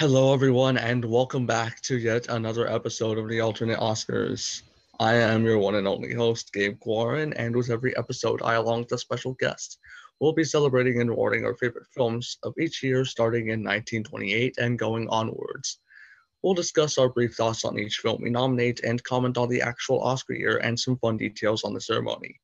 Hello, 0.00 0.32
everyone, 0.32 0.78
and 0.78 1.04
welcome 1.04 1.44
back 1.44 1.82
to 1.82 1.98
yet 1.98 2.26
another 2.30 2.66
episode 2.66 3.18
of 3.18 3.28
the 3.28 3.40
Alternate 3.40 3.78
Oscars. 3.78 4.62
I 4.98 5.16
am 5.16 5.44
your 5.44 5.58
one 5.58 5.74
and 5.74 5.86
only 5.86 6.14
host, 6.14 6.54
Gabe 6.54 6.80
Guarin, 6.80 7.34
and 7.36 7.54
with 7.54 7.68
every 7.68 7.94
episode, 7.98 8.40
I, 8.40 8.54
along 8.54 8.78
with 8.78 8.92
a 8.92 8.98
special 8.98 9.34
guest, 9.34 9.78
will 10.18 10.32
be 10.32 10.42
celebrating 10.42 11.02
and 11.02 11.10
rewarding 11.10 11.44
our 11.44 11.54
favorite 11.54 11.86
films 11.94 12.38
of 12.44 12.54
each 12.58 12.82
year 12.82 13.04
starting 13.04 13.48
in 13.48 13.60
1928 13.60 14.56
and 14.56 14.78
going 14.78 15.06
onwards. 15.10 15.80
We'll 16.40 16.54
discuss 16.54 16.96
our 16.96 17.10
brief 17.10 17.34
thoughts 17.34 17.66
on 17.66 17.78
each 17.78 17.98
film 17.98 18.22
we 18.22 18.30
nominate 18.30 18.80
and 18.80 19.04
comment 19.04 19.36
on 19.36 19.50
the 19.50 19.60
actual 19.60 20.00
Oscar 20.00 20.32
year 20.32 20.56
and 20.62 20.80
some 20.80 20.96
fun 20.96 21.18
details 21.18 21.62
on 21.62 21.74
the 21.74 21.80
ceremony. 21.82 22.40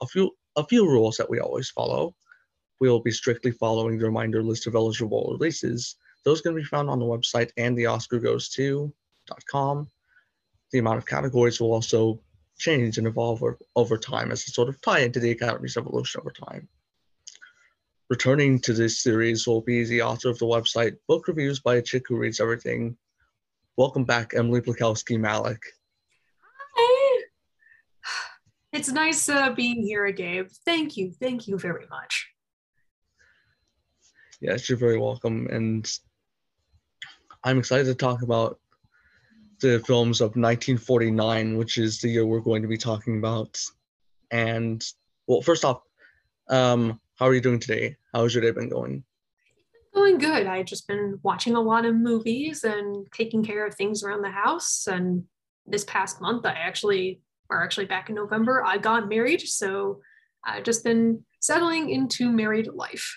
A 0.00 0.06
few 0.06 0.30
a 0.54 0.64
few 0.64 0.88
rules 0.88 1.16
that 1.16 1.28
we 1.28 1.40
always 1.40 1.68
follow. 1.68 2.14
We 2.80 2.88
will 2.88 3.02
be 3.02 3.10
strictly 3.10 3.50
following 3.50 3.98
the 3.98 4.04
reminder 4.04 4.40
list 4.40 4.68
of 4.68 4.76
eligible 4.76 5.36
releases. 5.36 5.96
Those 6.26 6.42
can 6.42 6.54
be 6.54 6.64
found 6.64 6.90
on 6.90 6.98
the 6.98 7.06
website 7.06 7.50
and 7.56 7.78
the 7.78 7.84
OscarGoes2.com 7.84 9.90
the 10.72 10.78
amount 10.78 10.98
of 10.98 11.06
categories 11.06 11.60
will 11.60 11.72
also 11.72 12.20
change 12.58 12.98
and 12.98 13.06
evolve 13.06 13.42
over, 13.42 13.58
over 13.76 13.98
time 13.98 14.32
as 14.32 14.46
a 14.46 14.50
sort 14.50 14.68
of 14.68 14.80
tie 14.80 15.00
into 15.00 15.20
the 15.20 15.30
Academy's 15.30 15.76
evolution 15.76 16.20
over 16.20 16.30
time. 16.30 16.68
Returning 18.08 18.60
to 18.60 18.72
this 18.72 19.02
series 19.02 19.46
will 19.46 19.62
be 19.62 19.84
the 19.84 20.02
author 20.02 20.28
of 20.28 20.38
the 20.38 20.46
website 20.46 20.96
Book 21.08 21.28
Reviews 21.28 21.60
by 21.60 21.76
a 21.76 21.82
Chick 21.82 22.04
Who 22.08 22.16
Reads 22.16 22.40
Everything. 22.40 22.96
Welcome 23.76 24.04
back, 24.04 24.32
Emily 24.34 24.60
Blakowski 24.60 25.18
Malek. 25.18 25.60
Hi. 26.76 27.22
It's 28.72 28.90
nice 28.90 29.28
uh, 29.28 29.50
being 29.50 29.82
here, 29.82 30.10
Gabe. 30.12 30.48
Thank 30.64 30.96
you. 30.96 31.12
Thank 31.12 31.48
you 31.48 31.58
very 31.58 31.86
much. 31.90 32.28
Yes, 34.40 34.68
you're 34.68 34.78
very 34.78 34.98
welcome. 34.98 35.48
And 35.50 35.90
I'm 37.46 37.58
excited 37.58 37.84
to 37.84 37.94
talk 37.94 38.22
about 38.22 38.58
the 39.60 39.78
films 39.86 40.20
of 40.20 40.30
1949, 40.30 41.56
which 41.56 41.78
is 41.78 42.00
the 42.00 42.08
year 42.08 42.26
we're 42.26 42.40
going 42.40 42.62
to 42.62 42.68
be 42.68 42.76
talking 42.76 43.18
about. 43.18 43.56
And 44.32 44.84
well, 45.28 45.42
first 45.42 45.64
off, 45.64 45.82
um, 46.48 47.00
how 47.14 47.26
are 47.26 47.34
you 47.34 47.40
doing 47.40 47.60
today? 47.60 47.96
How 48.12 48.24
has 48.24 48.34
your 48.34 48.42
day 48.42 48.50
been 48.50 48.68
going? 48.68 49.04
Going 49.94 50.18
good. 50.18 50.48
I've 50.48 50.66
just 50.66 50.88
been 50.88 51.20
watching 51.22 51.54
a 51.54 51.60
lot 51.60 51.84
of 51.84 51.94
movies 51.94 52.64
and 52.64 53.06
taking 53.12 53.44
care 53.44 53.64
of 53.64 53.76
things 53.76 54.02
around 54.02 54.22
the 54.22 54.30
house. 54.30 54.88
And 54.88 55.22
this 55.68 55.84
past 55.84 56.20
month, 56.20 56.44
I 56.46 56.50
actually, 56.50 57.20
or 57.48 57.62
actually 57.62 57.86
back 57.86 58.08
in 58.08 58.16
November, 58.16 58.64
I 58.66 58.78
got 58.78 59.08
married. 59.08 59.42
So 59.42 60.00
I've 60.44 60.64
just 60.64 60.82
been 60.82 61.24
settling 61.38 61.90
into 61.90 62.28
married 62.28 62.66
life. 62.66 63.16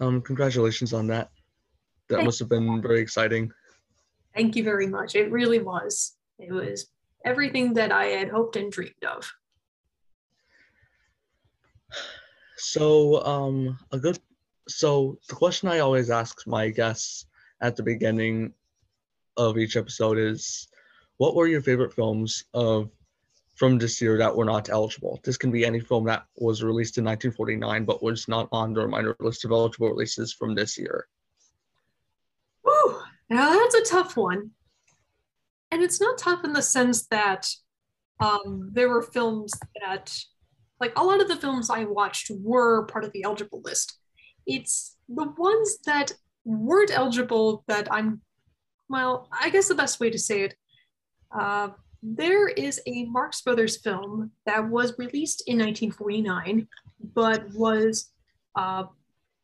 Um, 0.00 0.22
congratulations 0.22 0.94
on 0.94 1.08
that. 1.08 1.30
That 2.08 2.24
must 2.24 2.38
have 2.38 2.48
been 2.48 2.82
very 2.82 3.00
exciting. 3.00 3.50
Thank 4.34 4.56
you 4.56 4.64
very 4.64 4.86
much. 4.86 5.14
It 5.14 5.30
really 5.30 5.60
was. 5.60 6.16
It 6.38 6.52
was 6.52 6.86
everything 7.24 7.74
that 7.74 7.92
I 7.92 8.06
had 8.06 8.28
hoped 8.28 8.56
and 8.56 8.70
dreamed 8.70 9.04
of. 9.06 9.30
So, 12.56 13.24
um, 13.24 13.78
a 13.92 13.98
good. 13.98 14.18
So 14.68 15.18
the 15.28 15.34
question 15.34 15.68
I 15.68 15.80
always 15.80 16.10
ask 16.10 16.46
my 16.46 16.70
guests 16.70 17.26
at 17.60 17.76
the 17.76 17.82
beginning 17.82 18.52
of 19.36 19.58
each 19.58 19.76
episode 19.76 20.18
is, 20.18 20.68
what 21.18 21.34
were 21.34 21.46
your 21.46 21.60
favorite 21.60 21.92
films 21.92 22.44
of 22.54 22.90
from 23.54 23.78
this 23.78 24.00
year 24.00 24.18
that 24.18 24.34
were 24.34 24.44
not 24.44 24.70
eligible? 24.70 25.20
This 25.22 25.36
can 25.36 25.50
be 25.50 25.64
any 25.64 25.80
film 25.80 26.04
that 26.04 26.24
was 26.36 26.62
released 26.62 26.98
in 26.98 27.04
1949 27.04 27.84
but 27.84 28.02
was 28.02 28.26
not 28.28 28.48
on 28.52 28.72
the 28.72 28.80
reminder 28.80 29.14
list 29.20 29.44
of 29.44 29.50
eligible 29.50 29.90
releases 29.90 30.32
from 30.32 30.54
this 30.54 30.76
year. 30.78 31.06
Now 33.34 33.52
that's 33.52 33.74
a 33.74 33.82
tough 33.82 34.16
one. 34.16 34.52
And 35.72 35.82
it's 35.82 36.00
not 36.00 36.18
tough 36.18 36.44
in 36.44 36.52
the 36.52 36.62
sense 36.62 37.08
that 37.08 37.50
um, 38.20 38.70
there 38.72 38.88
were 38.88 39.02
films 39.02 39.52
that, 39.80 40.16
like 40.78 40.96
a 40.96 41.02
lot 41.02 41.20
of 41.20 41.26
the 41.26 41.34
films 41.34 41.68
I 41.68 41.82
watched 41.82 42.30
were 42.30 42.86
part 42.86 43.04
of 43.04 43.10
the 43.10 43.24
eligible 43.24 43.60
list. 43.64 43.98
It's 44.46 44.96
the 45.08 45.34
ones 45.36 45.78
that 45.84 46.12
weren't 46.44 46.92
eligible 46.92 47.64
that 47.66 47.88
I'm, 47.90 48.20
well, 48.88 49.28
I 49.32 49.50
guess 49.50 49.66
the 49.66 49.74
best 49.74 49.98
way 49.98 50.10
to 50.10 50.18
say 50.18 50.42
it, 50.42 50.54
uh, 51.36 51.70
there 52.04 52.46
is 52.46 52.80
a 52.86 53.06
Marx 53.06 53.42
Brothers 53.42 53.78
film 53.78 54.30
that 54.46 54.70
was 54.70 54.96
released 54.96 55.42
in 55.48 55.58
1949, 55.58 56.68
but 57.16 57.52
was 57.52 58.12
uh, 58.54 58.84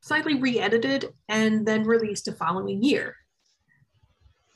slightly 0.00 0.34
re 0.36 0.60
edited 0.60 1.12
and 1.28 1.66
then 1.66 1.82
released 1.82 2.26
the 2.26 2.32
following 2.32 2.84
year 2.84 3.16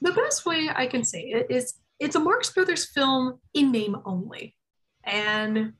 the 0.00 0.12
best 0.12 0.44
way 0.46 0.68
I 0.74 0.86
can 0.86 1.04
say 1.04 1.20
it 1.20 1.46
is 1.50 1.74
it's 2.00 2.16
a 2.16 2.20
Marx 2.20 2.50
Brothers 2.50 2.84
film 2.84 3.40
in 3.54 3.70
name 3.70 3.96
only. 4.04 4.56
And 5.04 5.74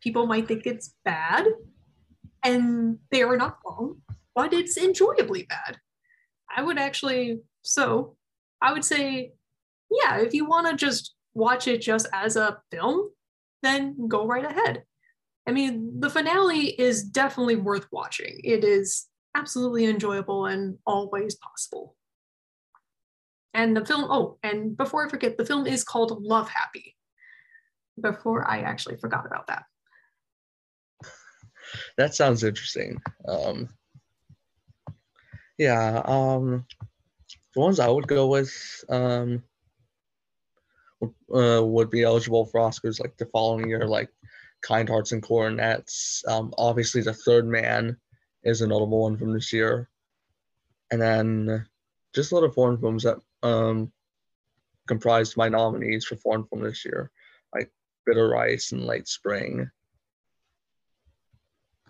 people 0.00 0.26
might 0.26 0.48
think 0.48 0.66
it's 0.66 0.94
bad, 1.04 1.46
and 2.44 2.98
they 3.10 3.22
are 3.22 3.36
not 3.36 3.58
wrong, 3.64 4.02
but 4.34 4.52
it's 4.52 4.76
enjoyably 4.76 5.44
bad. 5.44 5.78
I 6.54 6.62
would 6.62 6.78
actually, 6.78 7.40
so 7.62 8.16
I 8.60 8.72
would 8.72 8.84
say, 8.84 9.32
yeah, 9.90 10.18
if 10.18 10.34
you 10.34 10.44
want 10.44 10.68
to 10.68 10.76
just 10.76 11.14
watch 11.34 11.66
it 11.68 11.80
just 11.80 12.08
as 12.12 12.36
a 12.36 12.58
film, 12.70 13.10
then 13.62 14.08
go 14.08 14.26
right 14.26 14.44
ahead. 14.44 14.84
I 15.46 15.52
mean, 15.52 16.00
the 16.00 16.10
finale 16.10 16.68
is 16.68 17.02
definitely 17.02 17.56
worth 17.56 17.86
watching. 17.90 18.40
It 18.44 18.64
is 18.64 19.06
absolutely 19.34 19.86
enjoyable 19.86 20.46
and 20.46 20.78
always 20.86 21.36
possible. 21.36 21.96
And 23.54 23.76
the 23.76 23.84
film, 23.84 24.04
oh, 24.10 24.38
and 24.42 24.76
before 24.76 25.06
I 25.06 25.10
forget, 25.10 25.36
the 25.36 25.44
film 25.44 25.66
is 25.66 25.84
called 25.84 26.22
Love 26.22 26.48
Happy. 26.48 26.96
Before 28.00 28.48
I 28.50 28.60
actually 28.60 28.96
forgot 28.96 29.26
about 29.26 29.46
that. 29.48 29.64
That 31.98 32.14
sounds 32.14 32.42
interesting. 32.42 33.00
Um, 33.28 33.68
yeah, 35.58 36.02
um, 36.04 36.66
the 37.54 37.60
ones 37.60 37.78
I 37.78 37.88
would 37.88 38.08
go 38.08 38.28
with 38.28 38.52
um, 38.88 39.42
uh, 41.02 41.62
would 41.62 41.90
be 41.90 42.02
eligible 42.02 42.46
for 42.46 42.60
Oscars 42.60 43.00
like 43.00 43.16
the 43.16 43.26
following 43.26 43.68
year, 43.68 43.86
like 43.86 44.08
Kind 44.62 44.88
Hearts 44.88 45.12
and 45.12 45.22
Coronets. 45.22 46.22
Um, 46.26 46.54
obviously, 46.56 47.02
The 47.02 47.14
Third 47.14 47.46
Man 47.46 47.96
is 48.44 48.62
a 48.62 48.66
notable 48.66 49.02
one 49.02 49.16
from 49.16 49.32
this 49.32 49.52
year. 49.52 49.88
And 50.90 51.00
then 51.00 51.66
just 52.14 52.32
a 52.32 52.34
lot 52.34 52.44
of 52.44 52.54
foreign 52.54 52.78
films 52.78 53.02
that 53.04 53.18
um, 53.42 53.92
comprised 54.88 55.36
my 55.36 55.48
nominees 55.48 56.04
for 56.04 56.16
foreign 56.16 56.44
film 56.44 56.62
this 56.62 56.84
year, 56.84 57.10
like 57.54 57.70
Bitter 58.06 58.28
Rice 58.28 58.72
and 58.72 58.84
Late 58.84 59.08
Spring. 59.08 59.70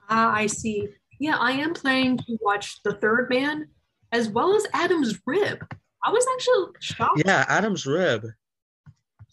Ah, 0.09 0.33
I 0.33 0.47
see. 0.47 0.89
Yeah, 1.19 1.37
I 1.39 1.53
am 1.53 1.73
planning 1.73 2.19
to 2.19 2.39
watch 2.41 2.83
The 2.83 2.95
Third 2.95 3.31
Man 3.31 3.69
as 4.11 4.29
well 4.29 4.55
as 4.55 4.67
Adam's 4.75 5.19
Rib. 5.27 5.65
I 6.05 6.11
was 6.11 6.27
actually 6.35 6.73
shocked. 6.81 7.23
Yeah, 7.25 7.45
Adam's 7.49 7.87
Rib. 7.87 8.27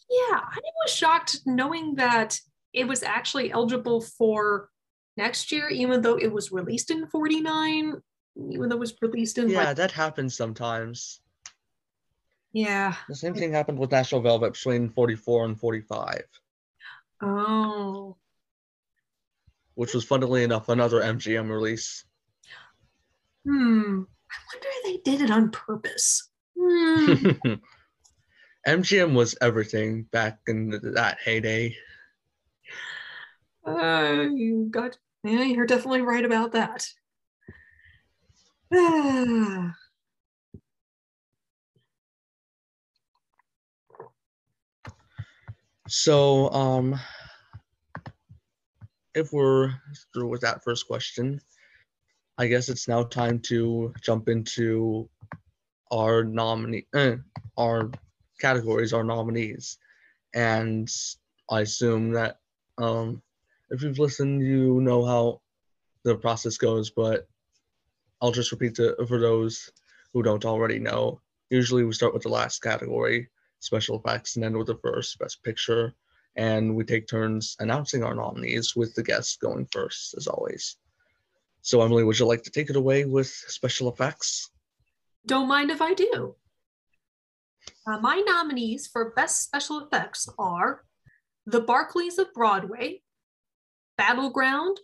Yeah, 0.10 0.40
I 0.40 0.60
was 0.84 0.94
shocked 0.94 1.40
knowing 1.46 1.96
that 1.96 2.40
it 2.74 2.88
was 2.88 3.04
actually 3.04 3.52
eligible 3.52 4.02
for 4.02 4.70
next 5.18 5.52
year, 5.52 5.70
even 5.70 6.02
though 6.02 6.16
it 6.18 6.32
was 6.32 6.52
released 6.52 6.92
in 6.92 7.08
49, 7.08 7.96
even 8.52 8.70
though 8.70 8.76
it 8.76 8.80
was 8.80 8.96
released 9.02 9.38
in. 9.38 9.50
Yeah, 9.50 9.66
like, 9.66 9.78
that 9.78 9.92
happens 9.92 10.36
sometimes. 10.36 11.22
Yeah. 12.54 12.96
The 13.08 13.16
same 13.16 13.34
thing 13.34 13.52
happened 13.52 13.78
with 13.78 13.92
National 13.92 14.22
Velvet 14.22 14.54
between 14.54 14.90
44 14.90 15.46
and 15.46 15.60
45. 15.60 16.24
Oh. 17.22 18.18
Which 19.76 19.94
was 19.94 20.04
funnily 20.04 20.44
enough 20.44 20.70
another 20.70 21.02
MGM 21.02 21.50
release. 21.50 22.04
Hmm. 23.46 24.02
I 24.32 24.38
wonder 24.54 24.68
if 24.68 24.84
they 24.84 25.12
did 25.12 25.22
it 25.22 25.32
on 25.32 25.52
purpose. 25.52 26.30
Hmm. 26.60 27.32
MGM 28.68 29.14
was 29.14 29.38
everything 29.42 30.04
back 30.04 30.40
in 30.48 30.80
that 30.94 31.18
heyday. 31.24 31.76
Uh, 33.66 34.26
you 34.34 34.68
got, 34.70 34.98
yeah, 35.24 35.44
you're 35.44 35.66
definitely 35.66 36.02
right 36.02 36.26
about 36.26 36.52
that. 36.54 36.88
So, 45.92 46.52
um, 46.52 47.00
if 49.16 49.34
we're 49.34 49.74
through 50.14 50.28
with 50.28 50.42
that 50.42 50.64
first 50.64 50.86
question, 50.86 51.42
I 52.38 52.46
guess 52.46 52.70
it's 52.70 52.88
now 52.88 53.02
time 53.02 53.40
to 53.48 53.92
jump 54.00 54.30
into 54.30 55.10
our 55.92 56.24
nominee, 56.24 56.86
uh, 56.94 57.16
our 57.58 57.90
categories, 58.40 58.94
our 58.94 59.04
nominees, 59.04 59.80
and 60.36 60.88
I 61.50 61.62
assume 61.62 62.12
that 62.12 62.38
um, 62.78 63.24
if 63.72 63.82
you've 63.82 63.98
listened, 63.98 64.44
you 64.44 64.82
know 64.82 65.04
how 65.04 65.42
the 66.04 66.16
process 66.16 66.58
goes, 66.58 66.92
but 66.92 67.28
I'll 68.22 68.32
just 68.32 68.52
repeat 68.52 68.78
it 68.78 68.96
for 69.08 69.20
those 69.20 69.72
who 70.14 70.22
don't 70.22 70.46
already 70.46 70.78
know, 70.78 71.20
usually 71.50 71.84
we 71.84 71.94
start 71.94 72.14
with 72.14 72.22
the 72.22 72.30
last 72.30 72.62
category, 72.62 73.28
special 73.60 74.00
effects, 74.00 74.36
and 74.36 74.46
end 74.46 74.58
with 74.58 74.68
the 74.68 74.80
first, 74.84 75.20
best 75.20 75.44
picture. 75.44 75.94
And 76.36 76.76
we 76.76 76.84
take 76.84 77.08
turns 77.08 77.56
announcing 77.60 78.04
our 78.04 78.16
nominees 78.16 78.76
with 78.76 78.94
the 78.96 79.04
guests 79.04 79.38
going 79.38 79.68
first, 79.72 80.16
as 80.16 80.28
always. 80.28 80.78
So, 81.62 81.82
Emily, 81.82 82.04
would 82.04 82.18
you 82.20 82.26
like 82.26 82.44
to 82.44 82.52
take 82.52 82.70
it 82.70 82.76
away 82.76 83.06
with 83.06 83.28
special 83.28 83.92
effects? 83.92 84.50
Don't 85.26 85.48
mind 85.48 85.72
if 85.72 85.82
I 85.82 85.94
do. 85.94 86.36
Uh, 87.86 88.00
my 88.00 88.24
nominees 88.26 88.88
for 88.88 89.12
Best 89.12 89.44
Special 89.44 89.80
Effects 89.80 90.30
are 90.38 90.86
The 91.46 91.62
Barkleys 91.62 92.18
of 92.18 92.34
Broadway, 92.34 93.02
Battleground, 93.98 94.80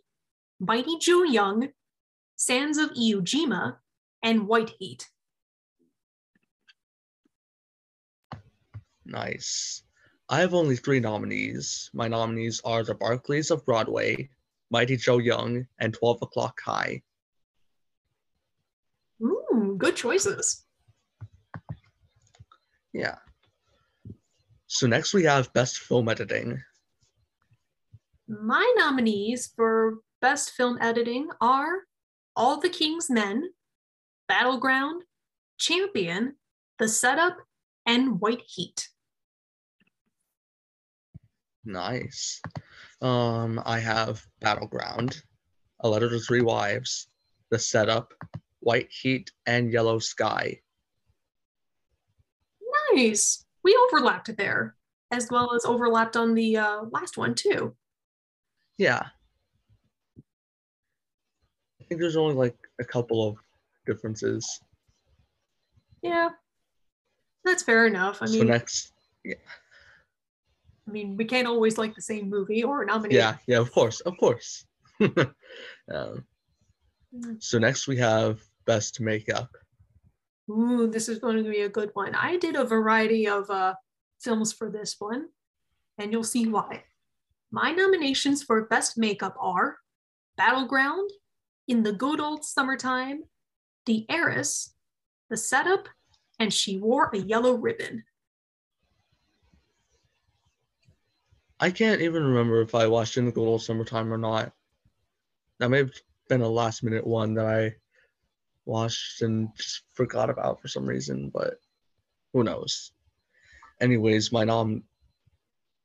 Mighty 0.59 0.97
Joe 0.99 1.23
Young, 1.23 1.69
Sands 2.35 2.77
of 2.77 2.89
Iwo 2.91 3.21
Jima, 3.21 3.77
and 4.21 4.47
White 4.47 4.73
Heat. 4.79 5.07
Nice. 9.05 9.83
I 10.27 10.39
have 10.39 10.53
only 10.55 10.75
three 10.75 10.99
nominees. 10.99 11.91
My 11.93 12.07
nominees 12.07 12.59
are 12.65 12.83
The 12.83 12.95
Barkleys 12.95 13.51
of 13.51 13.65
Broadway, 13.65 14.29
Mighty 14.71 14.97
Joe 14.97 15.19
Young, 15.19 15.67
and 15.79 15.93
12 15.93 16.23
O'Clock 16.23 16.59
High. 16.65 17.03
Ooh, 19.21 19.75
good 19.77 19.95
choices. 19.95 20.65
Yeah. 22.91 23.17
So 24.67 24.87
next 24.87 25.13
we 25.13 25.23
have 25.25 25.53
Best 25.53 25.77
Film 25.77 26.09
Editing. 26.09 26.61
My 28.27 28.73
nominees 28.77 29.51
for 29.55 29.99
Best 30.21 30.51
Film 30.51 30.79
Editing 30.81 31.29
are 31.39 31.83
All 32.35 32.59
the 32.59 32.69
King's 32.69 33.09
Men, 33.11 33.51
Battleground, 34.27 35.03
Champion, 35.59 36.37
The 36.79 36.87
Setup, 36.87 37.37
and 37.85 38.19
White 38.19 38.41
Heat. 38.47 38.89
Nice. 41.65 42.41
Um, 43.01 43.61
I 43.65 43.79
have 43.79 44.23
Battleground, 44.39 45.21
A 45.81 45.89
Letter 45.89 46.09
to 46.09 46.19
Three 46.19 46.41
Wives, 46.41 47.07
The 47.49 47.59
Setup, 47.59 48.13
White 48.59 48.89
Heat, 48.91 49.31
and 49.45 49.71
Yellow 49.71 49.99
Sky. 49.99 50.59
Nice. 52.93 53.45
We 53.63 53.77
overlapped 53.85 54.35
there, 54.37 54.75
as 55.11 55.27
well 55.31 55.53
as 55.55 55.65
overlapped 55.65 56.15
on 56.15 56.35
the 56.35 56.57
uh, 56.57 56.83
last 56.91 57.17
one 57.17 57.33
too. 57.33 57.75
Yeah. 58.77 59.07
I 61.81 61.83
think 61.87 62.01
there's 62.01 62.15
only 62.15 62.35
like 62.35 62.55
a 62.79 62.83
couple 62.83 63.27
of 63.27 63.37
differences. 63.85 64.47
Yeah, 66.01 66.29
that's 67.43 67.63
fair 67.63 67.87
enough. 67.87 68.21
I 68.21 68.25
so 68.25 68.33
mean, 68.33 68.47
next, 68.47 68.91
I 70.87 70.91
mean, 70.91 71.17
we 71.17 71.25
can't 71.25 71.47
always 71.47 71.77
like 71.77 71.95
the 71.95 72.01
same 72.01 72.29
movie 72.29 72.63
or 72.63 72.85
nominate. 72.85 73.13
yeah, 73.13 73.37
yeah, 73.47 73.59
of 73.59 73.71
course, 73.71 74.01
of 74.01 74.17
course. 74.17 74.65
um, 75.01 76.25
so 77.39 77.57
next 77.57 77.87
we 77.87 77.97
have 77.97 78.39
best 78.65 79.01
makeup. 79.01 79.49
Ooh, 80.49 80.87
this 80.87 81.09
is 81.09 81.17
going 81.19 81.43
to 81.43 81.49
be 81.49 81.61
a 81.61 81.69
good 81.69 81.89
one. 81.93 82.13
I 82.13 82.37
did 82.37 82.55
a 82.55 82.63
variety 82.63 83.27
of 83.27 83.49
uh, 83.49 83.73
films 84.19 84.53
for 84.53 84.69
this 84.69 84.95
one, 84.99 85.29
and 85.97 86.11
you'll 86.11 86.23
see 86.23 86.47
why. 86.47 86.83
My 87.51 87.71
nominations 87.71 88.43
for 88.43 88.65
Best 88.65 88.97
Makeup 88.97 89.35
are 89.39 89.77
Battleground, 90.37 91.09
In 91.67 91.83
the 91.83 91.93
Good 91.93 92.19
Old 92.19 92.43
Summertime, 92.43 93.23
The 93.85 94.05
Heiress, 94.09 94.73
The 95.29 95.37
Setup, 95.37 95.87
and 96.39 96.53
She 96.53 96.77
Wore 96.77 97.09
a 97.13 97.17
Yellow 97.17 97.53
Ribbon. 97.53 98.03
I 101.59 101.71
can't 101.71 102.01
even 102.01 102.23
remember 102.23 102.61
if 102.61 102.75
I 102.75 102.87
watched 102.87 103.17
In 103.17 103.25
the 103.25 103.31
Good 103.31 103.47
Old 103.47 103.61
Summertime 103.61 104.11
or 104.11 104.17
not. 104.17 104.51
That 105.59 105.69
may 105.69 105.77
have 105.77 105.93
been 106.27 106.41
a 106.41 106.49
last 106.49 106.83
minute 106.83 107.07
one 107.07 107.33
that 107.35 107.45
I 107.45 107.75
watched 108.65 109.21
and 109.21 109.49
just 109.55 109.83
forgot 109.93 110.29
about 110.29 110.61
for 110.61 110.67
some 110.67 110.85
reason, 110.85 111.31
but 111.33 111.59
who 112.33 112.43
knows? 112.43 112.91
Anyways, 113.79 114.31
my 114.31 114.43
mom. 114.43 114.83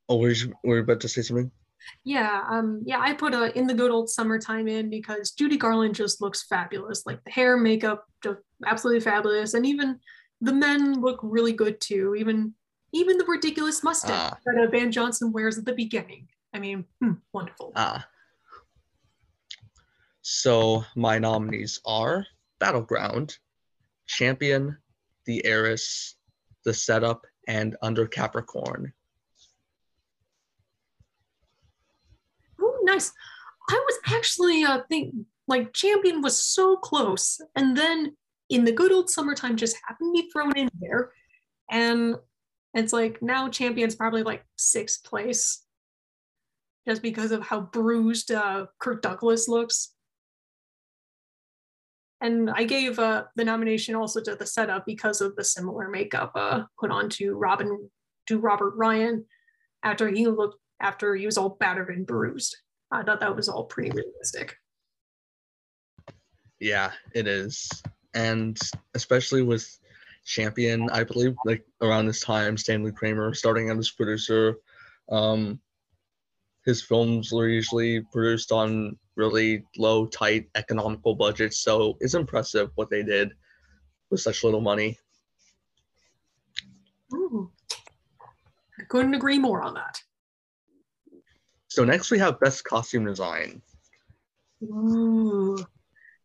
Oh, 0.08 0.17
were 0.17 0.31
you, 0.31 0.52
were 0.64 0.76
you 0.76 0.82
about 0.82 1.00
to 1.00 1.08
say 1.08 1.22
something? 1.22 1.52
Yeah, 2.05 2.43
um, 2.49 2.82
yeah, 2.84 3.00
I 3.00 3.14
put 3.14 3.32
a 3.32 3.56
in 3.56 3.67
the 3.67 3.75
good 3.75 3.90
old 3.90 4.11
summertime 4.11 4.67
in 4.69 4.90
because 4.90 5.31
Judy 5.31 5.56
Garland 5.56 5.94
just 5.94 6.20
looks 6.20 6.43
fabulous. 6.46 7.06
Like 7.06 7.22
the 7.25 7.31
hair, 7.31 7.56
makeup, 7.56 8.05
just 8.22 8.38
absolutely 8.67 9.00
fabulous, 9.00 9.55
and 9.55 9.64
even 9.64 10.00
the 10.40 10.52
men 10.52 11.00
look 11.00 11.20
really 11.22 11.52
good 11.52 11.81
too. 11.81 12.14
Even 12.17 12.55
even 12.92 13.19
the 13.19 13.25
ridiculous 13.25 13.82
mustache 13.82 14.32
Ah. 14.32 14.38
that 14.44 14.64
uh, 14.66 14.70
Van 14.70 14.90
Johnson 14.90 15.32
wears 15.32 15.58
at 15.58 15.64
the 15.64 15.75
beginning. 15.75 16.28
I 16.52 16.58
mean, 16.58 16.84
hmm, 17.00 17.12
wonderful. 17.32 17.72
Ah. 17.76 18.06
So 20.22 20.84
my 20.96 21.19
nominees 21.19 21.81
are 21.87 22.26
Battleground, 22.58 23.38
Champion, 24.06 24.76
The 25.26 25.44
Heiress, 25.44 26.16
The 26.64 26.75
Setup, 26.75 27.26
and 27.48 27.76
Under 27.82 28.06
Capricorn. 28.06 28.93
Oh, 32.60 32.78
nice. 32.82 33.12
I 33.69 33.75
was 33.75 33.98
actually 34.14 34.64
uh 34.64 34.81
think 34.88 35.14
like 35.48 35.72
Champion 35.72 36.22
was 36.22 36.40
so 36.40 36.76
close, 36.76 37.40
and 37.56 37.76
then 37.76 38.16
in 38.50 38.64
the 38.64 38.72
good 38.72 38.93
old 38.93 39.08
summertime 39.10 39.56
just 39.56 39.76
happened 39.86 40.14
to 40.14 40.22
be 40.22 40.31
thrown 40.31 40.56
in 40.56 40.69
there, 40.81 41.12
and 41.70 42.16
it's 42.75 42.93
like 42.93 43.20
now 43.20 43.49
Champion's 43.49 43.96
probably 43.96 44.22
like 44.22 44.44
sixth 44.56 45.05
place, 45.05 45.64
just 46.87 47.02
because 47.02 47.32
of 47.32 47.43
how 47.43 47.61
bruised 47.61 48.31
uh, 48.31 48.67
Kirk 48.78 49.02
Douglas 49.02 49.49
looks. 49.49 49.93
And 52.20 52.50
I 52.50 52.64
gave 52.64 52.99
uh, 52.99 53.25
the 53.37 53.44
nomination 53.44 53.94
also 53.94 54.20
to 54.20 54.37
the 54.37 54.46
setup 54.46 54.84
because 54.84 55.20
of 55.22 55.37
the 55.37 55.44
similar 55.44 55.88
makeup 55.88 56.32
uh, 56.34 56.64
put 56.78 56.90
on 56.90 57.08
to 57.11 57.34
Robin 57.34 57.88
to 58.26 58.38
Robert 58.38 58.75
Ryan 58.76 59.25
after 59.82 60.08
he 60.08 60.26
looked 60.26 60.56
after 60.81 61.14
he 61.14 61.26
was 61.26 61.38
all 61.38 61.56
battered 61.61 61.88
and 61.88 62.06
bruised. 62.06 62.56
I 62.90 63.02
thought 63.02 63.20
that 63.20 63.34
was 63.34 63.49
all 63.49 63.64
pretty 63.64 63.90
realistic. 63.90 64.56
Yeah, 66.58 66.93
it 67.14 67.26
is. 67.26 67.70
And 68.12 68.58
especially 68.94 69.43
with 69.43 69.80
Champion, 70.24 70.89
I 70.91 71.05
believe 71.05 71.34
like 71.44 71.65
around 71.81 72.06
this 72.06 72.20
time, 72.20 72.56
Stanley 72.56 72.93
Kramer 72.93 73.34
starting 73.34 73.70
out 73.70 73.79
as 73.79 73.91
producer. 73.91 74.56
Um, 75.10 75.60
his 76.65 76.82
films 76.82 77.32
were 77.32 77.48
usually 77.48 78.00
produced 78.12 78.53
on 78.53 78.96
really 79.17 79.65
low, 79.77 80.06
tight 80.06 80.48
economical 80.55 81.15
budgets, 81.15 81.60
so 81.60 81.96
it's 82.00 82.15
impressive 82.15 82.70
what 82.74 82.91
they 82.91 83.03
did 83.03 83.32
with 84.10 84.20
such 84.20 84.44
little 84.44 84.60
money. 84.60 84.98
Ooh. 87.15 87.50
I 88.79 88.84
couldn't 88.89 89.15
agree 89.15 89.39
more 89.39 89.62
on 89.62 89.74
that. 89.74 90.00
So 91.69 91.84
next 91.84 92.10
we 92.10 92.19
have 92.19 92.41
best 92.41 92.65
costume 92.65 93.05
design, 93.05 93.62
Ooh. 94.62 95.56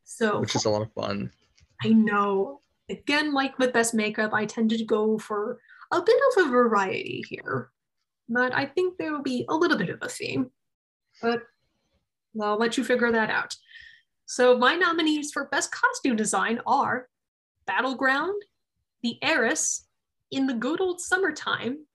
So 0.03 0.39
which 0.39 0.55
is 0.55 0.65
a 0.65 0.69
lot 0.69 0.81
of 0.81 0.91
fun. 0.93 1.31
I 1.83 1.89
know. 1.89 2.61
Again, 2.89 3.33
like 3.33 3.57
with 3.57 3.73
best 3.73 3.93
makeup, 3.93 4.33
I 4.33 4.45
tend 4.45 4.69
to 4.69 4.85
go 4.85 5.17
for 5.17 5.59
a 5.91 6.01
bit 6.01 6.21
of 6.37 6.45
a 6.45 6.49
variety 6.49 7.23
here, 7.27 7.71
but 8.29 8.53
I 8.53 8.65
think 8.65 8.97
there 8.97 9.11
will 9.11 9.23
be 9.23 9.45
a 9.49 9.55
little 9.55 9.77
bit 9.77 9.89
of 9.89 9.99
a 10.01 10.09
theme. 10.09 10.51
But 11.21 11.41
I'll 12.39 12.57
let 12.57 12.77
you 12.77 12.83
figure 12.83 13.11
that 13.11 13.29
out. 13.29 13.55
So 14.27 14.57
my 14.57 14.75
nominees 14.75 15.31
for 15.31 15.45
best 15.45 15.71
costume 15.71 16.15
design 16.15 16.59
are 16.67 17.07
Battleground, 17.65 18.41
The 19.01 19.17
Heiress, 19.21 19.87
In 20.31 20.45
the 20.45 20.53
Good 20.53 20.81
Old 20.81 20.99
Summertime, 20.99 21.85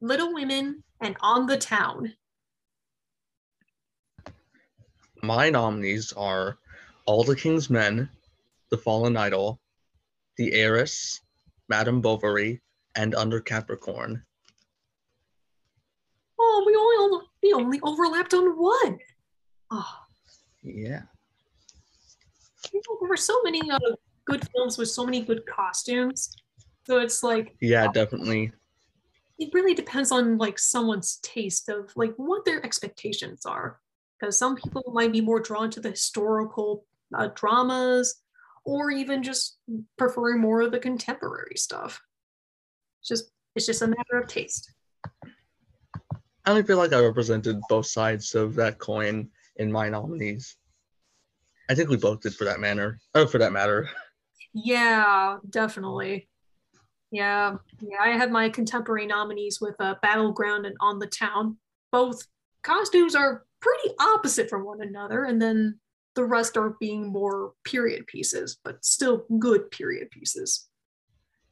Little 0.00 0.34
Women, 0.34 0.82
and 1.00 1.16
On 1.20 1.46
the 1.46 1.56
Town. 1.56 2.14
My 5.22 5.48
nominees 5.48 6.12
are 6.12 6.58
All 7.06 7.24
the 7.24 7.36
King's 7.36 7.70
Men, 7.70 8.10
The 8.70 8.78
Fallen 8.78 9.16
Idol, 9.16 9.60
The 10.36 10.52
Heiress, 10.52 11.20
Madame 11.68 12.00
Bovary, 12.00 12.60
and 12.96 13.14
Under 13.14 13.40
Capricorn. 13.40 14.24
Oh, 16.38 16.64
we 16.66 16.74
only 16.76 17.26
we 17.42 17.52
only 17.52 17.80
overlapped 17.82 18.34
on 18.34 18.56
one. 18.58 18.98
Oh, 19.70 19.94
Yeah. 20.62 21.02
there 22.72 23.08
were 23.08 23.16
so 23.16 23.40
many 23.42 23.70
uh, 23.70 23.78
good 24.26 24.46
films 24.50 24.78
with 24.78 24.88
so 24.88 25.04
many 25.04 25.22
good 25.22 25.44
costumes. 25.46 26.30
So 26.86 26.98
it's 26.98 27.22
like 27.22 27.56
Yeah, 27.60 27.86
definitely. 27.92 28.52
it 29.38 29.50
really 29.54 29.74
depends 29.74 30.10
on 30.12 30.38
like 30.38 30.58
someone's 30.58 31.16
taste 31.22 31.68
of 31.68 31.92
like 31.96 32.12
what 32.16 32.44
their 32.44 32.64
expectations 32.64 33.46
are. 33.46 33.80
Because 34.18 34.38
some 34.38 34.54
people 34.56 34.82
might 34.92 35.12
be 35.12 35.20
more 35.20 35.40
drawn 35.40 35.70
to 35.70 35.80
the 35.80 35.90
historical 35.90 36.86
uh, 37.14 37.28
dramas, 37.34 38.22
or 38.64 38.90
even 38.90 39.22
just 39.22 39.58
preferring 39.98 40.40
more 40.40 40.62
of 40.62 40.72
the 40.72 40.78
contemporary 40.78 41.56
stuff. 41.56 42.02
It's 43.00 43.08
just 43.08 43.30
it's 43.54 43.66
just 43.66 43.82
a 43.82 43.86
matter 43.86 44.18
of 44.20 44.26
taste. 44.26 44.72
I 46.46 46.52
don't 46.52 46.66
feel 46.66 46.78
like 46.78 46.92
I 46.92 47.00
represented 47.00 47.60
both 47.68 47.86
sides 47.86 48.34
of 48.34 48.54
that 48.56 48.78
coin 48.78 49.28
in 49.56 49.72
my 49.72 49.88
nominees. 49.88 50.56
I 51.70 51.74
think 51.74 51.88
we 51.88 51.96
both 51.96 52.20
did 52.20 52.34
for 52.34 52.44
that 52.44 52.60
manner. 52.60 52.98
Oh, 53.14 53.26
for 53.26 53.38
that 53.38 53.52
matter. 53.52 53.88
Yeah, 54.52 55.38
definitely. 55.48 56.28
Yeah, 57.10 57.56
yeah. 57.80 57.96
I 58.00 58.10
have 58.10 58.30
my 58.30 58.48
contemporary 58.48 59.06
nominees 59.06 59.60
with 59.60 59.76
uh, 59.80 59.94
Battleground 60.02 60.66
and 60.66 60.76
On 60.80 60.98
the 60.98 61.06
Town. 61.06 61.56
Both 61.92 62.26
costumes 62.62 63.14
are 63.14 63.44
pretty 63.60 63.94
opposite 63.98 64.50
from 64.50 64.64
one 64.64 64.82
another, 64.82 65.24
and 65.24 65.40
then 65.40 65.78
the 66.14 66.24
rest 66.24 66.56
are 66.56 66.76
being 66.80 67.08
more 67.08 67.52
period 67.64 68.06
pieces, 68.06 68.58
but 68.64 68.84
still 68.84 69.24
good 69.38 69.70
period 69.70 70.10
pieces. 70.10 70.68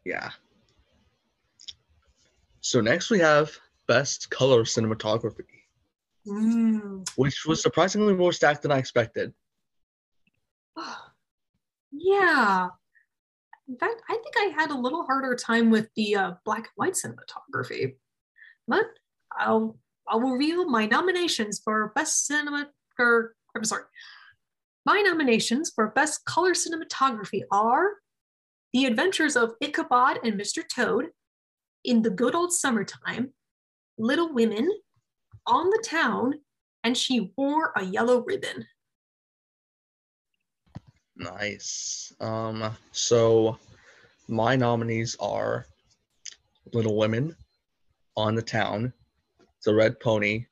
Yeah. 0.04 0.30
So 2.60 2.80
next 2.80 3.10
we 3.10 3.18
have 3.18 3.56
Best 3.88 4.30
Color 4.30 4.64
Cinematography, 4.64 5.46
Mm. 6.26 7.08
which 7.16 7.44
was 7.44 7.60
surprisingly 7.60 8.14
more 8.14 8.32
stacked 8.32 8.62
than 8.62 8.70
I 8.70 8.78
expected. 8.78 9.34
yeah. 11.90 12.68
In 13.68 13.76
fact, 13.76 14.02
I 14.08 14.14
think 14.14 14.34
I 14.36 14.52
had 14.54 14.70
a 14.70 14.78
little 14.78 15.04
harder 15.04 15.34
time 15.34 15.70
with 15.70 15.88
the 15.96 16.14
uh, 16.16 16.32
black 16.44 16.64
and 16.64 16.76
white 16.76 16.92
cinematography, 16.92 17.96
but 18.68 18.86
I'll 19.36 19.78
I'll 20.08 20.20
reveal 20.20 20.68
my 20.68 20.86
nominations 20.86 21.60
for 21.64 21.92
best 21.94 22.26
cinema. 22.26 22.70
Or 22.98 23.34
I'm 23.56 23.64
sorry, 23.64 23.84
my 24.84 25.00
nominations 25.00 25.70
for 25.74 25.88
best 25.90 26.24
color 26.24 26.52
cinematography 26.54 27.42
are 27.50 27.92
The 28.72 28.86
Adventures 28.86 29.36
of 29.36 29.54
Ichabod 29.60 30.18
and 30.24 30.40
Mr. 30.40 30.62
Toad, 30.66 31.06
In 31.84 32.02
the 32.02 32.10
Good 32.10 32.34
Old 32.34 32.52
Summertime, 32.52 33.32
Little 33.96 34.32
Women, 34.32 34.68
On 35.46 35.70
the 35.70 35.84
Town, 35.86 36.34
and 36.82 36.96
She 36.96 37.32
Wore 37.36 37.72
a 37.76 37.84
Yellow 37.84 38.24
Ribbon. 38.24 38.66
Nice. 41.14 42.12
Um, 42.20 42.76
so 42.90 43.58
my 44.26 44.56
nominees 44.56 45.16
are 45.20 45.66
Little 46.72 46.96
Women, 46.96 47.36
On 48.16 48.34
the 48.34 48.42
Town, 48.42 48.92
The 49.64 49.74
Red 49.74 50.00
Pony, 50.00 50.46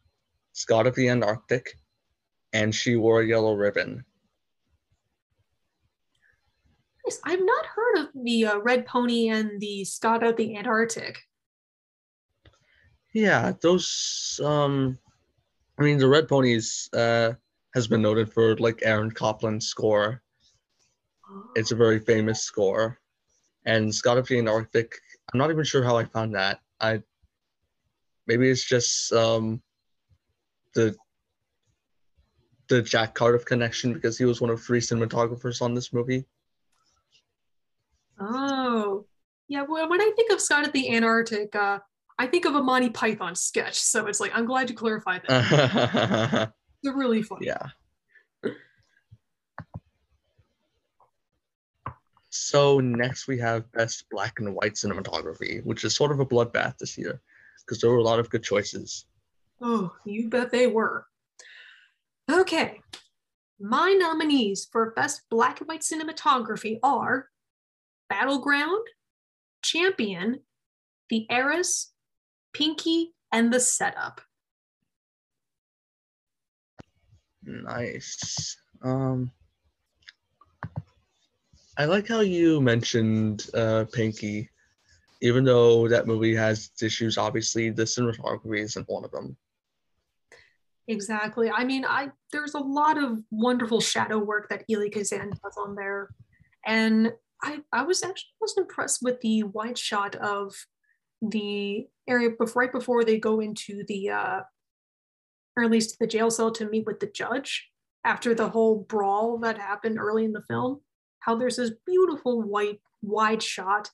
Scott 0.52 0.86
of 0.86 0.94
the 0.94 1.08
Antarctic, 1.08 1.74
and 2.52 2.72
She 2.72 2.94
Wore 2.94 3.22
a 3.22 3.26
Yellow 3.26 3.54
Ribbon. 3.54 4.04
Nice. 7.10 7.20
I've 7.24 7.44
not 7.44 7.66
heard 7.66 7.98
of 7.98 8.08
the 8.14 8.46
uh, 8.46 8.58
Red 8.58 8.86
Pony 8.86 9.30
and 9.30 9.60
the 9.60 9.84
Scott 9.84 10.22
of 10.22 10.36
the 10.36 10.56
Antarctic. 10.56 11.18
Yeah, 13.12 13.52
those 13.60 14.40
um 14.44 14.96
I 15.76 15.82
mean 15.82 15.98
the 15.98 16.08
Red 16.08 16.28
Ponies 16.28 16.88
uh 16.92 17.32
has 17.74 17.88
been 17.88 18.02
noted 18.02 18.32
for 18.32 18.56
like 18.58 18.82
Aaron 18.84 19.10
Copland's 19.10 19.66
score. 19.66 20.22
It's 21.56 21.72
a 21.72 21.76
very 21.76 21.98
famous 21.98 22.44
score. 22.44 23.00
And 23.66 23.92
Scott 23.92 24.18
of 24.18 24.28
the 24.28 24.38
Antarctic, 24.38 24.94
I'm 25.32 25.38
not 25.38 25.50
even 25.50 25.64
sure 25.64 25.82
how 25.82 25.96
I 25.96 26.04
found 26.04 26.36
that. 26.36 26.60
I 26.80 27.02
maybe 28.28 28.48
it's 28.48 28.64
just 28.64 29.12
um 29.12 29.60
the 30.74 30.94
the 32.68 32.82
Jack 32.82 33.14
Cardiff 33.14 33.44
connection 33.44 33.94
because 33.94 34.16
he 34.16 34.24
was 34.24 34.40
one 34.40 34.50
of 34.50 34.62
three 34.62 34.80
cinematographers 34.80 35.60
on 35.60 35.74
this 35.74 35.92
movie. 35.92 36.24
Oh, 38.20 39.06
yeah. 39.48 39.64
Well, 39.68 39.88
when 39.88 40.00
I 40.00 40.12
think 40.16 40.30
of 40.32 40.40
Scott 40.40 40.66
at 40.66 40.72
the 40.72 40.94
Antarctic, 40.94 41.54
uh, 41.56 41.78
I 42.18 42.26
think 42.26 42.44
of 42.44 42.54
a 42.54 42.62
Monty 42.62 42.90
Python 42.90 43.34
sketch. 43.34 43.80
So 43.80 44.06
it's 44.06 44.20
like 44.20 44.32
I'm 44.34 44.44
glad 44.44 44.68
you 44.68 44.76
clarified 44.76 45.22
that. 45.28 46.52
They're 46.82 46.94
really 46.94 47.22
funny. 47.22 47.46
yeah. 47.46 47.66
So 52.28 52.78
next 52.78 53.26
we 53.26 53.38
have 53.38 53.70
best 53.72 54.04
black 54.10 54.38
and 54.38 54.54
white 54.54 54.74
cinematography, 54.74 55.64
which 55.64 55.84
is 55.84 55.94
sort 55.94 56.12
of 56.12 56.20
a 56.20 56.26
bloodbath 56.26 56.78
this 56.78 56.96
year 56.96 57.20
because 57.60 57.80
there 57.80 57.90
were 57.90 57.98
a 57.98 58.02
lot 58.02 58.20
of 58.20 58.30
good 58.30 58.42
choices. 58.42 59.06
Oh, 59.60 59.92
you 60.04 60.28
bet 60.28 60.50
they 60.50 60.66
were. 60.66 61.06
Okay. 62.30 62.80
My 63.58 63.92
nominees 63.92 64.68
for 64.70 64.92
Best 64.92 65.22
Black 65.28 65.60
and 65.60 65.68
White 65.68 65.82
Cinematography 65.82 66.78
are 66.82 67.28
Battleground, 68.10 68.86
Champion, 69.62 70.40
The 71.08 71.26
Heiress, 71.30 71.92
Pinky, 72.52 73.14
and 73.32 73.50
The 73.52 73.60
Setup. 73.60 74.20
Nice. 77.42 78.58
Um, 78.82 79.30
I 81.78 81.86
like 81.86 82.08
how 82.08 82.20
you 82.20 82.60
mentioned 82.60 83.46
uh, 83.54 83.86
Pinky, 83.92 84.50
even 85.22 85.44
though 85.44 85.88
that 85.88 86.06
movie 86.06 86.34
has 86.34 86.70
issues. 86.82 87.16
Obviously, 87.16 87.70
the 87.70 87.84
cinematography 87.84 88.60
isn't 88.60 88.88
one 88.88 89.04
of 89.04 89.10
them. 89.12 89.36
Exactly. 90.88 91.50
I 91.50 91.64
mean, 91.64 91.84
I 91.84 92.10
there's 92.32 92.54
a 92.54 92.58
lot 92.58 93.02
of 93.02 93.22
wonderful 93.30 93.80
shadow 93.80 94.18
work 94.18 94.48
that 94.50 94.64
Elia 94.68 94.90
Kazan 94.90 95.30
does 95.30 95.56
on 95.56 95.74
there, 95.76 96.10
and 96.66 97.12
I 97.42 97.60
I 97.72 97.82
was 97.82 98.02
actually 98.02 98.30
most 98.40 98.58
impressed 98.58 99.00
with 99.02 99.20
the 99.20 99.44
wide 99.44 99.78
shot 99.78 100.14
of 100.16 100.54
the 101.22 101.86
area 102.08 102.30
before, 102.30 102.62
right 102.62 102.72
before 102.72 103.04
they 103.04 103.18
go 103.18 103.40
into 103.40 103.84
the 103.86 104.10
uh, 104.10 104.40
or 105.56 105.64
at 105.64 105.70
least 105.70 105.98
the 105.98 106.06
jail 106.06 106.30
cell 106.30 106.50
to 106.52 106.68
meet 106.68 106.86
with 106.86 107.00
the 107.00 107.06
judge 107.06 107.68
after 108.04 108.34
the 108.34 108.48
whole 108.48 108.86
brawl 108.88 109.38
that 109.38 109.58
happened 109.58 109.98
early 109.98 110.24
in 110.24 110.32
the 110.32 110.44
film. 110.48 110.80
How 111.20 111.34
there's 111.34 111.56
this 111.56 111.72
beautiful 111.86 112.42
white 112.42 112.80
wide 113.02 113.42
shot, 113.42 113.90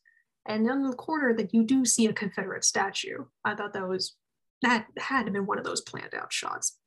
and 0.47 0.67
in 0.67 0.83
the 0.83 0.97
corner 0.97 1.35
that 1.35 1.53
you 1.53 1.65
do 1.65 1.85
see 1.85 2.07
a 2.07 2.13
Confederate 2.13 2.65
statue. 2.65 3.25
I 3.45 3.55
thought 3.55 3.73
that 3.73 3.89
was 3.89 4.17
that 4.63 4.87
had 4.99 5.27
to 5.27 5.33
been 5.33 5.47
one 5.47 5.59
of 5.59 5.65
those 5.65 5.81
planned 5.81 6.15
out 6.15 6.33
shots. 6.33 6.79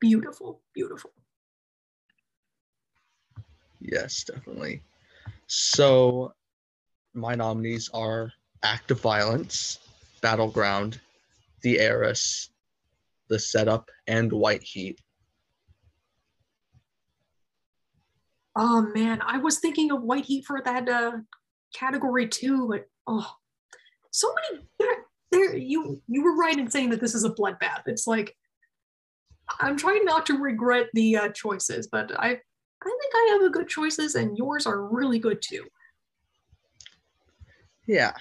Beautiful, 0.00 0.62
beautiful. 0.74 1.12
Yes, 3.80 4.24
definitely. 4.24 4.82
So, 5.54 6.32
my 7.12 7.34
nominees 7.34 7.90
are 7.92 8.32
Act 8.62 8.90
of 8.90 9.02
Violence, 9.02 9.80
Battleground, 10.22 10.98
The 11.60 11.78
Heiress, 11.78 12.48
The 13.28 13.38
Setup, 13.38 13.90
and 14.06 14.32
White 14.32 14.62
Heat. 14.62 14.98
Oh 18.56 18.90
man, 18.94 19.20
I 19.20 19.36
was 19.36 19.58
thinking 19.58 19.92
of 19.92 20.02
White 20.02 20.24
Heat 20.24 20.46
for 20.46 20.62
that 20.64 20.88
uh, 20.88 21.18
category 21.74 22.28
too, 22.28 22.68
but 22.70 22.86
oh, 23.06 23.30
so 24.10 24.32
many. 24.34 24.64
There, 24.78 24.96
there, 25.32 25.54
you 25.54 26.00
you 26.08 26.24
were 26.24 26.36
right 26.36 26.56
in 26.56 26.70
saying 26.70 26.88
that 26.90 27.00
this 27.00 27.14
is 27.14 27.24
a 27.24 27.30
bloodbath. 27.30 27.82
It's 27.84 28.06
like 28.06 28.34
I'm 29.60 29.76
trying 29.76 30.06
not 30.06 30.24
to 30.26 30.38
regret 30.38 30.86
the 30.94 31.16
uh, 31.18 31.28
choices, 31.28 31.88
but 31.92 32.10
I 32.18 32.38
I 32.84 32.98
think 33.00 33.12
I 33.14 33.28
have 33.32 33.42
a 33.42 33.50
good 33.50 33.68
choices, 33.68 34.16
and 34.16 34.36
yours 34.36 34.66
are 34.66 34.82
really 34.82 35.18
good 35.18 35.40
too. 35.40 35.64
Yeah, 37.86 38.12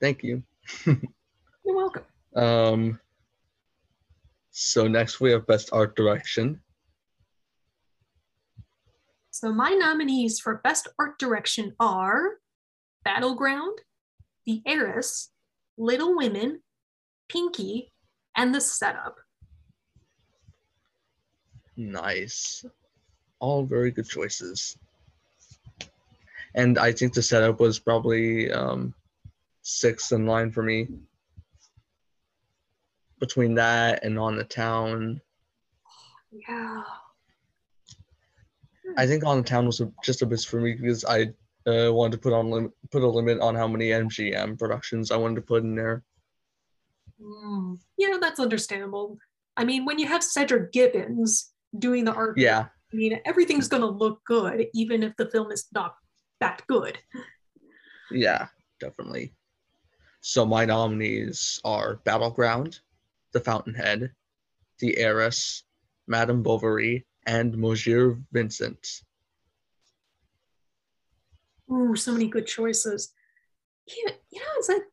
thank 0.00 0.22
you. 0.22 0.42
You're 0.84 0.96
welcome. 1.64 2.04
Um, 2.34 3.00
so 4.50 4.86
next 4.86 5.20
we 5.20 5.30
have 5.32 5.46
Best 5.46 5.70
Art 5.72 5.96
Direction. 5.96 6.60
So 9.30 9.52
my 9.52 9.70
nominees 9.70 10.38
for 10.40 10.60
Best 10.64 10.88
Art 10.98 11.18
Direction 11.18 11.74
are 11.78 12.38
Battleground, 13.04 13.78
The 14.46 14.62
Heiress, 14.64 15.30
Little 15.76 16.16
Women, 16.16 16.62
Pinky, 17.28 17.92
and 18.36 18.54
The 18.54 18.60
Setup. 18.60 19.16
Nice. 21.76 22.64
All 23.40 23.64
very 23.64 23.90
good 23.90 24.08
choices. 24.08 24.78
And 26.54 26.78
I 26.78 26.92
think 26.92 27.12
the 27.12 27.22
setup 27.22 27.60
was 27.60 27.78
probably 27.78 28.50
um, 28.50 28.94
sixth 29.62 30.12
in 30.12 30.26
line 30.26 30.50
for 30.50 30.62
me. 30.62 30.88
Between 33.20 33.54
that 33.54 34.04
and 34.04 34.18
on 34.18 34.36
the 34.36 34.44
town, 34.44 35.20
Yeah. 36.30 36.82
I 38.98 39.06
think 39.06 39.24
on 39.24 39.38
the 39.38 39.42
town 39.48 39.66
was 39.66 39.80
a, 39.80 39.90
just 40.02 40.22
a 40.22 40.26
miss 40.26 40.44
for 40.44 40.60
me 40.60 40.74
because 40.74 41.04
I 41.04 41.32
uh, 41.66 41.92
wanted 41.92 42.12
to 42.12 42.18
put 42.18 42.32
on 42.32 42.50
lim- 42.50 42.72
put 42.90 43.02
a 43.02 43.06
limit 43.08 43.40
on 43.40 43.54
how 43.54 43.66
many 43.68 43.88
MGM 43.88 44.58
productions 44.58 45.10
I 45.10 45.16
wanted 45.16 45.36
to 45.36 45.42
put 45.42 45.62
in 45.62 45.74
there. 45.74 46.02
Mm, 47.20 47.78
yeah, 47.98 48.16
that's 48.20 48.38
understandable. 48.40 49.18
I 49.56 49.64
mean, 49.64 49.84
when 49.84 49.98
you 49.98 50.06
have 50.06 50.22
Cedric 50.22 50.72
Gibbons 50.72 51.52
doing 51.78 52.04
the 52.04 52.12
art, 52.12 52.38
Yeah, 52.38 52.66
I 52.96 52.98
mean, 52.98 53.20
everything's 53.26 53.68
going 53.68 53.82
to 53.82 53.88
look 53.88 54.24
good, 54.24 54.68
even 54.72 55.02
if 55.02 55.14
the 55.16 55.28
film 55.28 55.52
is 55.52 55.66
not 55.74 55.96
that 56.40 56.62
good. 56.66 56.98
Yeah, 58.10 58.46
definitely. 58.80 59.34
So 60.22 60.46
my 60.46 60.64
nominees 60.64 61.60
are 61.62 62.00
Battleground, 62.06 62.80
The 63.34 63.40
Fountainhead, 63.40 64.12
The 64.78 64.96
Heiress, 64.96 65.64
Madame 66.08 66.42
Bovary, 66.42 67.04
and 67.26 67.58
Monsieur 67.58 68.18
Vincent. 68.32 69.02
Ooh, 71.70 71.96
so 71.96 72.12
many 72.12 72.28
good 72.28 72.46
choices. 72.46 73.12
Yeah, 73.86 74.14
you 74.30 74.40
know, 74.40 74.46
it's 74.56 74.70
like, 74.70 74.84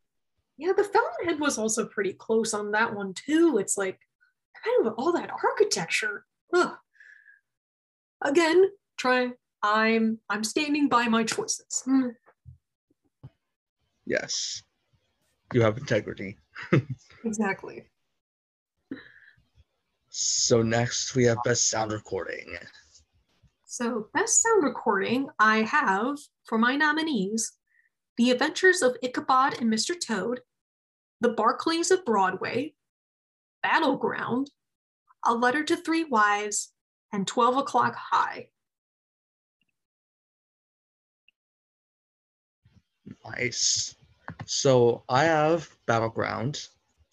yeah, 0.58 0.74
the 0.76 0.84
Fountainhead 0.84 1.40
was 1.40 1.58
also 1.58 1.86
pretty 1.86 2.12
close 2.12 2.54
on 2.54 2.72
that 2.72 2.94
one 2.94 3.14
too. 3.14 3.60
It's 3.60 3.78
like 3.78 3.98
kind 4.62 4.88
of 4.88 4.96
all 4.98 5.14
that 5.14 5.32
architecture. 5.32 6.26
Ugh. 6.54 6.76
Again, 8.24 8.66
try. 8.98 9.32
I'm 9.62 10.20
I'm 10.30 10.44
standing 10.44 10.90
by 10.90 11.08
my 11.08 11.24
choices. 11.24 11.84
Hmm. 11.86 12.10
Yes, 14.06 14.64
you 15.54 15.62
have 15.62 15.78
integrity. 15.78 16.38
exactly. 17.26 17.86
So 20.10 20.62
next 20.62 21.16
we 21.16 21.24
have 21.26 21.38
best 21.44 21.70
sound 21.70 21.92
recording. 21.92 22.58
So 23.66 24.10
best 24.14 24.42
sound 24.42 24.64
recording 24.64 25.30
I 25.40 25.64
have 25.64 26.18
for 26.44 26.58
my 26.58 26.76
nominees, 26.76 27.54
The 28.18 28.30
Adventures 28.30 28.84
of 28.84 28.98
Ichabod 29.02 29.60
and 29.60 29.74
Mr. 29.74 30.00
Toad, 30.00 30.42
The 31.22 31.34
Barkleys 31.34 31.90
of 31.90 32.06
Broadway, 32.06 32.76
Battleground, 33.64 34.52
A 35.26 35.34
Letter 35.34 35.64
to 35.64 35.76
Three 35.76 36.04
Wives, 36.04 36.73
and 37.14 37.28
12 37.28 37.58
O'Clock 37.58 37.96
High. 37.96 38.48
Nice. 43.24 43.96
So 44.46 45.04
I 45.08 45.26
have 45.26 45.70
Battleground, 45.86 46.68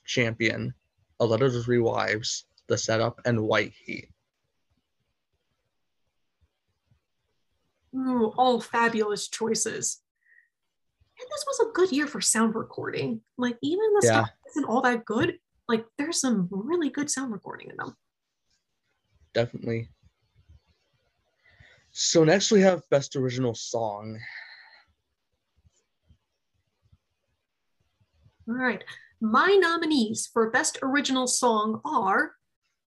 Champion, 0.04 0.74
A 1.20 1.26
Letter 1.26 1.50
to 1.50 1.62
Three 1.62 1.78
Wives, 1.78 2.46
The 2.66 2.78
Setup, 2.78 3.20
and 3.26 3.40
White 3.42 3.74
Heat. 3.84 4.08
Ooh, 7.94 8.32
all 8.36 8.60
fabulous 8.60 9.28
choices. 9.28 10.00
And 11.18 11.28
this 11.30 11.44
was 11.46 11.68
a 11.68 11.72
good 11.72 11.92
year 11.92 12.06
for 12.06 12.20
sound 12.20 12.54
recording. 12.54 13.20
Like 13.36 13.58
even 13.62 13.94
the 14.00 14.06
yeah. 14.06 14.12
stuff 14.12 14.30
isn't 14.50 14.64
all 14.64 14.80
that 14.82 15.04
good. 15.04 15.38
Like 15.68 15.84
there's 15.98 16.20
some 16.20 16.48
really 16.50 16.88
good 16.88 17.10
sound 17.10 17.32
recording 17.32 17.70
in 17.70 17.76
them. 17.76 17.94
Definitely. 19.34 19.88
So 21.92 22.24
next 22.24 22.50
we 22.50 22.60
have 22.60 22.88
best 22.90 23.16
original 23.16 23.54
song. 23.54 24.18
All 28.48 28.54
right. 28.54 28.82
My 29.20 29.56
nominees 29.60 30.28
for 30.32 30.50
Best 30.50 30.78
Original 30.82 31.26
Song 31.26 31.80
are 31.84 32.32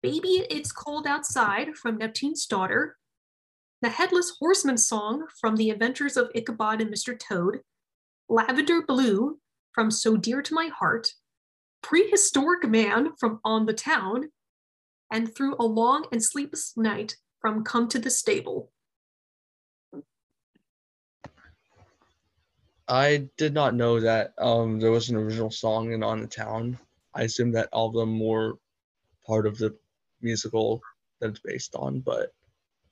Baby 0.02 0.48
It's 0.50 0.72
Cold 0.72 1.06
Outside 1.06 1.76
from 1.76 1.98
Neptune's 1.98 2.46
Daughter, 2.46 2.98
The 3.82 3.90
Headless 3.90 4.38
Horseman 4.40 4.78
Song 4.78 5.28
from 5.40 5.58
The 5.58 5.70
Adventures 5.70 6.16
of 6.16 6.32
Ichabod 6.34 6.82
and 6.82 6.92
Mr. 6.92 7.20
Toad, 7.20 7.60
Lavender 8.30 8.82
Blue 8.82 9.40
from 9.74 9.92
So 9.92 10.16
Dear 10.16 10.42
to 10.42 10.54
My 10.54 10.68
Heart, 10.68 11.12
Prehistoric 11.82 12.68
Man 12.70 13.14
from 13.20 13.42
On 13.44 13.66
the 13.66 13.74
Town, 13.74 14.30
and 15.14 15.34
Through 15.34 15.56
a 15.60 15.64
Long 15.64 16.08
and 16.12 16.22
Sleepless 16.22 16.76
Night 16.76 17.16
from 17.40 17.64
Come 17.64 17.88
to 17.90 18.00
the 18.00 18.10
Stable. 18.10 18.72
I 22.88 23.30
did 23.38 23.54
not 23.54 23.76
know 23.76 24.00
that 24.00 24.34
um, 24.40 24.80
there 24.80 24.92
was 24.92 25.10
an 25.10 25.16
original 25.16 25.52
song 25.52 25.94
in 25.94 26.04
On 26.04 26.20
the 26.20 26.28
Town. 26.28 26.78
I 27.14 27.22
assume 27.22 27.52
that 27.52 27.70
all 27.72 27.88
of 27.88 27.94
them 27.94 28.20
were 28.20 28.56
part 29.26 29.46
of 29.46 29.58
the 29.58 29.78
musical 30.22 30.82
that 31.22 31.30
it's 31.30 31.40
based 31.40 31.76
on, 31.76 32.00
but 32.00 32.34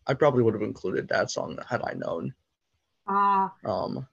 I 0.06 0.14
probably 0.14 0.44
would 0.44 0.54
have 0.54 0.64
included 0.64 1.10
that 1.10 1.32
song 1.32 1.58
had 1.68 1.82
I 1.84 1.94
known. 1.94 2.34
Ah. 3.08 3.52
Uh, 3.66 3.70
um. 3.70 4.08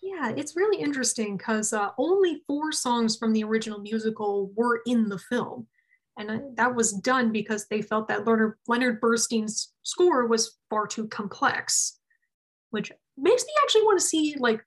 Yeah, 0.00 0.32
it's 0.36 0.54
really 0.54 0.80
interesting 0.80 1.36
because 1.36 1.72
uh, 1.72 1.90
only 1.98 2.42
four 2.46 2.70
songs 2.72 3.16
from 3.16 3.32
the 3.32 3.42
original 3.42 3.80
musical 3.80 4.52
were 4.54 4.80
in 4.86 5.08
the 5.08 5.18
film. 5.18 5.66
And 6.16 6.56
that 6.56 6.74
was 6.74 6.92
done 6.92 7.32
because 7.32 7.66
they 7.66 7.82
felt 7.82 8.08
that 8.08 8.26
Leonard, 8.26 8.54
Leonard 8.68 9.00
Bernstein's 9.00 9.72
score 9.82 10.26
was 10.26 10.58
far 10.70 10.86
too 10.86 11.08
complex, 11.08 11.98
which 12.70 12.92
makes 13.16 13.44
me 13.44 13.52
actually 13.62 13.82
want 13.82 13.98
to 13.98 14.06
see 14.06 14.36
like 14.38 14.60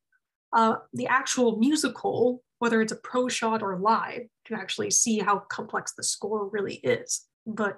uh, 0.54 0.76
the 0.94 1.08
actual 1.08 1.58
musical, 1.58 2.44
whether 2.60 2.82
it's 2.82 2.92
a 2.92 2.98
pro 2.98 3.30
shot 3.30 3.64
or 3.64 3.80
live, 3.80 4.24
to 4.46 4.56
actually 4.56 4.92
see 4.92 5.20
how 5.20 5.40
complex 5.50 5.94
the 5.94 6.04
score 6.04 6.50
really 6.50 6.76
is. 6.76 7.26
But 7.46 7.78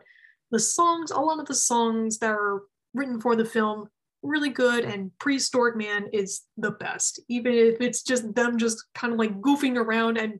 the 0.52 0.60
songs, 0.60 1.12
a 1.12 1.20
lot 1.20 1.40
of 1.40 1.46
the 1.46 1.56
songs 1.56 2.18
that 2.20 2.32
are 2.32 2.64
written 2.94 3.22
for 3.22 3.36
the 3.36 3.46
film, 3.46 3.88
really 4.24 4.50
good, 4.50 4.84
and 4.84 5.12
Prehistoric 5.20 5.76
Man 5.76 6.08
is 6.12 6.42
the 6.58 6.72
best. 6.72 7.22
Even 7.30 7.54
if 7.54 7.80
it's 7.82 8.02
just 8.02 8.34
them 8.36 8.58
just 8.58 8.84
kind 8.96 9.14
of 9.14 9.20
like 9.20 9.40
goofing 9.42 9.78
around 9.78 10.18
and 10.18 10.40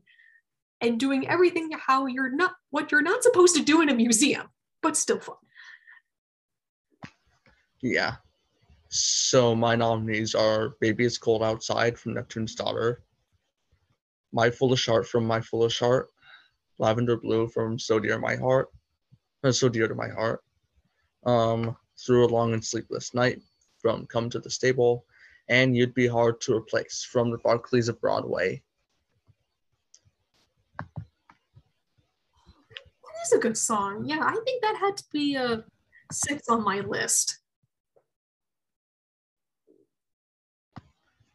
and 0.80 0.98
doing 0.98 1.28
everything 1.28 1.70
how 1.86 2.06
you're 2.06 2.34
not 2.34 2.52
what 2.70 2.90
you're 2.90 3.02
not 3.02 3.22
supposed 3.22 3.56
to 3.56 3.62
do 3.62 3.82
in 3.82 3.88
a 3.88 3.94
museum, 3.94 4.48
but 4.82 4.96
still 4.96 5.18
fun. 5.18 5.36
Yeah, 7.82 8.16
so 8.92 9.54
my 9.54 9.76
nominees 9.76 10.34
are 10.34 10.74
Baby 10.80 11.04
It's 11.04 11.16
Cold 11.16 11.44
Outside 11.44 11.96
from 11.96 12.14
Neptune's 12.14 12.56
Daughter, 12.56 13.04
My 14.32 14.50
Foolish 14.50 14.84
Heart 14.86 15.06
from 15.06 15.24
My 15.24 15.40
Foolish 15.40 15.78
Heart, 15.78 16.10
Lavender 16.78 17.16
Blue 17.16 17.46
from 17.46 17.78
So 17.78 18.00
Dear 18.00 18.18
My 18.18 18.34
Heart, 18.34 18.68
uh, 19.44 19.52
So 19.52 19.68
Dear 19.68 19.86
to 19.86 19.94
My 19.94 20.08
Heart, 20.08 20.42
um, 21.24 21.76
Through 22.04 22.26
a 22.26 22.34
Long 22.34 22.52
and 22.52 22.64
Sleepless 22.64 23.14
Night 23.14 23.40
from 23.80 24.06
Come 24.06 24.28
to 24.30 24.40
the 24.40 24.50
Stable, 24.50 25.04
and 25.48 25.76
You'd 25.76 25.94
Be 25.94 26.08
Hard 26.08 26.40
to 26.40 26.56
Replace 26.56 27.06
from 27.08 27.30
the 27.30 27.38
Barkleys 27.38 27.88
of 27.88 28.00
Broadway. 28.00 28.60
Is 33.24 33.32
a 33.32 33.38
good 33.38 33.56
song. 33.56 34.04
Yeah, 34.04 34.20
I 34.22 34.36
think 34.44 34.62
that 34.62 34.76
had 34.76 34.96
to 34.96 35.04
be 35.12 35.36
a 35.36 35.64
six 36.12 36.48
on 36.48 36.64
my 36.64 36.80
list. 36.80 37.38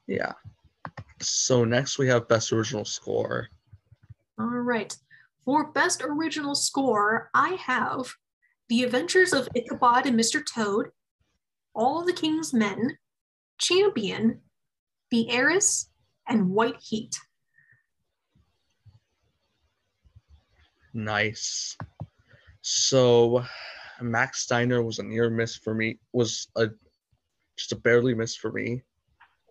Yeah. 0.07 0.33
So 1.21 1.65
next 1.65 1.97
we 1.97 2.07
have 2.07 2.27
Best 2.27 2.51
Original 2.53 2.85
Score. 2.85 3.47
All 4.39 4.45
right. 4.45 4.95
For 5.43 5.71
Best 5.71 6.01
Original 6.03 6.55
Score, 6.55 7.29
I 7.33 7.57
have 7.61 8.11
The 8.69 8.83
Adventures 8.83 9.33
of 9.33 9.47
Ichabod 9.55 10.05
and 10.05 10.19
Mr. 10.19 10.43
Toad, 10.45 10.87
All 11.73 12.03
the 12.03 12.13
King's 12.13 12.53
Men, 12.53 12.97
Champion, 13.59 14.41
The 15.11 15.29
Heiress, 15.29 15.89
and 16.27 16.49
White 16.49 16.81
Heat. 16.81 17.15
Nice. 20.95 21.77
So 22.61 23.43
Max 24.01 24.39
Steiner 24.39 24.81
was 24.81 24.99
a 24.99 25.03
near 25.03 25.29
miss 25.29 25.57
for 25.57 25.75
me, 25.75 25.99
was 26.13 26.47
a 26.55 26.69
just 27.57 27.73
a 27.73 27.75
barely 27.75 28.15
miss 28.15 28.33
for 28.33 28.51
me 28.51 28.81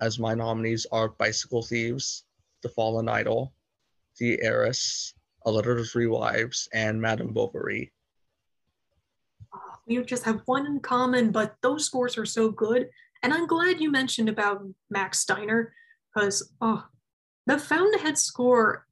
as 0.00 0.18
my 0.18 0.34
nominees 0.34 0.86
are 0.90 1.10
Bicycle 1.10 1.62
Thieves, 1.62 2.24
The 2.62 2.70
Fallen 2.70 3.10
Idol, 3.10 3.52
The 4.18 4.42
Heiress, 4.42 5.14
A 5.44 5.50
Letter 5.50 5.76
to 5.76 5.84
Three 5.84 6.06
Wives, 6.06 6.66
and 6.72 7.00
Madame 7.00 7.34
Bovary. 7.34 7.92
we 9.86 10.02
just 10.02 10.24
have 10.24 10.40
one 10.46 10.66
in 10.66 10.80
common, 10.80 11.30
but 11.30 11.56
those 11.60 11.84
scores 11.84 12.16
are 12.16 12.26
so 12.26 12.50
good. 12.50 12.88
And 13.22 13.34
I'm 13.34 13.46
glad 13.46 13.80
you 13.80 13.90
mentioned 13.90 14.30
about 14.30 14.66
Max 14.88 15.20
Steiner 15.20 15.74
because 16.14 16.50
oh, 16.62 16.86
the 17.46 17.58
Fountainhead 17.58 18.16
score, 18.16 18.86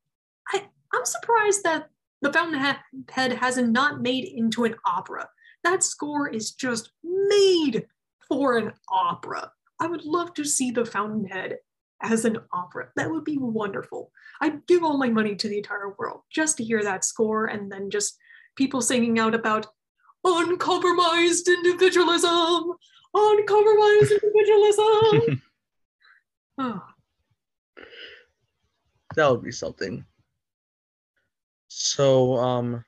I, 0.53 0.69
I'm 0.93 1.05
surprised 1.07 1.65
that 1.65 1.88
the 2.23 2.33
Fountainhead 2.33 2.79
hasn't 3.11 3.73
not 3.73 4.01
made 4.01 4.25
into 4.25 4.65
an 4.65 4.77
opera. 4.87 5.29
That 5.65 5.83
score 5.83 6.29
is 6.29 6.53
just 6.53 6.93
made 7.05 7.87
for 8.29 8.57
an 8.57 8.73
opera. 8.89 9.53
I 9.81 9.87
would 9.87 10.05
love 10.05 10.33
to 10.35 10.45
see 10.45 10.71
the 10.71 10.87
Fountainhead 10.87 11.59
as 12.01 12.25
an 12.25 12.39
opera. 12.53 12.89
That 12.97 13.11
would 13.11 13.25
be 13.25 13.39
wonderful. 13.39 14.11
I'd 14.41 14.67
give 14.67 14.83
all 14.83 14.99
my 14.99 15.09
money 15.09 15.35
to 15.37 15.49
the 15.49 15.59
entire 15.59 15.95
world 15.99 16.23
just 16.31 16.57
to 16.57 16.65
hear 16.65 16.83
that 16.83 17.05
score 17.05 17.47
and 17.47 17.71
then 17.71 17.91
just 17.91 18.17
people 18.57 18.81
singing 18.81 19.19
out 19.19 19.35
about 19.35 19.67
uncompromised 20.25 21.49
individualism, 21.49 22.73
uncompromised 23.15 24.13
individualism. 24.23 25.43
oh. 26.59 26.83
That 29.17 29.31
would 29.31 29.43
be 29.43 29.53
something. 29.53 30.05
So, 31.75 32.37
um, 32.37 32.85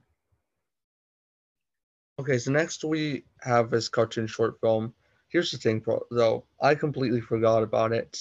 okay, 2.19 2.39
so 2.39 2.51
next 2.51 2.85
we 2.85 3.25
have 3.43 3.71
this 3.71 3.89
cartoon 3.89 4.27
short 4.27 4.61
film 4.61 4.95
here's 5.35 5.51
the 5.51 5.59
thing, 5.59 5.85
though. 6.13 6.45
I 6.63 6.77
completely 6.77 7.21
forgot 7.21 7.65
about 7.65 7.93
it. 7.93 8.17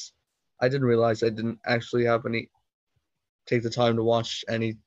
I 0.59 0.67
didn't 0.67 0.87
realize 0.87 1.21
I 1.21 1.29
didn't 1.29 1.59
actually 1.63 2.05
have 2.05 2.25
any 2.25 2.49
take 3.45 3.61
the 3.61 3.69
time 3.69 3.95
to 3.97 4.03
watch 4.03 4.43
any 4.49 4.77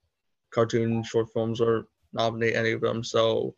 cartoon 0.51 1.05
short 1.05 1.29
films 1.33 1.61
or 1.61 1.87
nominate 2.12 2.57
any 2.57 2.73
of 2.73 2.81
them. 2.81 3.05
So 3.05 3.55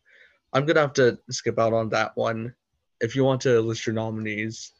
I'm 0.53 0.65
gonna 0.65 0.81
have 0.81 0.93
to 0.93 1.17
skip 1.31 1.57
out 1.57 1.73
on 1.73 1.89
that 1.89 2.15
one. 2.15 2.53
If 3.01 3.15
you 3.15 3.23
want 3.23 3.41
to 3.41 3.59
list 3.59 3.87
your 3.87 3.95
nominees. 3.95 4.71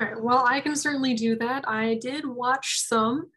All 0.00 0.06
right. 0.06 0.22
Well, 0.22 0.44
I 0.46 0.60
can 0.60 0.76
certainly 0.76 1.12
do 1.12 1.36
that. 1.36 1.68
I 1.68 1.98
did 2.00 2.24
watch 2.24 2.80
some. 2.80 3.30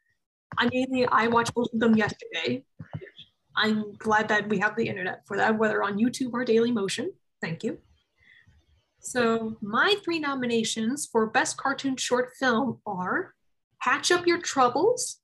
I 0.58 0.68
mean, 0.70 1.08
I 1.12 1.28
watched 1.28 1.54
both 1.54 1.74
of 1.74 1.80
them 1.80 1.96
yesterday. 1.96 2.64
I'm 3.56 3.94
glad 3.94 4.28
that 4.30 4.50
we 4.50 4.60
have 4.60 4.76
the 4.76 4.88
internet 4.88 5.22
for 5.28 5.38
that, 5.38 5.58
whether 5.58 5.84
on 5.84 5.98
YouTube 5.98 6.32
or 6.34 6.46
Daily 6.46 6.72
Motion. 6.72 7.12
Thank 7.42 7.64
you. 7.64 7.80
So 9.00 9.58
my 9.62 9.96
three 10.04 10.20
nominations 10.20 11.08
for 11.12 11.28
Best 11.28 11.58
Cartoon 11.58 11.96
Short 11.96 12.32
Film 12.38 12.80
are 12.86 13.34
Hatch 13.80 14.12
Up 14.12 14.28
Your 14.28 14.42
Troubles, 14.42 15.20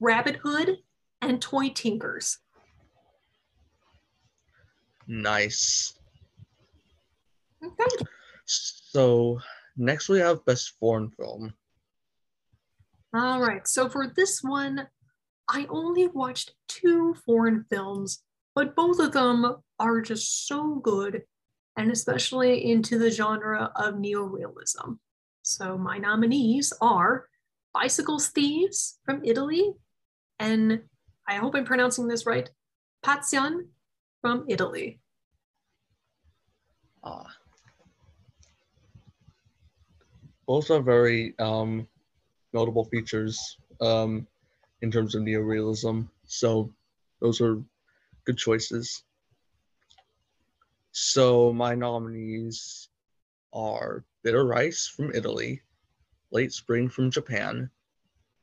Rabbit 0.00 0.36
Hood, 0.36 0.78
and 1.22 1.40
Toy 1.40 1.70
Tinkers. 1.70 2.38
Nice. 5.06 5.94
Okay. 7.64 8.04
So 8.44 9.40
next 9.76 10.08
we 10.08 10.18
have 10.18 10.44
Best 10.44 10.74
Foreign 10.78 11.10
Film. 11.10 11.52
All 13.12 13.40
right. 13.40 13.66
So 13.66 13.88
for 13.88 14.06
this 14.14 14.40
one, 14.42 14.86
I 15.48 15.66
only 15.68 16.06
watched 16.06 16.54
two 16.68 17.14
foreign 17.26 17.64
films, 17.68 18.22
but 18.54 18.76
both 18.76 19.00
of 19.00 19.12
them 19.12 19.56
are 19.80 20.00
just 20.00 20.46
so 20.46 20.76
good, 20.76 21.22
and 21.76 21.90
especially 21.90 22.70
into 22.70 22.98
the 22.98 23.10
genre 23.10 23.72
of 23.74 23.94
neorealism. 23.94 24.98
So 25.42 25.76
my 25.76 25.98
nominees 25.98 26.72
are 26.80 27.26
Bicycles 27.74 28.28
Thieves 28.28 29.00
from 29.04 29.22
Italy, 29.24 29.72
and 30.38 30.82
I 31.26 31.34
hope 31.36 31.54
I'm 31.56 31.64
pronouncing 31.64 32.06
this 32.06 32.26
right, 32.26 32.48
Paisan 33.04 33.66
from 34.20 34.44
Italy. 34.48 35.00
Ah. 37.02 37.26
Both 40.46 40.70
are 40.70 40.82
very 40.82 41.34
um, 41.38 41.86
notable 42.52 42.84
features 42.84 43.58
um, 43.80 44.26
in 44.82 44.90
terms 44.90 45.14
of 45.14 45.22
neorealism. 45.22 46.08
So 46.26 46.72
those 47.20 47.40
are 47.40 47.62
good 48.24 48.36
choices. 48.36 49.02
So 50.92 51.52
my 51.52 51.74
nominees 51.74 52.88
are 53.52 54.04
Bitter 54.22 54.44
Rice 54.44 54.86
from 54.86 55.14
Italy, 55.14 55.62
Late 56.30 56.52
Spring 56.52 56.88
from 56.88 57.10
Japan, 57.10 57.70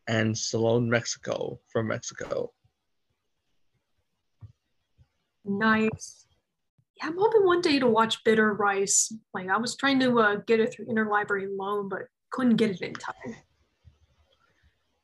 and 0.08 0.38
Salon 0.38 0.89
Mexico 0.89 1.60
from 1.67 1.88
Mexico. 1.88 2.52
Nice. 5.43 6.26
Yeah, 6.98 7.08
I'm 7.08 7.17
hoping 7.17 7.46
one 7.46 7.62
day 7.62 7.80
to 7.80 7.88
watch 7.88 8.24
Bitter 8.24 8.54
Rice. 8.54 9.13
Like 9.34 9.50
I 9.50 9.58
was 9.58 9.76
trying 9.76 10.00
to 10.00 10.20
uh, 10.20 10.36
get 10.48 10.60
it 10.60 10.74
through 10.74 10.88
interlibrary 10.88 11.48
loan, 11.58 11.89
but 11.89 12.04
couldn't 12.32 12.56
get 12.56 12.72
it 12.72 12.82
in 12.82 12.93
time. 12.93 13.36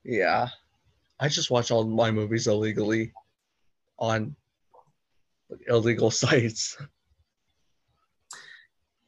Yeah, 0.03 0.49
I 1.19 1.27
just 1.29 1.51
watch 1.51 1.71
all 1.71 1.85
my 1.85 2.11
movies 2.11 2.47
illegally 2.47 3.13
on 3.97 4.35
illegal 5.67 6.11
sites. 6.23 6.77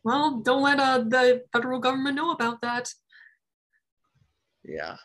Well, 0.04 0.40
don't 0.42 0.62
let 0.62 0.80
uh, 0.80 1.00
the 1.00 1.44
federal 1.52 1.80
government 1.80 2.16
know 2.16 2.32
about 2.32 2.62
that. 2.62 2.94
Yeah. 4.64 4.98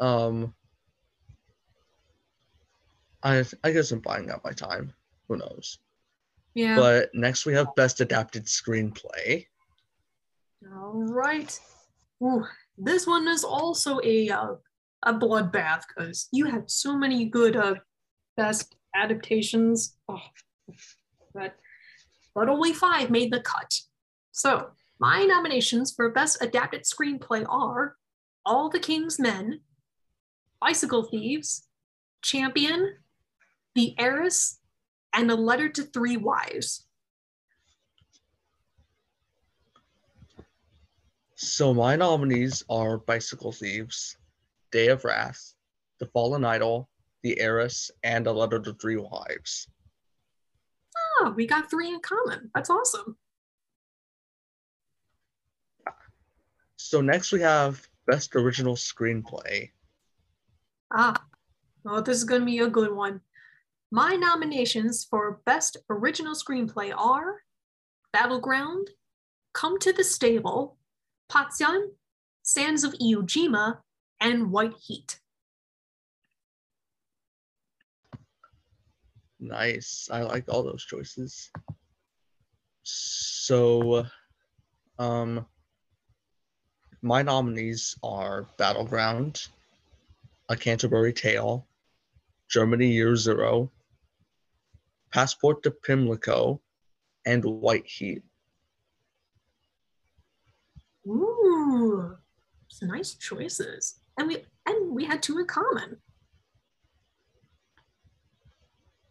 Um 0.00 0.54
I 3.22 3.44
I 3.64 3.72
guess 3.72 3.90
I'm 3.92 4.00
buying 4.00 4.30
out 4.30 4.44
my 4.44 4.52
time. 4.52 4.94
Who 5.28 5.36
knows? 5.36 5.78
Yeah. 6.54 6.76
But 6.76 7.10
next 7.14 7.44
we 7.44 7.54
have 7.54 7.74
best 7.76 8.00
adapted 8.00 8.46
screenplay. 8.46 9.46
All 10.74 11.04
right. 11.04 11.58
Ooh, 12.22 12.44
this 12.78 13.06
one 13.06 13.28
is 13.28 13.44
also 13.44 14.00
a 14.02 14.30
uh, 14.30 14.54
a 15.02 15.12
bloodbath 15.14 15.82
because 15.88 16.28
you 16.32 16.46
had 16.46 16.70
so 16.70 16.96
many 16.96 17.26
good 17.26 17.56
uh, 17.56 17.74
best 18.36 18.76
adaptations. 18.94 19.96
Oh, 20.08 20.20
but 21.34 21.54
but 22.34 22.48
only 22.48 22.72
five 22.72 23.10
made 23.10 23.32
the 23.32 23.40
cut. 23.40 23.80
So 24.32 24.70
my 24.98 25.24
nominations 25.24 25.92
for 25.92 26.10
best 26.10 26.42
adapted 26.42 26.84
screenplay 26.84 27.46
are 27.48 27.96
All 28.44 28.68
the 28.68 28.78
King's 28.78 29.18
Men, 29.18 29.60
Bicycle 30.60 31.04
Thieves, 31.04 31.68
Champion, 32.22 32.96
The 33.74 33.94
Heiress, 33.98 34.58
and 35.14 35.30
A 35.30 35.34
Letter 35.34 35.68
to 35.70 35.82
Three 35.82 36.16
Wives. 36.16 36.86
So 41.36 41.74
my 41.74 41.96
nominees 41.96 42.64
are 42.68 42.98
Bicycle 42.98 43.52
Thieves, 43.52 44.16
Day 44.70 44.88
of 44.88 45.04
Wrath, 45.04 45.54
The 45.98 46.06
Fallen 46.06 46.44
Idol, 46.44 46.88
The 47.22 47.40
Heiress, 47.40 47.90
and 48.02 48.26
A 48.26 48.32
Letter 48.32 48.60
to 48.60 48.74
Three 48.74 48.96
Wives. 48.96 49.68
Oh, 51.20 51.32
we 51.36 51.46
got 51.46 51.70
three 51.70 51.88
in 51.88 52.00
common. 52.00 52.50
That's 52.54 52.70
awesome. 52.70 53.16
So 56.76 57.00
next 57.00 57.32
we 57.32 57.40
have 57.40 57.86
Best 58.06 58.36
Original 58.36 58.76
Screenplay. 58.76 59.70
Ah, 60.92 61.20
well, 61.84 62.02
this 62.02 62.16
is 62.16 62.24
going 62.24 62.42
to 62.42 62.46
be 62.46 62.60
a 62.60 62.68
good 62.68 62.92
one. 62.92 63.20
My 63.90 64.14
nominations 64.14 65.04
for 65.04 65.40
Best 65.46 65.76
Original 65.90 66.34
Screenplay 66.34 66.92
are 66.96 67.42
Battleground, 68.12 68.90
Come 69.52 69.78
to 69.80 69.92
the 69.92 70.04
Stable, 70.04 70.76
Paisan, 71.30 71.88
Sands 72.42 72.84
of 72.84 72.92
Iwo 72.94 73.22
Jima, 73.22 73.78
and 74.20 74.50
White 74.50 74.74
Heat. 74.80 75.20
Nice. 79.38 80.08
I 80.10 80.22
like 80.22 80.44
all 80.48 80.62
those 80.62 80.84
choices. 80.84 81.50
So, 82.82 84.06
um, 84.98 85.46
my 87.02 87.22
nominees 87.22 87.96
are 88.02 88.46
Battleground, 88.58 89.46
A 90.48 90.56
Canterbury 90.56 91.12
Tale, 91.12 91.66
Germany 92.48 92.88
Year 92.88 93.14
Zero, 93.16 93.70
Passport 95.12 95.62
to 95.64 95.70
Pimlico, 95.70 96.60
and 97.24 97.44
White 97.44 97.86
Heat. 97.86 98.22
Ooh, 101.06 102.16
some 102.68 102.88
nice 102.88 103.14
choices. 103.14 104.00
And 104.18 104.28
we 104.28 104.44
and 104.66 104.94
we 104.94 105.04
had 105.04 105.22
two 105.22 105.38
in 105.38 105.46
common. 105.46 105.96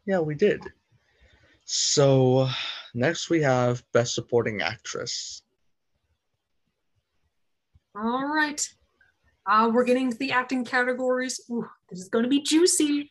Yeah, 0.05 0.19
we 0.19 0.35
did. 0.35 0.63
So 1.65 2.47
next 2.93 3.29
we 3.29 3.41
have 3.41 3.83
Best 3.91 4.13
Supporting 4.13 4.61
Actress. 4.61 5.41
All 7.95 8.27
right. 8.27 8.67
Uh, 9.47 9.69
we're 9.73 9.83
getting 9.83 10.11
to 10.11 10.17
the 10.17 10.31
acting 10.31 10.65
categories. 10.65 11.39
Ooh, 11.49 11.67
this 11.89 11.99
is 11.99 12.09
going 12.09 12.23
to 12.23 12.29
be 12.29 12.41
juicy. 12.41 13.09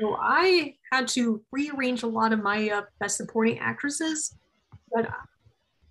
So 0.00 0.16
I 0.20 0.74
had 0.92 1.08
to 1.08 1.42
rearrange 1.52 2.02
a 2.02 2.06
lot 2.06 2.32
of 2.32 2.42
my 2.42 2.70
uh, 2.70 2.82
best 3.00 3.16
supporting 3.16 3.58
actresses, 3.58 4.36
but 4.92 5.08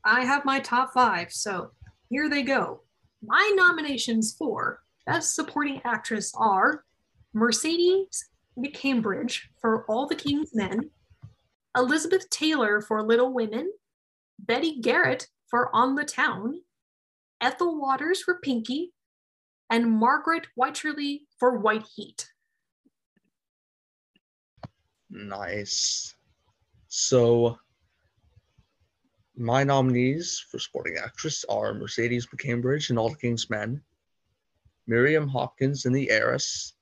I 0.04 0.24
have 0.24 0.46
my 0.46 0.60
top 0.60 0.94
five. 0.94 1.32
So 1.32 1.72
here 2.10 2.30
they 2.30 2.44
go. 2.44 2.82
My 3.26 3.52
nominations 3.56 4.36
for 4.38 4.82
best 5.06 5.36
supporting 5.36 5.82
actress 5.84 6.34
are 6.38 6.84
Mercedes 7.34 8.30
McCambridge 8.58 9.42
for 9.60 9.86
All 9.86 10.08
the 10.08 10.16
King's 10.16 10.54
Men, 10.54 10.92
Elizabeth 11.76 12.30
Taylor 12.30 12.82
for 12.82 13.02
Little 13.04 13.34
Women, 13.34 13.72
Betty 14.40 14.80
Garrett 14.80 15.28
for 15.48 15.76
On 15.76 15.96
the 15.96 16.06
Town, 16.06 16.62
Ethel 17.42 17.80
Waters 17.80 18.22
for 18.22 18.40
Pinky, 18.42 18.94
and 19.70 19.92
Margaret 19.92 20.48
Wycherly 20.60 21.22
for 21.40 21.58
White 21.58 21.86
Heat. 21.96 22.30
Nice. 25.10 26.16
So, 26.88 27.58
my 29.38 29.64
nominees 29.64 30.44
for 30.50 30.60
supporting 30.60 30.98
actress 31.04 31.46
are 31.50 31.74
Mercedes 31.74 32.28
McCambridge 32.28 32.90
in 32.90 32.98
All 32.98 33.10
the 33.10 33.18
King's 33.18 33.50
Men, 33.50 33.82
Miriam 34.88 35.28
Hopkins 35.28 35.86
in 35.86 35.94
The 35.94 36.10
Heiress, 36.10 36.74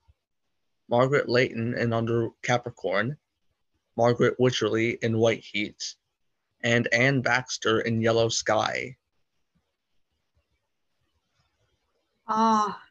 Margaret 0.90 1.30
Leighton 1.30 1.74
in 1.76 1.94
Under 1.94 2.30
Capricorn, 2.42 3.18
Margaret 3.96 4.38
Wycherly 4.40 4.98
in 5.04 5.18
White 5.18 5.44
Heat, 5.44 5.96
and 6.64 6.88
Anne 6.94 7.22
Baxter 7.22 7.82
in 7.82 8.02
Yellow 8.02 8.30
Sky. 8.30 8.96
Ah, 12.28 12.82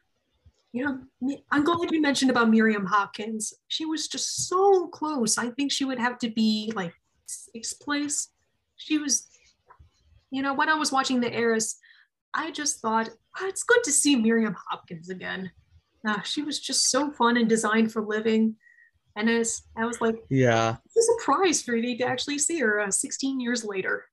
you 0.71 0.83
know, 0.83 1.37
I'm 1.51 1.63
glad 1.63 1.91
you 1.91 2.01
mentioned 2.01 2.31
about 2.31 2.49
Miriam 2.49 2.85
Hopkins. 2.85 3.53
She 3.67 3.85
was 3.85 4.07
just 4.07 4.47
so 4.47 4.87
close. 4.87 5.37
I 5.37 5.49
think 5.49 5.71
she 5.71 5.85
would 5.85 5.99
have 5.99 6.17
to 6.19 6.29
be 6.29 6.71
like 6.75 6.93
sixth 7.25 7.79
place. 7.79 8.29
She 8.75 8.97
was, 8.97 9.27
you 10.33 10.41
know, 10.41 10.55
when 10.55 10.67
I 10.67 10.73
was 10.73 10.91
watching 10.91 11.21
The 11.21 11.31
Heiress, 11.31 11.77
I 12.33 12.49
just 12.49 12.79
thought, 12.79 13.07
oh, 13.39 13.47
it's 13.47 13.61
good 13.61 13.83
to 13.83 13.91
see 13.91 14.15
Miriam 14.15 14.55
Hopkins 14.67 15.09
again. 15.09 15.51
Uh, 16.05 16.23
she 16.23 16.41
was 16.41 16.59
just 16.59 16.89
so 16.89 17.11
fun 17.11 17.37
and 17.37 17.47
designed 17.47 17.91
for 17.91 18.01
living. 18.01 18.55
And 19.15 19.29
as 19.29 19.61
I 19.77 19.85
was 19.85 20.01
like, 20.01 20.15
yeah, 20.29 20.77
it's 20.85 20.97
a 20.97 21.21
surprise 21.21 21.61
for 21.61 21.73
me 21.73 21.95
to 21.97 22.05
actually 22.05 22.39
see 22.39 22.57
her 22.61 22.79
uh, 22.79 22.89
16 22.89 23.39
years 23.39 23.63
later. 23.63 24.05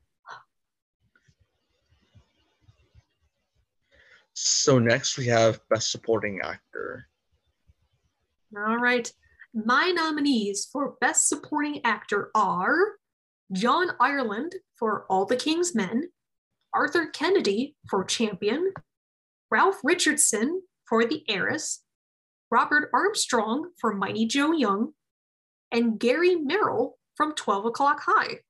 So 4.35 4.79
next 4.79 5.17
we 5.17 5.27
have 5.29 5.67
Best 5.71 5.91
Supporting 5.91 6.41
Actor. 6.45 7.07
All 8.55 8.77
right. 8.77 9.11
My 9.55 9.91
nominees 9.91 10.69
for 10.71 10.97
Best 11.01 11.31
Supporting 11.31 11.81
Actor 11.87 12.31
are 12.35 13.00
John 13.53 13.89
Ireland 13.99 14.55
for 14.77 15.07
All 15.11 15.27
the 15.27 15.37
King's 15.37 15.75
Men, 15.75 16.11
Arthur 16.73 17.07
Kennedy 17.07 17.75
for 17.89 18.05
Champion, 18.05 18.73
Ralph 19.51 19.81
Richardson 19.83 20.63
for 20.89 21.05
The 21.05 21.25
Heiress, 21.29 21.83
Robert 22.51 22.91
Armstrong 22.93 23.71
for 23.81 23.93
Mighty 23.93 24.27
Joe 24.27 24.53
Young, 24.53 24.93
and 25.73 25.99
Gary 25.99 26.37
Merrill 26.37 26.99
from 27.17 27.35
12 27.35 27.67
O'Clock 27.67 28.01
High. 28.05 28.41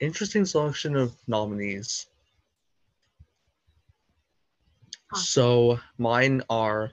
Interesting 0.00 0.44
selection 0.44 0.96
of 0.96 1.14
nominees. 1.28 2.06
So 5.14 5.78
mine 5.98 6.42
are 6.48 6.92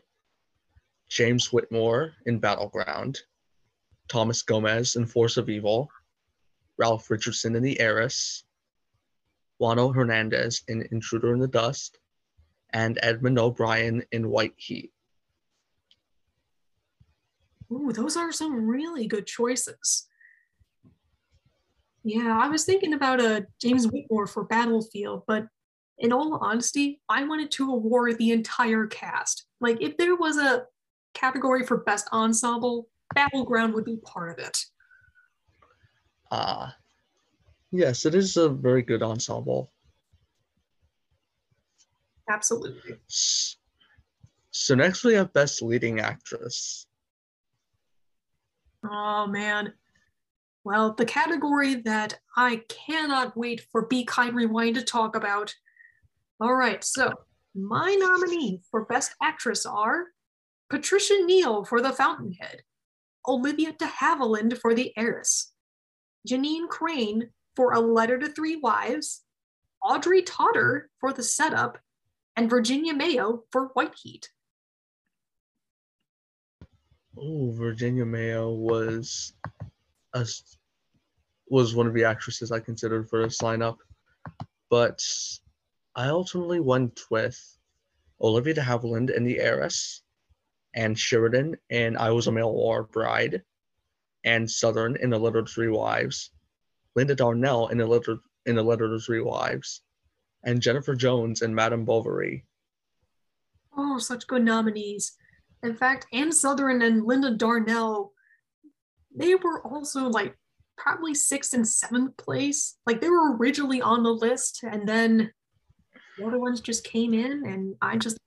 James 1.09 1.51
Whitmore 1.51 2.13
in 2.25 2.39
Battleground, 2.39 3.21
Thomas 4.09 4.41
Gomez 4.41 4.95
in 4.95 5.05
Force 5.05 5.37
of 5.37 5.49
Evil, 5.49 5.89
Ralph 6.77 7.09
Richardson 7.09 7.55
in 7.55 7.63
The 7.63 7.79
Heiress, 7.79 8.43
Juano 9.59 9.93
Hernandez 9.93 10.63
in 10.67 10.87
Intruder 10.91 11.33
in 11.33 11.39
the 11.39 11.47
Dust, 11.47 11.99
and 12.73 12.99
Edmund 13.01 13.39
O'Brien 13.39 14.03
in 14.11 14.29
White 14.29 14.53
Heat. 14.57 14.91
Ooh, 17.71 17.91
those 17.93 18.17
are 18.17 18.31
some 18.31 18.67
really 18.67 19.07
good 19.07 19.27
choices. 19.27 20.07
Yeah, 22.03 22.39
I 22.41 22.47
was 22.47 22.65
thinking 22.65 22.93
about 22.93 23.19
a 23.19 23.37
uh, 23.37 23.41
James 23.61 23.87
Whitmore 23.87 24.25
for 24.25 24.45
Battlefield, 24.45 25.23
but 25.27 25.47
in 25.99 26.13
all 26.13 26.39
honesty, 26.41 27.01
I 27.09 27.23
wanted 27.25 27.51
to 27.51 27.71
award 27.71 28.17
the 28.17 28.31
entire 28.31 28.87
cast. 28.87 29.45
Like, 29.59 29.81
if 29.81 29.97
there 29.97 30.15
was 30.15 30.37
a 30.37 30.65
category 31.13 31.65
for 31.65 31.77
best 31.77 32.07
ensemble, 32.13 32.87
Battleground 33.13 33.73
would 33.73 33.85
be 33.85 33.97
part 33.97 34.31
of 34.31 34.45
it. 34.45 34.57
Ah, 36.31 36.67
uh, 36.67 36.71
yes, 37.71 38.05
it 38.05 38.15
is 38.15 38.37
a 38.37 38.49
very 38.49 38.81
good 38.81 39.01
ensemble. 39.01 39.71
Absolutely. 42.29 42.95
So 43.07 44.75
next 44.75 45.03
we 45.03 45.15
have 45.15 45.33
best 45.33 45.61
leading 45.61 45.99
actress. 45.99 46.85
Oh 48.83 49.25
man. 49.27 49.73
Well, 50.63 50.93
the 50.93 51.05
category 51.05 51.75
that 51.75 52.19
I 52.37 52.63
cannot 52.67 53.35
wait 53.35 53.65
for 53.71 53.87
Be 53.87 54.03
Kind 54.05 54.35
Rewind 54.35 54.75
to 54.75 54.83
talk 54.83 55.15
about 55.15 55.55
all 56.41 56.55
right, 56.55 56.81
so 56.83 57.13
my 57.53 57.95
nominees 57.99 58.61
for 58.71 58.85
Best 58.85 59.13
Actress 59.21 59.65
are 59.65 60.05
Patricia 60.69 61.17
Neal 61.25 61.65
for 61.65 61.81
The 61.81 61.91
Fountainhead, 61.91 62.61
Olivia 63.29 63.71
de 63.73 63.85
Havilland 63.85 64.57
for 64.57 64.73
The 64.73 64.91
Heiress, 64.97 65.53
Jeanne 66.25 66.67
Crain 66.67 67.29
for 67.55 67.73
A 67.73 67.79
Letter 67.79 68.17
to 68.17 68.27
Three 68.27 68.55
Wives, 68.55 69.21
Audrey 69.83 70.23
Totter 70.23 70.89
for 70.99 71.13
The 71.13 71.21
Setup, 71.21 71.77
and 72.35 72.49
Virginia 72.49 72.93
Mayo 72.93 73.43
for 73.51 73.67
White 73.75 73.93
Heat. 74.01 74.29
Oh, 77.15 77.51
Virginia 77.51 78.05
Mayo 78.05 78.49
was 78.49 79.33
a, 80.13 80.25
was 81.49 81.75
one 81.75 81.85
of 81.85 81.93
the 81.93 82.05
actresses 82.05 82.51
I 82.51 82.59
considered 82.59 83.09
for 83.09 83.21
this 83.21 83.39
lineup, 83.39 83.77
but 84.71 85.03
I 85.95 86.07
ultimately 86.07 86.61
went 86.61 87.01
with 87.11 87.39
Olivia 88.21 88.55
de 88.55 88.61
Havilland 88.61 89.15
in 89.15 89.23
The 89.23 89.39
Heiress, 89.39 90.01
Ann 90.73 90.95
Sheridan 90.95 91.57
in 91.69 91.97
I 91.97 92.11
Was 92.11 92.27
a 92.27 92.31
Male 92.31 92.53
War 92.53 92.83
Bride, 92.83 93.43
Ann 94.23 94.47
Sothern 94.47 94.95
in 94.97 95.09
The 95.09 95.17
Letter 95.17 95.41
to 95.41 95.51
Three 95.51 95.69
Wives, 95.69 96.31
Linda 96.95 97.15
Darnell 97.15 97.67
in 97.67 97.77
The 97.77 97.87
Letter 97.87 98.17
in 98.45 98.57
A 98.57 98.63
Letter 98.63 98.87
to 98.89 98.99
Three 98.99 99.21
Wives, 99.21 99.81
and 100.43 100.61
Jennifer 100.61 100.95
Jones 100.95 101.41
in 101.41 101.53
Madame 101.53 101.85
Bovary. 101.85 102.45
Oh, 103.75 103.97
such 103.97 104.27
good 104.27 104.43
nominees. 104.43 105.13
In 105.63 105.75
fact, 105.75 106.07
Ann 106.13 106.31
Sothern 106.31 106.81
and 106.81 107.05
Linda 107.05 107.31
Darnell, 107.35 108.13
they 109.15 109.35
were 109.35 109.61
also 109.65 110.07
like 110.07 110.37
probably 110.77 111.13
sixth 111.13 111.53
and 111.53 111.67
seventh 111.67 112.15
place. 112.17 112.77
Like 112.85 113.01
they 113.01 113.09
were 113.09 113.35
originally 113.35 113.81
on 113.81 114.03
the 114.03 114.13
list, 114.13 114.63
and 114.63 114.87
then 114.87 115.31
the 116.17 116.25
other 116.25 116.39
ones 116.39 116.61
just 116.61 116.83
came 116.83 117.13
in 117.13 117.45
and 117.45 117.75
I 117.81 117.97
just 117.97 118.17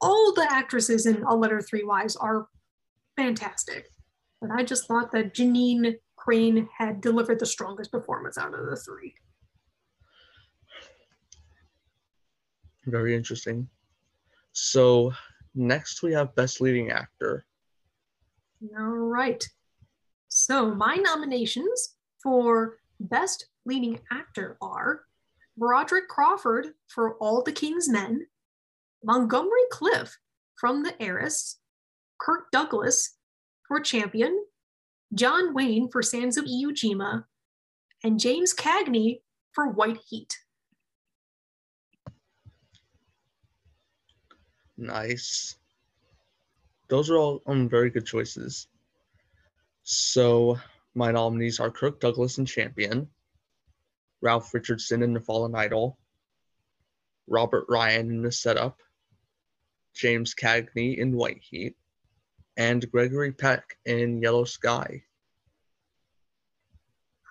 all 0.00 0.32
the 0.34 0.46
actresses 0.50 1.06
in 1.06 1.22
A 1.24 1.34
Letter 1.34 1.60
Three 1.60 1.84
Wives 1.84 2.16
are 2.16 2.48
fantastic. 3.16 3.86
But 4.40 4.50
I 4.50 4.62
just 4.62 4.86
thought 4.86 5.12
that 5.12 5.34
Jeanne 5.34 5.96
Crain 6.16 6.68
had 6.76 7.00
delivered 7.00 7.38
the 7.38 7.46
strongest 7.46 7.90
performance 7.90 8.38
out 8.38 8.54
of 8.54 8.66
the 8.66 8.76
three. 8.76 9.14
Very 12.86 13.14
interesting. 13.14 13.68
So 14.52 15.12
next 15.54 16.02
we 16.02 16.12
have 16.12 16.34
Best 16.34 16.60
Leading 16.60 16.90
Actor. 16.90 17.44
All 18.78 18.84
right. 18.84 19.46
So 20.28 20.74
my 20.74 20.96
nominations 20.96 21.96
for 22.22 22.78
Best 23.00 23.48
Leading 23.66 24.00
Actor 24.10 24.56
are 24.62 25.02
Broderick 25.56 26.08
Crawford 26.08 26.68
for 26.88 27.14
All 27.16 27.42
the 27.42 27.52
King's 27.52 27.88
Men, 27.88 28.26
Montgomery 29.02 29.64
Clift 29.70 30.18
from 30.56 30.82
The 30.82 31.00
Heiress, 31.02 31.58
Kirk 32.18 32.50
Douglas 32.50 33.16
for 33.66 33.80
Champion, 33.80 34.44
John 35.14 35.54
Wayne 35.54 35.88
for 35.90 36.02
Sands 36.02 36.36
of 36.36 36.44
Iwo 36.44 36.70
Jima, 36.72 37.24
and 38.04 38.20
James 38.20 38.54
Cagney 38.54 39.20
for 39.52 39.68
White 39.68 39.98
Heat. 40.08 40.38
Nice. 44.76 45.56
Those 46.88 47.10
are 47.10 47.16
all 47.16 47.42
um, 47.46 47.68
very 47.68 47.90
good 47.90 48.06
choices. 48.06 48.66
So 49.82 50.58
my 50.94 51.10
nominees 51.10 51.60
are 51.60 51.70
Kirk 51.70 52.00
Douglas 52.00 52.38
and 52.38 52.46
Champion, 52.46 53.08
Ralph 54.20 54.52
Richardson 54.52 55.02
in 55.02 55.12
The 55.12 55.20
Fallen 55.20 55.54
Idol, 55.54 55.98
Robert 57.26 57.66
Ryan 57.68 58.10
in 58.10 58.22
The 58.22 58.32
Setup, 58.32 58.78
James 59.94 60.34
Cagney 60.34 60.98
in 60.98 61.16
White 61.16 61.40
Heat, 61.42 61.74
and 62.56 62.90
Gregory 62.90 63.32
Peck 63.32 63.76
in 63.86 64.20
Yellow 64.20 64.44
Sky. 64.44 65.02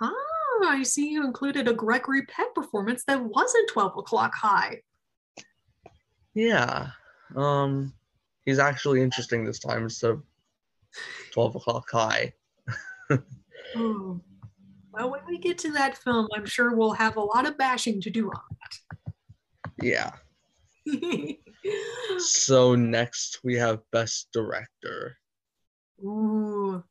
Ah, 0.01 0.13
I 0.63 0.83
see 0.83 1.09
you 1.09 1.23
included 1.25 1.67
a 1.67 1.73
Gregory 1.73 2.25
Peck 2.25 2.53
performance 2.55 3.03
that 3.05 3.23
wasn't 3.23 3.69
12 3.69 3.97
o'clock 3.97 4.33
high. 4.33 4.81
Yeah. 6.33 6.87
Um 7.35 7.93
he's 8.45 8.59
actually 8.59 9.01
interesting 9.01 9.45
this 9.45 9.59
time 9.59 9.83
instead 9.83 10.11
of 10.11 10.23
12 11.33 11.55
o'clock 11.55 11.89
high. 11.91 12.33
oh. 13.75 14.21
Well, 14.91 15.11
when 15.11 15.21
we 15.27 15.37
get 15.37 15.59
to 15.59 15.71
that 15.73 15.99
film, 15.99 16.27
I'm 16.35 16.47
sure 16.47 16.75
we'll 16.75 16.93
have 16.93 17.15
a 17.15 17.21
lot 17.21 17.47
of 17.47 17.57
bashing 17.59 18.01
to 18.01 18.09
do 18.09 18.27
on 18.31 18.41
that. 18.59 19.13
Yeah. 19.81 20.11
so 22.17 22.75
next 22.75 23.39
we 23.43 23.55
have 23.55 23.81
Best 23.91 24.29
Director. 24.33 25.17
Ooh. 26.03 26.83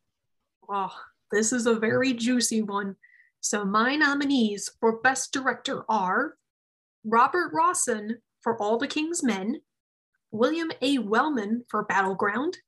Oh, 0.68 0.94
this 1.30 1.52
is 1.52 1.66
a 1.66 1.74
very 1.74 2.12
juicy 2.12 2.62
one. 2.62 2.96
So 3.40 3.64
my 3.64 3.96
nominees 3.96 4.70
for 4.80 5.00
Best 5.00 5.32
Director 5.32 5.84
are 5.88 6.34
Robert 7.04 7.52
Rossen 7.54 8.16
for 8.42 8.60
All 8.60 8.78
the 8.78 8.86
King's 8.86 9.22
Men, 9.22 9.60
William 10.30 10.70
A. 10.82 10.98
Wellman 10.98 11.64
for 11.70 11.84
Battleground, 11.84 12.58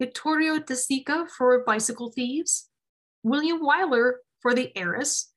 Vittorio 0.00 0.58
De 0.58 0.74
Sica 0.74 1.28
for 1.30 1.64
Bicycle 1.64 2.12
Thieves, 2.12 2.68
William 3.22 3.60
Wyler 3.60 4.14
for 4.40 4.54
The 4.54 4.76
Heiress, 4.76 5.32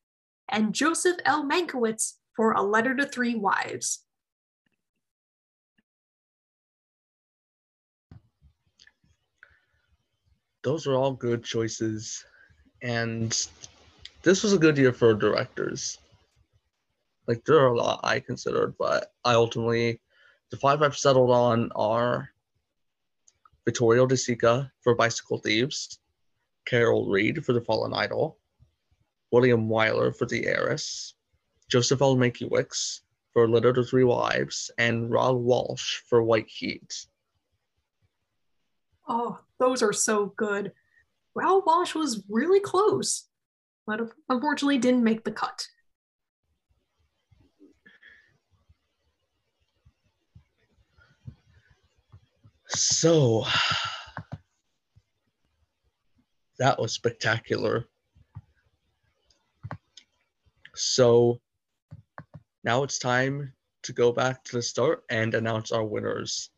and 0.50 0.74
Joseph 0.74 1.18
L. 1.26 1.48
Mankiewicz 1.48 2.14
for 2.36 2.52
A 2.54 2.62
Letter 2.62 2.96
to 2.96 3.06
Three 3.06 3.36
Wives. 3.36 4.04
Those 10.64 10.88
are 10.88 10.96
all 10.96 11.14
good 11.14 11.44
choices. 11.44 12.26
And 12.82 13.32
this 14.24 14.44
was 14.44 14.54
a 14.54 14.60
good 14.60 14.78
year 14.78 14.94
for 14.94 15.14
directors. 15.14 15.98
Like 17.28 17.44
there 17.46 17.60
are 17.60 17.68
a 17.68 17.78
lot 17.78 18.02
I 18.04 18.20
considered, 18.20 18.76
but 18.78 19.14
I 19.24 19.34
ultimately 19.34 20.02
the 20.50 20.58
five 20.58 20.82
I've 20.82 20.98
settled 20.98 21.32
on 21.32 21.72
are 21.76 22.30
Vittorio 23.66 24.06
De 24.06 24.16
Sica 24.16 24.70
for 24.82 24.96
Bicycle 24.96 25.38
Thieves, 25.38 26.00
Carol 26.66 27.10
Reed 27.10 27.46
for 27.46 27.54
The 27.54 27.62
Fallen 27.62 27.94
Idol, 27.94 28.38
William 29.32 29.70
Wyler 29.70 30.16
for 30.16 30.26
The 30.26 30.46
Heiress, 30.46 31.14
Joseph 31.70 32.02
L. 32.02 32.18
Mankiewicz 32.18 33.02
for 33.32 33.48
Letter 33.48 33.72
to 33.72 33.84
Three 33.84 34.04
Wives, 34.04 34.72
and 34.78 35.10
Raoul 35.10 35.38
Walsh 35.38 36.00
for 36.06 36.22
White 36.22 36.50
Heat. 36.50 37.06
Oh, 39.08 39.40
those 39.62 39.84
are 39.84 39.94
so 39.94 40.34
good. 40.36 40.74
Raoul 41.36 41.64
Walsh 41.66 41.94
was 41.96 42.24
really 42.28 42.60
close, 42.60 43.28
but 43.86 44.02
unfortunately 44.28 44.80
didn't 44.80 45.04
make 45.04 45.24
the 45.24 45.32
cut. 45.32 45.68
So 52.68 53.46
that 56.58 56.80
was 56.80 56.94
spectacular. 56.94 57.86
So 60.76 61.40
now 62.64 62.84
it's 62.84 62.98
time 62.98 63.54
to 63.84 63.94
go 63.94 64.12
back 64.12 64.44
to 64.46 64.58
the 64.58 64.62
start 64.62 65.04
and 65.10 65.34
announce 65.34 65.72
our 65.72 65.84
winners. 65.84 66.50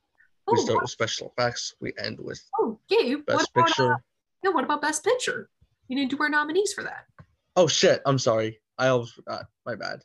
We 0.47 0.59
Oh, 0.59 0.61
start 0.63 0.75
what- 0.75 0.81
with 0.83 0.91
special 0.91 1.33
effects. 1.35 1.73
We 1.79 1.93
end 1.97 2.19
with 2.19 2.41
oh 2.59 2.72
Gabe, 2.89 3.25
best 3.25 3.37
what 3.37 3.49
about, 3.55 3.67
picture. 3.67 3.93
uh, 3.93 3.97
yeah, 4.43 4.51
what 4.51 4.63
about 4.63 4.81
Best 4.81 5.03
Picture? 5.03 5.49
You 5.87 5.97
didn't 5.97 6.11
do 6.11 6.17
our 6.21 6.29
nominees 6.29 6.73
for 6.73 6.83
that. 6.83 7.05
Oh 7.55 7.67
shit! 7.67 8.01
I'm 8.05 8.19
sorry. 8.19 8.59
I 8.77 8.87
almost 8.87 9.13
forgot. 9.13 9.45
My 9.65 9.75
bad. 9.75 10.01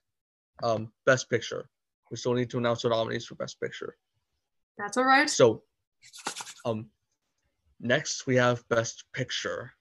Um, 0.63 0.93
best 1.07 1.31
picture. 1.31 1.69
We 2.11 2.17
still 2.17 2.35
need 2.35 2.51
to 2.51 2.59
announce 2.59 2.83
the 2.83 2.89
nominees 2.89 3.27
for 3.27 3.35
best 3.37 3.61
picture. 3.61 3.97
That's 4.77 4.97
all 4.97 5.05
right. 5.05 5.29
So, 5.29 5.63
um, 6.65 6.91
next 7.81 8.27
we 8.27 8.37
have 8.37 8.67
best 8.69 9.05
picture. 9.13 9.73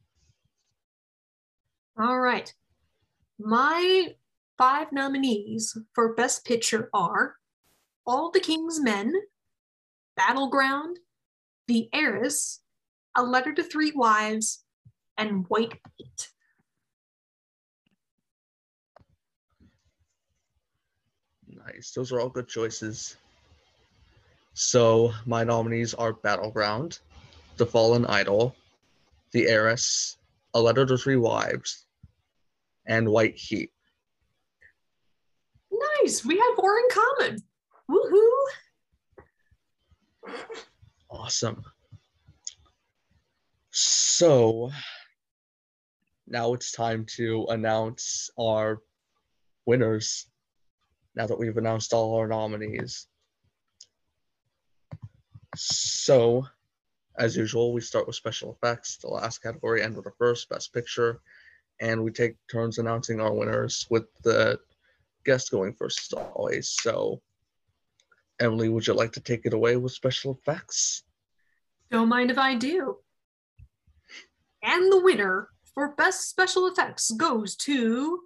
All 1.99 2.19
right. 2.19 2.53
My 3.39 4.15
five 4.57 4.91
nominees 4.91 5.77
for 5.93 6.13
Best 6.13 6.45
Picture 6.45 6.89
are 6.93 7.35
All 8.05 8.31
the 8.31 8.39
King's 8.39 8.79
Men, 8.79 9.13
Battleground, 10.15 10.99
The 11.67 11.89
Heiress, 11.93 12.61
A 13.17 13.23
Letter 13.23 13.51
to 13.51 13.63
Three 13.63 13.91
Wives, 13.95 14.63
and 15.17 15.45
White 15.49 15.73
Heat. 15.97 16.29
Nice. 21.47 21.91
Those 21.91 22.11
are 22.11 22.19
all 22.19 22.29
good 22.29 22.47
choices. 22.47 23.17
So 24.53 25.13
my 25.25 25.43
nominees 25.43 25.95
are 25.95 26.13
Battleground, 26.13 26.99
The 27.57 27.65
Fallen 27.65 28.05
Idol, 28.05 28.55
The 29.31 29.47
Heiress, 29.47 30.17
A 30.53 30.61
Letter 30.61 30.85
to 30.85 30.97
Three 30.97 31.15
Wives, 31.15 31.87
and 32.85 33.09
White 33.09 33.35
Heat. 33.35 33.71
Nice. 36.01 36.23
We 36.23 36.37
have 36.37 36.55
four 36.55 36.77
in 36.77 36.85
common. 36.91 37.37
Woohoo. 37.89 38.29
Awesome. 41.09 41.63
So 44.17 44.71
now 46.25 46.55
it's 46.55 46.71
time 46.71 47.05
to 47.17 47.45
announce 47.49 48.31
our 48.35 48.81
winners. 49.67 50.25
Now 51.13 51.27
that 51.27 51.37
we've 51.37 51.55
announced 51.55 51.93
all 51.93 52.17
our 52.17 52.27
nominees. 52.27 53.05
So, 55.55 56.47
as 57.19 57.37
usual, 57.37 57.73
we 57.73 57.81
start 57.81 58.07
with 58.07 58.15
special 58.15 58.57
effects, 58.59 58.97
the 58.97 59.07
last 59.07 59.43
category, 59.43 59.83
end 59.83 59.95
with 59.95 60.05
the 60.05 60.11
first, 60.17 60.49
best 60.49 60.73
picture, 60.73 61.21
and 61.79 62.03
we 62.03 62.09
take 62.09 62.37
turns 62.49 62.79
announcing 62.79 63.21
our 63.21 63.35
winners 63.35 63.85
with 63.91 64.05
the 64.23 64.59
guest 65.25 65.51
going 65.51 65.73
first 65.73 66.11
as 66.11 66.19
always. 66.33 66.69
So, 66.81 67.21
Emily, 68.39 68.69
would 68.69 68.87
you 68.87 68.95
like 68.95 69.11
to 69.11 69.21
take 69.21 69.45
it 69.45 69.53
away 69.53 69.77
with 69.77 69.91
special 69.91 70.39
effects? 70.41 71.03
Don't 71.91 72.09
mind 72.09 72.31
if 72.31 72.39
I 72.39 72.55
do. 72.55 72.97
And 74.67 74.91
the 74.91 75.01
winner 75.01 75.47
for 75.73 75.95
Best 75.95 76.29
Special 76.29 76.67
Effects 76.67 77.11
goes 77.11 77.55
to 77.55 78.19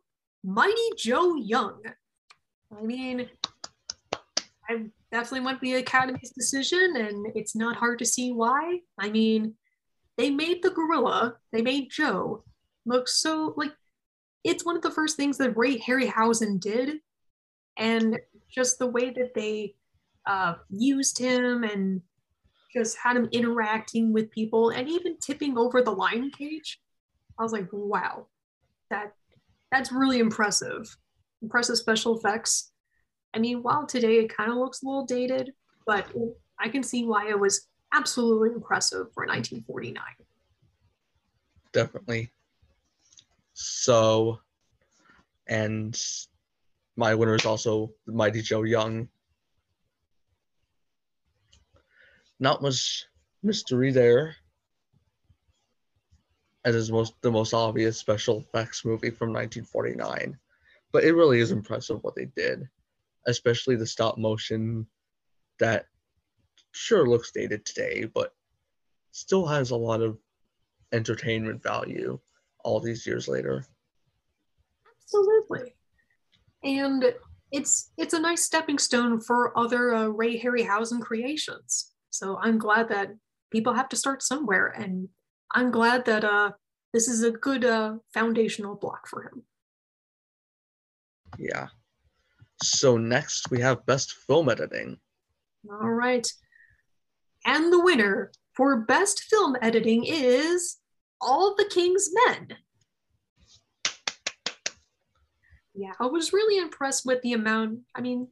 Mighty 0.43 0.89
Joe 0.97 1.35
Young. 1.35 1.83
I 2.75 2.81
mean, 2.81 3.29
I 4.67 4.85
definitely 5.11 5.41
want 5.41 5.61
the 5.61 5.75
Academy's 5.75 6.31
decision, 6.31 6.95
and 6.95 7.27
it's 7.35 7.55
not 7.55 7.75
hard 7.75 7.99
to 7.99 8.05
see 8.05 8.31
why. 8.31 8.79
I 8.97 9.11
mean, 9.11 9.53
they 10.17 10.31
made 10.31 10.63
the 10.63 10.71
gorilla, 10.71 11.35
they 11.51 11.61
made 11.61 11.91
Joe 11.91 12.43
look 12.87 13.07
so 13.07 13.53
like 13.55 13.73
it's 14.43 14.65
one 14.65 14.75
of 14.75 14.81
the 14.81 14.89
first 14.89 15.15
things 15.15 15.37
that 15.37 15.55
Ray 15.55 15.77
Harryhausen 15.77 16.59
did, 16.59 16.97
and 17.77 18.17
just 18.49 18.79
the 18.79 18.87
way 18.87 19.11
that 19.11 19.35
they 19.35 19.75
uh, 20.25 20.55
used 20.71 21.19
him 21.19 21.63
and 21.63 22.01
just 22.73 22.97
had 22.97 23.17
him 23.17 23.27
interacting 23.31 24.13
with 24.13 24.31
people 24.31 24.69
and 24.69 24.87
even 24.89 25.17
tipping 25.17 25.57
over 25.57 25.81
the 25.81 25.91
lion 25.91 26.31
cage. 26.31 26.79
I 27.39 27.43
was 27.43 27.51
like, 27.51 27.67
wow, 27.71 28.27
that 28.89 29.13
that's 29.71 29.91
really 29.91 30.19
impressive. 30.19 30.95
Impressive 31.41 31.77
special 31.77 32.17
effects. 32.17 32.71
I 33.33 33.39
mean, 33.39 33.63
while 33.63 33.85
today 33.85 34.19
it 34.19 34.35
kind 34.35 34.51
of 34.51 34.57
looks 34.57 34.83
a 34.83 34.85
little 34.85 35.05
dated, 35.05 35.53
but 35.85 36.07
I 36.59 36.69
can 36.69 36.83
see 36.83 37.05
why 37.05 37.29
it 37.29 37.39
was 37.39 37.67
absolutely 37.93 38.49
impressive 38.49 39.07
for 39.13 39.25
1949. 39.25 40.03
definitely. 41.73 42.31
So, 43.53 44.39
and 45.47 45.99
my 46.95 47.15
winner 47.15 47.35
is 47.35 47.45
also 47.45 47.91
Mighty 48.05 48.41
Joe 48.41 48.63
Young. 48.63 49.07
Not 52.41 52.63
much 52.63 53.05
mystery 53.43 53.91
there, 53.91 54.35
as 56.65 56.73
is 56.73 56.91
most 56.91 57.13
the 57.21 57.31
most 57.31 57.53
obvious 57.53 57.99
special 57.99 58.39
effects 58.39 58.83
movie 58.83 59.11
from 59.11 59.29
1949, 59.29 60.39
but 60.91 61.03
it 61.03 61.13
really 61.13 61.39
is 61.39 61.51
impressive 61.51 62.03
what 62.03 62.15
they 62.15 62.25
did, 62.25 62.67
especially 63.27 63.75
the 63.75 63.85
stop 63.85 64.17
motion 64.17 64.87
that 65.59 65.85
sure 66.71 67.07
looks 67.07 67.31
dated 67.31 67.63
today, 67.63 68.05
but 68.05 68.33
still 69.11 69.45
has 69.45 69.69
a 69.69 69.75
lot 69.75 70.01
of 70.01 70.17
entertainment 70.93 71.61
value 71.61 72.19
all 72.63 72.79
these 72.79 73.05
years 73.05 73.27
later. 73.27 73.63
Absolutely. 75.03 75.75
And 76.63 77.13
it's 77.51 77.91
it's 77.97 78.15
a 78.15 78.19
nice 78.19 78.43
stepping 78.43 78.79
stone 78.79 79.21
for 79.21 79.55
other 79.55 79.93
uh, 79.93 80.07
Ray 80.07 80.41
Harryhausen 80.41 81.01
creations. 81.01 81.91
So 82.11 82.37
I'm 82.39 82.59
glad 82.59 82.89
that 82.89 83.15
people 83.51 83.73
have 83.73 83.89
to 83.89 83.95
start 83.95 84.21
somewhere, 84.21 84.67
and 84.67 85.09
I'm 85.53 85.71
glad 85.71 86.05
that 86.05 86.23
uh, 86.23 86.51
this 86.93 87.07
is 87.07 87.23
a 87.23 87.31
good 87.31 87.65
uh, 87.65 87.95
foundational 88.13 88.75
block 88.75 89.07
for 89.07 89.23
him. 89.23 89.43
Yeah. 91.39 91.67
So 92.61 92.97
next 92.97 93.49
we 93.49 93.61
have 93.61 93.85
best 93.85 94.13
film 94.13 94.49
editing. 94.49 94.99
All 95.69 95.89
right. 95.89 96.27
And 97.45 97.71
the 97.73 97.81
winner 97.81 98.31
for 98.53 98.81
best 98.81 99.23
film 99.23 99.55
editing 99.61 100.03
is 100.05 100.77
All 101.21 101.55
the 101.57 101.65
King's 101.65 102.09
Men. 102.27 102.57
Yeah, 105.73 105.93
I 105.99 106.05
was 106.07 106.33
really 106.33 106.61
impressed 106.61 107.05
with 107.05 107.21
the 107.21 107.33
amount. 107.33 107.79
I 107.95 108.01
mean, 108.01 108.27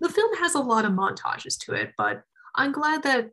the 0.00 0.10
film 0.10 0.36
has 0.36 0.54
a 0.54 0.60
lot 0.60 0.84
of 0.84 0.92
montages 0.92 1.58
to 1.64 1.72
it, 1.72 1.92
but 1.96 2.22
I'm 2.56 2.72
glad 2.72 3.02
that 3.02 3.30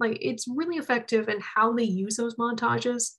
like 0.00 0.18
it's 0.20 0.48
really 0.48 0.76
effective 0.76 1.28
in 1.28 1.38
how 1.40 1.72
they 1.72 1.84
use 1.84 2.16
those 2.16 2.36
montages 2.36 3.12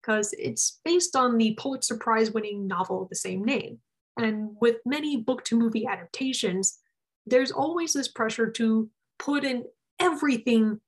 because 0.00 0.34
it's 0.36 0.80
based 0.84 1.14
on 1.14 1.38
the 1.38 1.56
Pulitzer 1.60 1.96
Prize 1.96 2.32
winning 2.32 2.66
novel 2.66 3.02
of 3.02 3.08
the 3.08 3.16
same 3.16 3.44
name. 3.44 3.78
And 4.18 4.50
with 4.60 4.76
many 4.84 5.16
book 5.16 5.44
to 5.44 5.58
movie 5.58 5.86
adaptations, 5.86 6.78
there's 7.24 7.52
always 7.52 7.92
this 7.92 8.08
pressure 8.08 8.50
to 8.50 8.90
put 9.18 9.44
in 9.44 9.64
everything 10.00 10.80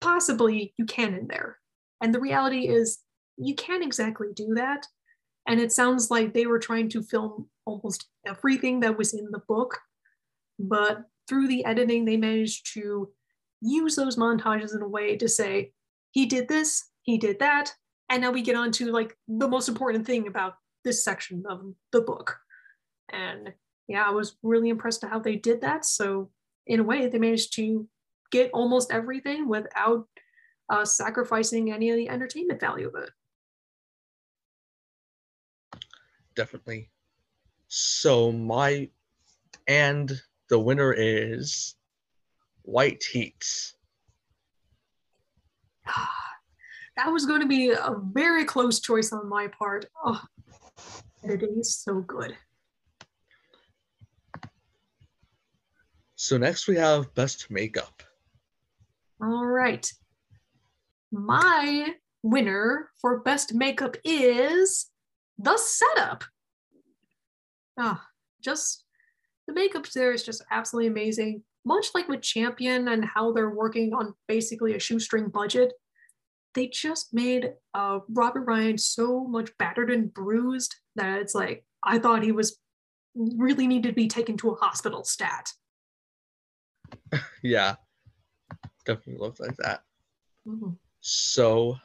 possibly 0.00 0.74
you 0.78 0.86
can 0.86 1.14
in 1.14 1.28
there. 1.28 1.58
And 2.00 2.14
the 2.14 2.20
reality 2.20 2.68
is, 2.68 2.98
you 3.36 3.54
can't 3.54 3.84
exactly 3.84 4.28
do 4.34 4.54
that. 4.54 4.86
And 5.46 5.60
it 5.60 5.72
sounds 5.72 6.10
like 6.10 6.32
they 6.32 6.46
were 6.46 6.58
trying 6.58 6.88
to 6.90 7.02
film 7.02 7.48
almost 7.66 8.08
everything 8.26 8.80
that 8.80 8.96
was 8.96 9.14
in 9.14 9.30
the 9.30 9.42
book, 9.48 9.78
but 10.58 11.04
through 11.28 11.48
the 11.48 11.64
editing, 11.64 12.04
they 12.04 12.16
managed 12.16 12.72
to 12.74 13.10
use 13.62 13.96
those 13.96 14.16
montages 14.16 14.74
in 14.74 14.82
a 14.82 14.88
way 14.88 15.16
to 15.16 15.28
say, 15.28 15.72
he 16.10 16.26
did 16.26 16.48
this, 16.48 16.90
he 17.02 17.16
did 17.16 17.38
that, 17.38 17.72
and 18.10 18.20
now 18.20 18.30
we 18.30 18.42
get 18.42 18.56
on 18.56 18.72
to 18.72 18.92
like 18.92 19.16
the 19.26 19.48
most 19.48 19.68
important 19.68 20.04
thing 20.04 20.26
about 20.26 20.56
this 20.84 21.02
section 21.02 21.44
of 21.48 21.62
the 21.92 22.02
book. 22.02 22.36
And 23.10 23.54
yeah, 23.88 24.04
I 24.06 24.10
was 24.10 24.36
really 24.42 24.68
impressed 24.68 25.04
at 25.04 25.10
how 25.10 25.18
they 25.18 25.36
did 25.36 25.60
that. 25.62 25.84
So 25.84 26.30
in 26.66 26.80
a 26.80 26.84
way, 26.84 27.06
they 27.06 27.18
managed 27.18 27.54
to 27.54 27.88
get 28.30 28.50
almost 28.52 28.92
everything 28.92 29.48
without 29.48 30.06
uh, 30.68 30.84
sacrificing 30.84 31.72
any 31.72 31.90
of 31.90 31.96
the 31.96 32.08
entertainment 32.08 32.60
value 32.60 32.88
of 32.88 33.02
it. 33.02 33.10
Definitely. 36.34 36.90
So 37.68 38.32
my 38.32 38.88
and 39.66 40.20
the 40.48 40.58
winner 40.58 40.92
is 40.92 41.74
White 42.62 43.04
Heat. 43.04 43.44
that 46.96 47.12
was 47.12 47.26
going 47.26 47.40
to 47.40 47.48
be 47.48 47.70
a 47.70 47.96
very 48.12 48.44
close 48.44 48.80
choice 48.80 49.12
on 49.12 49.28
my 49.28 49.48
part. 49.48 49.86
Oh, 50.04 50.22
editing 51.24 51.58
is 51.58 51.76
so 51.76 52.00
good. 52.00 52.36
So 56.16 56.38
next 56.38 56.68
we 56.68 56.76
have 56.76 57.12
best 57.14 57.50
makeup. 57.50 58.02
All 59.20 59.44
right. 59.44 59.90
My 61.10 61.94
winner 62.22 62.90
for 63.00 63.20
best 63.20 63.54
makeup 63.54 63.96
is 64.04 64.86
the 65.38 65.58
setup. 65.58 66.24
Ah, 67.76 68.06
just 68.40 68.84
the 69.46 69.52
makeup 69.52 69.88
there 69.90 70.12
is 70.12 70.22
just 70.22 70.44
absolutely 70.50 70.88
amazing. 70.88 71.42
Much 71.64 71.88
like 71.94 72.08
with 72.08 72.22
Champion 72.22 72.88
and 72.88 73.04
how 73.04 73.32
they're 73.32 73.50
working 73.50 73.94
on 73.94 74.14
basically 74.26 74.74
a 74.74 74.80
shoestring 74.80 75.28
budget, 75.28 75.72
they 76.54 76.66
just 76.66 77.14
made 77.14 77.52
uh, 77.74 78.00
Robert 78.08 78.42
Ryan 78.42 78.76
so 78.78 79.24
much 79.24 79.50
battered 79.58 79.90
and 79.90 80.12
bruised 80.12 80.74
that 80.96 81.20
it's 81.20 81.34
like 81.34 81.64
I 81.82 81.98
thought 81.98 82.22
he 82.22 82.32
was 82.32 82.58
really 83.14 83.66
needed 83.66 83.88
to 83.88 83.94
be 83.94 84.08
taken 84.08 84.36
to 84.38 84.50
a 84.50 84.56
hospital 84.56 85.04
stat. 85.04 85.50
yeah, 87.42 87.76
definitely 88.84 89.20
looks 89.20 89.40
like 89.40 89.56
that. 89.58 89.82
Mm-hmm. 90.46 90.70
So 91.00 91.76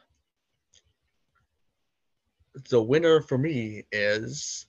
the 2.69 2.81
winner 2.81 3.21
for 3.21 3.37
me 3.37 3.83
is 3.91 4.65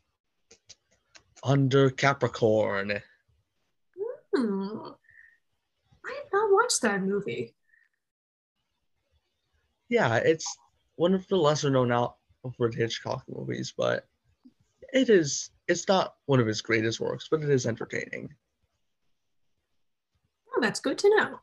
Under 1.42 1.90
Capricorn. 1.90 3.00
Hmm. 4.34 4.78
I 6.04 6.12
have 6.14 6.32
not 6.32 6.52
watched 6.52 6.82
that 6.82 7.02
movie 7.02 7.54
yeah, 9.88 10.16
it's 10.16 10.46
one 10.96 11.14
of 11.14 11.26
the 11.28 11.36
lesser 11.36 11.70
known 11.70 11.92
Alfred 11.92 12.74
Hitchcock 12.74 13.24
movies, 13.28 13.72
but 13.76 14.06
it 14.92 15.10
is 15.10 15.50
it's 15.66 15.88
not 15.88 16.14
one 16.26 16.40
of 16.40 16.46
his 16.46 16.62
greatest 16.62 17.00
works, 17.00 17.28
but 17.30 17.42
it 17.42 17.50
is 17.50 17.66
entertaining. 17.66 18.34
Oh, 20.54 20.60
that's 20.60 20.80
good 20.80 20.98
to 20.98 21.16
know. 21.16 21.40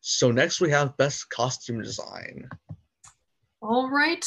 So 0.00 0.30
next 0.30 0.60
we 0.60 0.70
have 0.70 0.96
best 0.96 1.30
costume 1.30 1.80
design. 1.80 2.48
All 3.62 3.90
right. 3.90 4.24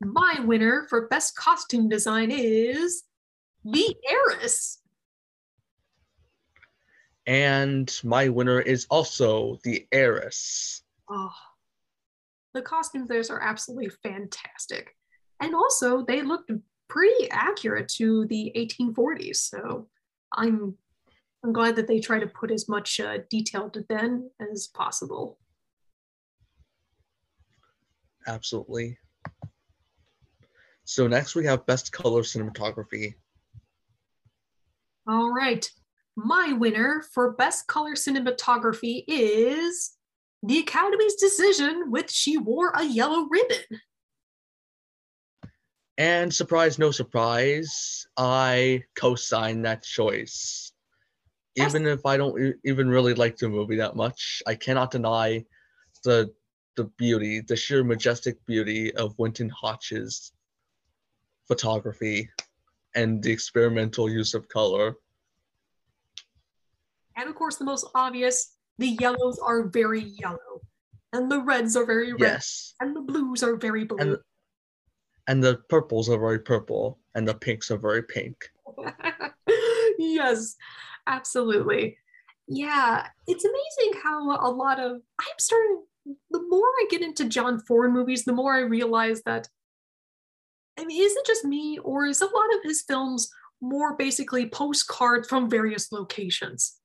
My 0.00 0.40
winner 0.40 0.86
for 0.88 1.06
best 1.06 1.36
costume 1.36 1.88
design 1.88 2.30
is 2.30 3.04
The 3.64 3.94
Heiress. 4.08 4.80
And 7.26 7.90
my 8.04 8.28
winner 8.28 8.60
is 8.60 8.86
also 8.90 9.58
The 9.64 9.86
Heiress. 9.92 10.82
Oh, 11.10 11.32
the 12.54 12.62
costumes 12.62 13.08
there 13.08 13.22
are 13.30 13.42
absolutely 13.42 13.90
fantastic. 14.02 14.96
And 15.40 15.54
also, 15.54 16.04
they 16.04 16.22
looked 16.22 16.50
pretty 16.88 17.30
accurate 17.30 17.88
to 17.88 18.26
the 18.26 18.52
1840s. 18.56 19.36
So 19.36 19.88
I'm 20.32 20.76
I'm 21.42 21.52
glad 21.52 21.76
that 21.76 21.86
they 21.86 22.00
try 22.00 22.18
to 22.18 22.26
put 22.26 22.50
as 22.50 22.68
much 22.70 23.00
uh, 23.00 23.18
detail 23.28 23.68
to 23.70 23.84
then 23.90 24.30
as 24.40 24.68
possible. 24.68 25.38
Absolutely. 28.26 28.96
So 30.84 31.06
next 31.06 31.34
we 31.34 31.44
have 31.44 31.66
best 31.66 31.92
color 31.92 32.22
cinematography. 32.22 33.14
All 35.06 35.30
right. 35.30 35.68
My 36.16 36.52
winner 36.52 37.04
for 37.12 37.32
best 37.32 37.66
color 37.66 37.94
cinematography 37.94 39.04
is 39.08 39.92
the 40.42 40.58
Academy's 40.58 41.16
decision 41.16 41.90
with 41.90 42.10
She 42.10 42.36
Wore 42.36 42.70
a 42.70 42.84
Yellow 42.84 43.26
Ribbon. 43.30 43.80
And 45.96 46.32
surprise, 46.32 46.78
no 46.78 46.90
surprise, 46.90 48.06
I 48.16 48.82
co 48.96 49.14
sign 49.14 49.62
that 49.62 49.84
choice. 49.84 50.72
Even 51.56 51.86
if 51.86 52.04
I 52.04 52.16
don't 52.16 52.56
even 52.64 52.88
really 52.88 53.14
like 53.14 53.36
the 53.36 53.48
movie 53.48 53.76
that 53.76 53.94
much, 53.94 54.42
I 54.46 54.56
cannot 54.56 54.90
deny 54.90 55.44
the 56.02 56.32
the 56.76 56.84
beauty, 56.98 57.40
the 57.40 57.54
sheer 57.54 57.84
majestic 57.84 58.44
beauty 58.46 58.92
of 58.96 59.16
Winton 59.18 59.48
Hoch's 59.48 60.32
photography 61.46 62.28
and 62.96 63.22
the 63.22 63.30
experimental 63.30 64.10
use 64.10 64.34
of 64.34 64.48
color. 64.48 64.96
And 67.16 67.28
of 67.28 67.34
course, 67.34 67.56
the 67.56 67.64
most 67.64 67.86
obvious 67.94 68.56
the 68.78 68.96
yellows 69.00 69.38
are 69.38 69.68
very 69.68 70.00
yellow, 70.00 70.60
and 71.12 71.30
the 71.30 71.40
reds 71.40 71.76
are 71.76 71.86
very 71.86 72.12
red, 72.12 72.20
yes. 72.20 72.74
and 72.80 72.94
the 72.94 73.00
blues 73.00 73.42
are 73.42 73.56
very 73.56 73.84
blue. 73.84 73.98
And, 73.98 74.18
and 75.28 75.42
the 75.42 75.58
purples 75.68 76.08
are 76.08 76.18
very 76.18 76.40
purple, 76.40 76.98
and 77.14 77.26
the 77.26 77.34
pinks 77.34 77.70
are 77.70 77.78
very 77.78 78.02
pink. 78.02 78.50
yes, 79.98 80.56
absolutely. 81.06 81.96
Yeah, 82.48 83.06
it's 83.26 83.44
amazing 83.44 84.02
how 84.02 84.24
a 84.24 84.50
lot 84.50 84.80
of 84.80 85.00
I'm 85.20 85.38
starting. 85.38 85.84
The 86.30 86.42
more 86.48 86.66
I 86.66 86.86
get 86.90 87.00
into 87.00 87.28
John 87.28 87.60
Ford 87.60 87.92
movies, 87.92 88.24
the 88.24 88.32
more 88.32 88.54
I 88.54 88.60
realize 88.60 89.22
that. 89.22 89.48
I 90.78 90.84
mean, 90.84 91.00
is 91.00 91.12
it 91.12 91.24
just 91.24 91.44
me, 91.44 91.78
or 91.78 92.04
is 92.04 92.20
a 92.20 92.26
lot 92.26 92.54
of 92.56 92.64
his 92.64 92.82
films 92.82 93.30
more 93.60 93.96
basically 93.96 94.48
postcards 94.48 95.28
from 95.28 95.48
various 95.48 95.92
locations? 95.92 96.78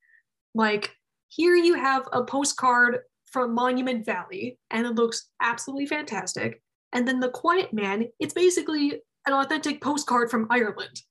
Like 0.56 0.96
here 1.28 1.56
you 1.56 1.76
have 1.76 2.08
a 2.12 2.24
postcard 2.24 3.00
from 3.26 3.54
Monument 3.54 4.06
Valley, 4.06 4.58
and 4.72 4.86
it 4.86 4.96
looks 4.96 5.30
absolutely 5.42 5.86
fantastic. 5.86 6.62
And 6.92 7.08
then 7.08 7.20
The 7.20 7.30
Quiet 7.30 7.72
Man, 7.72 8.08
it's 8.20 8.34
basically 8.34 9.02
an 9.28 9.34
authentic 9.34 9.82
postcard 9.82 10.32
from 10.32 10.48
Ireland. 10.50 11.02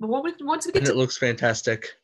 But 0.00 0.08
once 0.10 0.66
we 0.66 0.72
get 0.72 0.80
and 0.80 0.86
to, 0.86 0.92
it 0.92 0.96
looks 0.96 1.16
fantastic. 1.16 1.94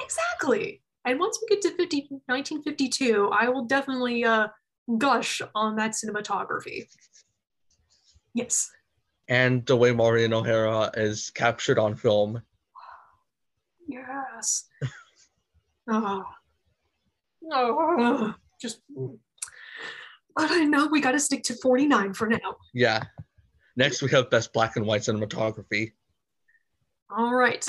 Exactly. 0.00 0.80
And 1.04 1.20
once 1.20 1.38
we 1.42 1.48
get 1.48 1.62
to 1.62 1.76
50, 1.76 2.06
1952, 2.26 3.28
I 3.30 3.48
will 3.50 3.66
definitely 3.66 4.24
uh, 4.24 4.48
gush 4.96 5.42
on 5.54 5.76
that 5.76 5.90
cinematography. 5.90 6.86
Yes. 8.34 8.70
And 9.28 9.66
the 9.66 9.76
way 9.76 9.92
Maureen 9.92 10.32
O'Hara 10.32 10.90
is 10.94 11.30
captured 11.30 11.78
on 11.78 11.94
film. 11.94 12.40
Yes. 13.86 14.64
Oh. 15.88 16.24
Oh, 17.50 18.34
just. 18.60 18.80
But 20.36 20.50
I 20.50 20.64
know 20.64 20.86
we 20.86 21.00
got 21.00 21.12
to 21.12 21.20
stick 21.20 21.42
to 21.44 21.54
49 21.54 22.14
for 22.14 22.28
now. 22.28 22.56
Yeah. 22.72 23.02
Next, 23.76 24.02
we 24.02 24.10
have 24.10 24.30
Best 24.30 24.52
Black 24.52 24.76
and 24.76 24.86
White 24.86 25.02
Cinematography. 25.02 25.92
All 27.10 27.34
right. 27.34 27.66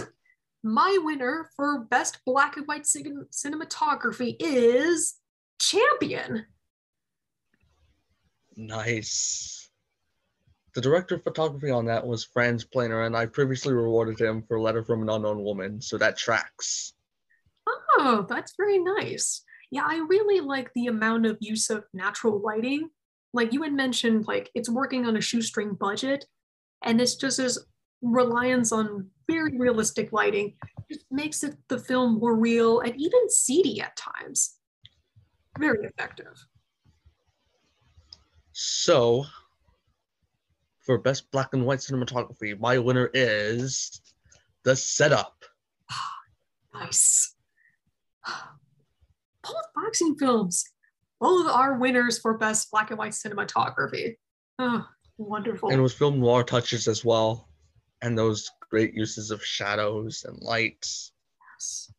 My 0.63 0.97
winner 1.01 1.49
for 1.55 1.79
Best 1.89 2.19
Black 2.25 2.55
and 2.57 2.65
White 2.67 2.83
Cinematography 2.83 4.35
is 4.39 5.15
Champion. 5.59 6.45
Nice. 8.55 9.69
The 10.75 10.81
director 10.81 11.15
of 11.15 11.23
photography 11.23 11.69
on 11.69 11.85
that 11.85 12.05
was 12.05 12.23
Franz 12.23 12.63
Planer, 12.63 13.03
and 13.03 13.15
I 13.15 13.25
previously 13.25 13.73
rewarded 13.73 14.19
him 14.19 14.43
for 14.47 14.57
a 14.57 14.61
Letter 14.61 14.83
from 14.83 15.01
an 15.01 15.09
Unknown 15.09 15.43
Woman, 15.43 15.81
so 15.81 15.97
that 15.97 16.17
tracks. 16.17 16.93
Oh, 17.67 18.25
that's 18.27 18.53
very 18.57 18.79
nice 18.79 19.43
yeah, 19.73 19.85
I 19.87 20.05
really 20.07 20.39
like 20.39 20.71
the 20.75 20.85
amount 20.85 21.25
of 21.25 21.37
use 21.39 21.71
of 21.71 21.83
natural 21.95 22.39
lighting. 22.39 22.89
Like 23.33 23.53
you 23.53 23.63
had 23.63 23.73
mentioned, 23.73 24.27
like 24.27 24.51
it's 24.53 24.69
working 24.69 25.07
on 25.07 25.17
a 25.17 25.21
shoestring 25.21 25.73
budget, 25.73 26.25
and 26.83 27.01
it's 27.01 27.15
just 27.15 27.39
as 27.39 27.57
reliance 28.03 28.71
on 28.71 29.09
very 29.27 29.57
realistic 29.57 30.13
lighting 30.13 30.53
just 30.91 31.05
makes 31.09 31.43
it 31.43 31.55
the 31.69 31.79
film 31.79 32.19
more 32.19 32.35
real 32.35 32.81
and 32.81 32.93
even 32.97 33.31
seedy 33.31 33.81
at 33.81 33.97
times. 33.97 34.57
Very 35.57 35.87
effective. 35.87 36.45
So, 38.51 39.25
for 40.81 40.99
best 40.99 41.31
black 41.31 41.55
and 41.55 41.65
white 41.65 41.79
cinematography, 41.79 42.59
my 42.59 42.77
winner 42.77 43.09
is 43.15 44.01
The 44.61 44.75
Setup. 44.75 45.43
Ah, 45.89 46.17
nice. 46.75 47.32
Both 49.43 49.63
boxing 49.75 50.15
films. 50.15 50.65
Both 51.19 51.47
are 51.47 51.77
winners 51.77 52.19
for 52.19 52.37
best 52.37 52.71
black 52.71 52.89
and 52.89 52.97
white 52.97 53.11
cinematography. 53.11 54.15
Oh, 54.59 54.87
wonderful. 55.17 55.69
And 55.69 55.79
it 55.79 55.81
was 55.81 55.93
filmed 55.93 56.19
noir 56.19 56.43
touches 56.43 56.87
as 56.87 57.03
well. 57.05 57.49
And 58.01 58.17
those 58.17 58.49
great 58.69 58.93
uses 58.93 59.31
of 59.31 59.43
shadows 59.43 60.25
and 60.27 60.37
lights. 60.41 61.11
Yes. 61.55 61.91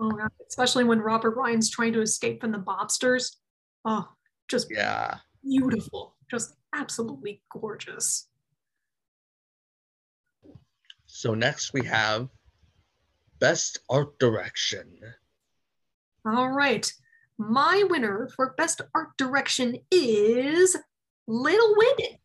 Oh, 0.00 0.10
God. 0.10 0.30
especially 0.48 0.84
when 0.84 0.98
Robert 1.00 1.36
Ryan's 1.36 1.70
trying 1.70 1.92
to 1.92 2.00
escape 2.00 2.40
from 2.40 2.50
the 2.52 2.58
mobsters. 2.58 3.36
Oh, 3.84 4.08
just 4.48 4.68
Yeah. 4.70 5.18
beautiful. 5.44 6.16
Just 6.30 6.56
absolutely 6.74 7.42
gorgeous. 7.50 8.28
So 11.06 11.34
next 11.34 11.72
we 11.72 11.84
have 11.86 12.28
Best 13.38 13.78
Art 13.90 14.18
Direction. 14.18 14.98
All 16.24 16.50
right. 16.50 16.90
My 17.38 17.84
winner 17.88 18.28
for 18.36 18.54
best 18.56 18.80
art 18.94 19.16
direction 19.16 19.78
is 19.90 20.76
Little 21.26 21.74
Women. 21.76 22.18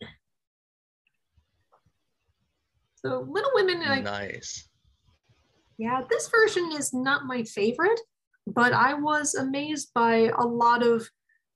So 2.95 3.25
Little 3.27 3.51
Women, 3.55 3.81
I 3.83 4.01
Nice. 4.01 4.67
Yeah, 5.77 6.01
this 6.09 6.29
version 6.29 6.71
is 6.73 6.93
not 6.93 7.25
my 7.25 7.43
favorite, 7.43 7.99
but 8.45 8.73
I 8.73 8.93
was 8.95 9.35
amazed 9.35 9.91
by 9.93 10.31
a 10.37 10.45
lot 10.45 10.83
of 10.83 11.09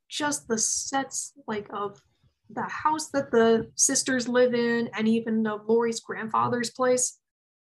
just 0.09 0.47
the 0.47 0.57
sets, 0.57 1.33
like 1.47 1.67
of 1.71 1.99
the 2.49 2.63
house 2.63 3.09
that 3.09 3.31
the 3.31 3.71
sisters 3.75 4.27
live 4.27 4.53
in, 4.53 4.89
and 4.95 5.07
even 5.07 5.45
of 5.47 5.61
Laurie's 5.67 5.99
grandfather's 5.99 6.69
place. 6.69 7.19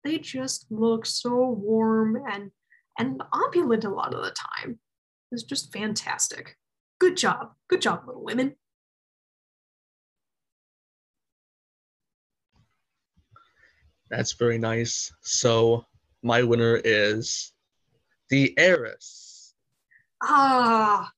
They 0.05 0.19
just 0.19 0.67
look 0.71 1.05
so 1.05 1.51
warm 1.51 2.23
and 2.31 2.51
and 2.99 3.23
opulent 3.33 3.85
a 3.85 3.91
lot 3.91 4.15
of 4.15 4.25
the 4.25 4.33
time. 4.33 4.79
It's 5.33 5.43
just 5.43 5.73
fantastic. 5.73 6.57
Good 6.99 7.17
job, 7.17 7.53
good 7.69 7.81
job, 7.81 8.05
Little 8.07 8.25
Women. 8.25 8.57
That's 14.09 14.33
very 14.33 14.59
nice. 14.59 15.13
So 15.23 15.85
my 16.23 16.43
winner 16.43 16.81
is 16.85 17.53
The 18.31 18.55
Heiress. 18.57 19.55
Ah, 20.23 21.11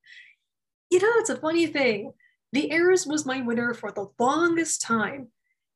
you 0.91 0.99
know, 0.99 1.13
it's 1.17 1.31
a 1.31 1.37
funny 1.37 1.67
thing. 1.67 2.13
The 2.53 2.71
Heiress 2.73 3.07
was 3.07 3.27
my 3.27 3.43
winner 3.43 3.75
for 3.75 3.93
the 3.93 4.07
longest 4.19 4.81
time 4.81 5.29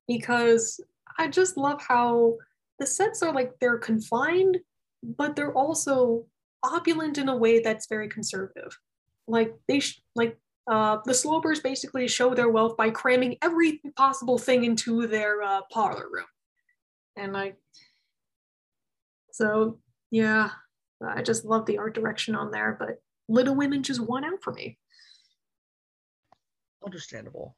because 0.09 0.81
I 1.19 1.29
just 1.29 1.57
love 1.57 1.83
how 1.87 2.39
the 2.79 2.87
sets 2.87 3.23
are 3.23 3.33
like 3.33 3.53
they're 3.61 3.79
confined, 3.79 4.59
but 5.03 5.37
they're 5.37 5.55
also 5.55 6.27
opulent 6.63 7.19
in 7.19 7.29
a 7.29 7.37
way 7.37 7.61
that's 7.61 7.87
very 7.89 8.09
conservative. 8.09 8.79
Like 9.27 9.55
they 9.69 9.81
sh- 9.81 10.03
like 10.15 10.39
uh, 10.71 10.99
the 11.05 11.15
Slopers 11.15 11.61
basically 11.61 12.07
show 12.09 12.35
their 12.35 12.49
wealth 12.49 12.77
by 12.77 12.91
cramming 12.91 13.37
every 13.43 13.81
possible 13.97 14.39
thing 14.39 14.65
into 14.65 15.07
their 15.07 15.43
uh, 15.43 15.63
parlor 15.73 16.07
room, 16.11 16.27
and 17.17 17.33
like 17.33 17.57
so 19.33 19.79
yeah, 20.11 20.51
I 21.05 21.23
just 21.23 21.45
love 21.45 21.67
the 21.67 21.79
art 21.79 21.95
direction 21.95 22.35
on 22.35 22.51
there, 22.51 22.77
but 22.79 23.01
Little 23.29 23.55
Women 23.55 23.83
just 23.83 24.01
won 24.01 24.25
out 24.25 24.43
for 24.43 24.53
me. 24.53 24.79
Understandable. 26.85 27.57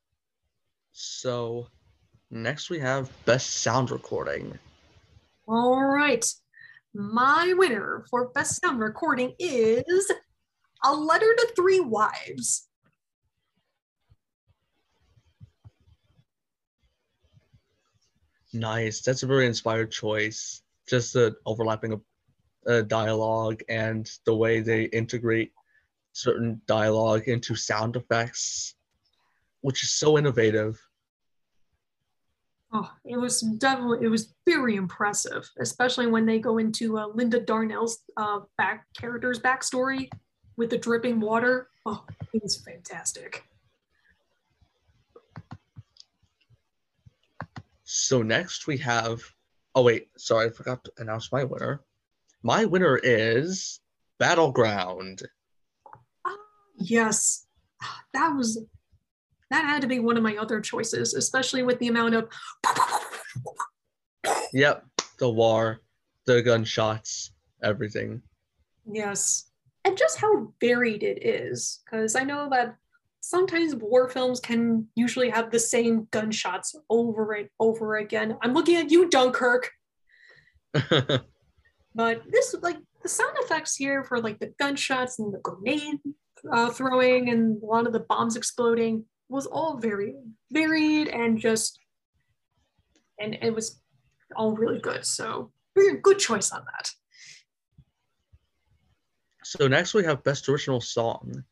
So 0.92 1.66
next 2.30 2.70
we 2.70 2.78
have 2.78 3.10
Best 3.24 3.62
Sound 3.62 3.90
Recording. 3.90 4.58
All 5.48 5.84
right. 5.84 6.24
My 6.96 7.52
winner 7.56 8.04
for 8.08 8.28
best 8.28 8.60
sound 8.62 8.78
recording 8.78 9.34
is 9.40 10.12
A 10.84 10.94
Letter 10.94 11.26
to 11.26 11.52
Three 11.56 11.80
Wives. 11.80 12.68
Nice. 18.52 19.02
That's 19.02 19.24
a 19.24 19.26
very 19.26 19.46
inspired 19.46 19.90
choice. 19.90 20.62
Just 20.88 21.14
the 21.14 21.34
overlapping 21.44 21.94
of 21.94 22.00
uh, 22.68 22.82
dialogue 22.82 23.62
and 23.68 24.08
the 24.24 24.36
way 24.36 24.60
they 24.60 24.84
integrate 24.84 25.50
certain 26.12 26.60
dialogue 26.68 27.26
into 27.26 27.56
sound 27.56 27.96
effects, 27.96 28.76
which 29.62 29.82
is 29.82 29.90
so 29.90 30.16
innovative. 30.16 30.80
Oh, 32.76 32.90
it 33.04 33.16
was 33.16 33.40
definitely 33.40 34.04
it 34.04 34.08
was 34.08 34.34
very 34.44 34.74
impressive, 34.74 35.48
especially 35.60 36.08
when 36.08 36.26
they 36.26 36.40
go 36.40 36.58
into 36.58 36.98
uh, 36.98 37.06
Linda 37.06 37.38
Darnell's 37.38 37.98
uh, 38.16 38.40
back 38.58 38.86
character's 38.98 39.38
backstory 39.38 40.10
with 40.56 40.70
the 40.70 40.78
dripping 40.78 41.20
water. 41.20 41.68
Oh, 41.86 42.04
it 42.32 42.42
was 42.42 42.56
fantastic. 42.56 43.44
So 47.84 48.22
next 48.22 48.66
we 48.66 48.76
have. 48.78 49.22
Oh 49.76 49.82
wait, 49.82 50.08
sorry, 50.16 50.46
I 50.46 50.50
forgot 50.50 50.82
to 50.84 50.92
announce 50.98 51.30
my 51.30 51.44
winner. 51.44 51.82
My 52.42 52.64
winner 52.64 52.98
is 53.00 53.78
Battleground. 54.18 55.22
Yes, 56.76 57.46
that 58.12 58.34
was 58.34 58.64
that 59.50 59.64
had 59.64 59.82
to 59.82 59.88
be 59.88 59.98
one 60.00 60.16
of 60.16 60.22
my 60.22 60.36
other 60.36 60.60
choices, 60.60 61.14
especially 61.14 61.62
with 61.62 61.78
the 61.78 61.88
amount 61.88 62.14
of 62.14 62.28
Yep, 64.52 64.84
the 65.18 65.30
war, 65.30 65.80
the 66.26 66.42
gunshots, 66.42 67.32
everything. 67.62 68.22
Yes. 68.90 69.50
And 69.84 69.98
just 69.98 70.18
how 70.18 70.52
varied 70.60 71.02
it 71.02 71.24
is. 71.24 71.80
Because 71.84 72.16
I 72.16 72.22
know 72.22 72.48
that 72.50 72.76
sometimes 73.20 73.74
war 73.74 74.08
films 74.08 74.40
can 74.40 74.86
usually 74.94 75.30
have 75.30 75.50
the 75.50 75.58
same 75.58 76.08
gunshots 76.10 76.74
over 76.88 77.32
and 77.32 77.48
over 77.58 77.96
again. 77.96 78.36
I'm 78.42 78.54
looking 78.54 78.76
at 78.76 78.90
you, 78.90 79.08
Dunkirk. 79.08 79.70
But 81.94 82.22
this, 82.30 82.54
like, 82.60 82.78
the 83.02 83.08
sound 83.08 83.36
effects 83.40 83.76
here 83.76 84.02
for 84.02 84.20
like 84.20 84.40
the 84.40 84.52
gunshots 84.58 85.18
and 85.18 85.32
the 85.32 85.38
grenade 85.38 86.00
uh, 86.50 86.70
throwing 86.70 87.30
and 87.30 87.62
a 87.62 87.66
lot 87.66 87.86
of 87.86 87.92
the 87.92 88.00
bombs 88.00 88.36
exploding 88.36 89.04
was 89.28 89.46
all 89.46 89.78
very 89.78 90.16
varied 90.50 91.08
and 91.08 91.38
just, 91.38 91.78
and 93.18 93.36
it 93.40 93.54
was 93.54 93.80
all 94.36 94.52
really 94.52 94.80
good. 94.80 95.04
So, 95.04 95.50
very 95.74 95.98
good 96.00 96.18
choice 96.18 96.52
on 96.52 96.64
that. 96.64 96.90
so 99.42 99.68
next 99.68 99.94
we 99.94 100.04
have 100.04 100.24
Best 100.24 100.48
Original 100.48 100.80
Song. 100.80 101.44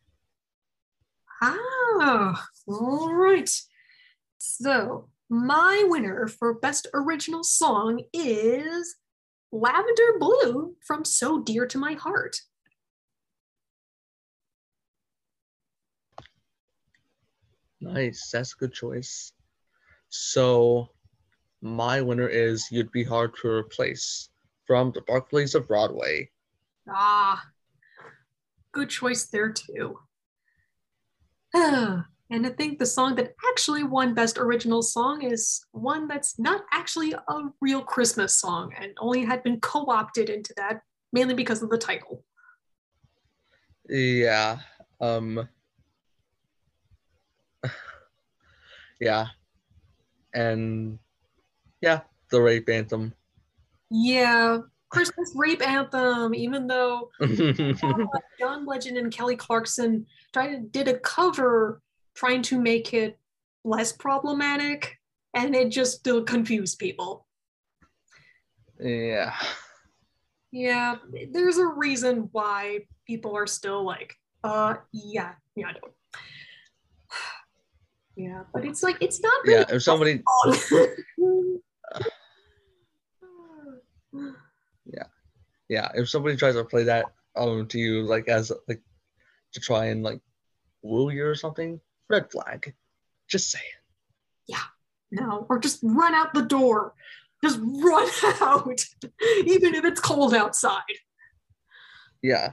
Ah, 1.43 2.47
all 2.68 3.14
right. 3.14 3.51
So, 4.39 5.09
my 5.29 5.85
winner 5.87 6.29
for 6.29 6.55
Best 6.55 6.87
Original 6.95 7.43
Song 7.43 8.03
is 8.12 8.97
Lavender 9.51 10.18
Blue 10.18 10.77
from 10.87 11.05
So 11.05 11.41
Dear 11.41 11.66
to 11.66 11.79
My 11.79 11.95
Heart. 11.95 12.37
Nice, 17.83 18.30
that's 18.30 18.55
a 18.55 18.57
good 18.57 18.72
choice. 18.72 19.33
So 20.09 20.89
my 21.61 22.01
winner 22.01 22.28
is 22.28 22.68
You'd 22.70 22.93
Be 22.93 23.03
Hard 23.03 23.35
to 23.43 23.49
Replace 23.49 24.28
from 24.66 24.93
the 24.93 25.01
Barkleys 25.03 25.55
of 25.57 25.66
Broadway. 25.66 26.30
Ah, 26.89 27.43
good 28.72 28.89
choice 28.89 29.26
there 29.26 29.53
too. 29.53 29.99
And 32.33 32.47
I 32.47 32.49
think 32.49 32.78
the 32.78 32.87
song 32.87 33.14
that 33.16 33.35
actually 33.51 33.85
won 33.85 34.14
Best 34.14 34.39
Original 34.39 34.80
Song 34.80 35.20
is 35.20 35.66
one 35.72 36.09
that's 36.09 36.39
not 36.39 36.62
actually 36.72 37.12
a 37.12 37.41
real 37.61 37.83
Christmas 37.83 38.39
song 38.39 38.72
and 38.80 38.93
only 38.99 39.22
had 39.22 39.43
been 39.43 39.61
co 39.61 39.85
opted 39.91 40.30
into 40.30 40.55
that 40.57 40.80
mainly 41.12 41.35
because 41.35 41.62
of 41.62 41.68
the 41.68 41.76
title. 41.76 42.24
Yeah. 43.87 44.61
Um 44.99 45.47
Yeah. 49.03 49.27
And 50.33 51.01
yeah, 51.81 52.03
the 52.31 52.41
rape 52.41 52.69
anthem. 52.69 53.13
Yeah, 53.91 54.59
Christmas 54.91 55.33
rape 55.35 55.67
anthem, 55.67 56.35
even 56.35 56.69
though 56.69 57.11
John 58.39 58.65
Legend 58.65 58.99
and 58.99 59.13
Kelly 59.13 59.35
Clarkson 59.35 60.07
tried 60.33 60.53
to, 60.53 60.61
did 60.61 60.87
a 60.87 60.99
cover 61.01 61.83
trying 62.15 62.43
to 62.43 62.61
make 62.61 62.95
it 62.95 63.19
less 63.65 63.93
problematic, 63.93 64.99
and 65.35 65.55
it 65.57 65.71
just 65.71 65.99
still 65.99 66.23
confused 66.23 66.79
people. 66.79 67.27
yeah. 68.81 69.35
Yeah, 70.53 70.97
there's 71.31 71.57
a 71.57 71.67
reason 71.67 72.29
why 72.33 72.81
people 73.07 73.35
are 73.35 73.47
still 73.47 73.83
like, 73.85 74.15
uh, 74.45 74.75
yeah, 74.93 75.33
yeah, 75.57 75.69
I 75.69 75.73
know. 75.73 75.95
Yeah, 78.17 78.43
but 78.53 78.65
it's 78.65 78.83
like 78.83 78.97
it's 79.01 79.21
not 79.23 79.41
Yeah, 79.45 79.65
if 79.69 79.83
somebody 79.83 80.23
yeah, 84.85 85.05
yeah. 85.69 85.89
if 85.95 86.09
somebody 86.09 86.37
tries 86.37 86.55
to 86.55 86.65
play 86.65 86.85
that 86.85 87.07
um 87.37 87.67
to 87.69 87.79
you 87.79 88.03
like 88.03 88.29
as 88.29 88.53
like 88.69 88.83
to 89.55 89.61
try 89.61 89.87
and 89.87 90.03
like 90.03 90.21
woo 90.83 91.11
you 91.11 91.25
or 91.25 91.35
something, 91.35 91.81
red 92.09 92.31
flag. 92.31 92.75
Just 93.29 93.51
saying. 93.51 93.65
Yeah. 94.47 94.59
No, 95.11 95.47
or 95.49 95.59
just 95.59 95.81
run 95.83 96.15
out 96.15 96.35
the 96.35 96.43
door. 96.43 96.95
Just 97.43 97.61
run 97.63 98.09
out, 98.41 98.85
even 99.45 99.75
if 99.75 99.85
it's 99.85 100.01
cold 100.01 100.35
outside. 100.35 100.81
Yeah. 102.23 102.53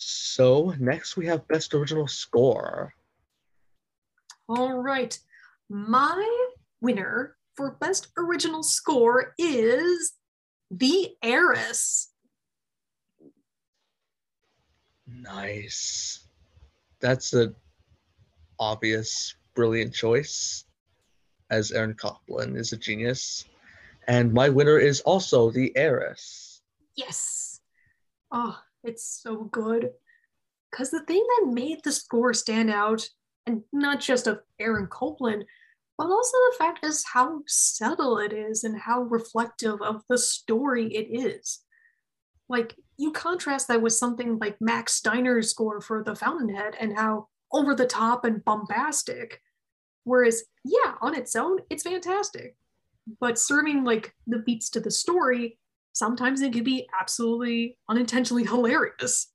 So 0.00 0.72
next 0.78 1.16
we 1.16 1.26
have 1.26 1.48
best 1.48 1.74
original 1.74 2.06
score. 2.06 2.94
All 4.48 4.78
right. 4.78 5.18
My 5.68 6.46
winner 6.80 7.36
for 7.56 7.72
best 7.80 8.08
original 8.16 8.62
score 8.62 9.34
is 9.38 10.12
The 10.70 11.16
Heiress. 11.20 12.12
Nice. 15.08 16.28
That's 17.00 17.32
an 17.32 17.56
obvious, 18.60 19.34
brilliant 19.56 19.92
choice, 19.92 20.64
as 21.50 21.72
Aaron 21.72 21.94
Copland 21.94 22.56
is 22.56 22.72
a 22.72 22.76
genius. 22.76 23.44
And 24.06 24.32
my 24.32 24.48
winner 24.48 24.78
is 24.78 25.00
also 25.00 25.50
the 25.50 25.76
heiress. 25.76 26.62
Yes. 26.94 27.60
Oh, 28.30 28.58
it's 28.88 29.20
so 29.22 29.44
good. 29.44 29.90
Because 30.70 30.90
the 30.90 31.04
thing 31.04 31.24
that 31.24 31.52
made 31.52 31.82
the 31.84 31.92
score 31.92 32.34
stand 32.34 32.70
out, 32.70 33.08
and 33.46 33.62
not 33.72 34.00
just 34.00 34.26
of 34.26 34.40
Aaron 34.58 34.88
Copland, 34.88 35.44
but 35.96 36.08
also 36.08 36.36
the 36.36 36.56
fact 36.58 36.84
is 36.84 37.04
how 37.12 37.42
subtle 37.46 38.18
it 38.18 38.32
is 38.32 38.64
and 38.64 38.78
how 38.78 39.02
reflective 39.02 39.80
of 39.82 40.02
the 40.08 40.18
story 40.18 40.94
it 40.94 41.08
is. 41.10 41.60
Like, 42.48 42.76
you 42.96 43.12
contrast 43.12 43.68
that 43.68 43.82
with 43.82 43.92
something 43.92 44.38
like 44.38 44.60
Max 44.60 44.94
Steiner's 44.94 45.50
score 45.50 45.80
for 45.80 46.02
The 46.04 46.14
Fountainhead 46.14 46.74
and 46.80 46.96
how 46.96 47.28
over 47.52 47.74
the 47.74 47.86
top 47.86 48.24
and 48.24 48.44
bombastic. 48.44 49.40
Whereas, 50.04 50.44
yeah, 50.64 50.94
on 51.00 51.14
its 51.14 51.34
own, 51.34 51.60
it's 51.70 51.82
fantastic. 51.82 52.56
But 53.20 53.38
serving 53.38 53.84
like 53.84 54.14
the 54.26 54.38
beats 54.38 54.70
to 54.70 54.80
the 54.80 54.90
story, 54.90 55.58
sometimes 55.98 56.40
it 56.40 56.52
can 56.52 56.62
be 56.62 56.88
absolutely 56.98 57.76
unintentionally 57.88 58.44
hilarious. 58.44 59.32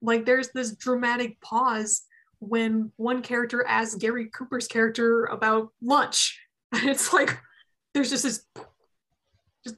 Like 0.00 0.24
there's 0.24 0.50
this 0.50 0.76
dramatic 0.76 1.40
pause 1.40 2.02
when 2.38 2.92
one 2.96 3.20
character 3.20 3.66
asks 3.66 3.96
Gary 3.96 4.26
Cooper's 4.26 4.68
character 4.68 5.24
about 5.24 5.70
lunch. 5.82 6.40
And 6.70 6.86
it's 6.90 7.14
like 7.14 7.38
there's 7.94 8.10
just 8.10 8.24
this 8.24 8.44
just 9.64 9.76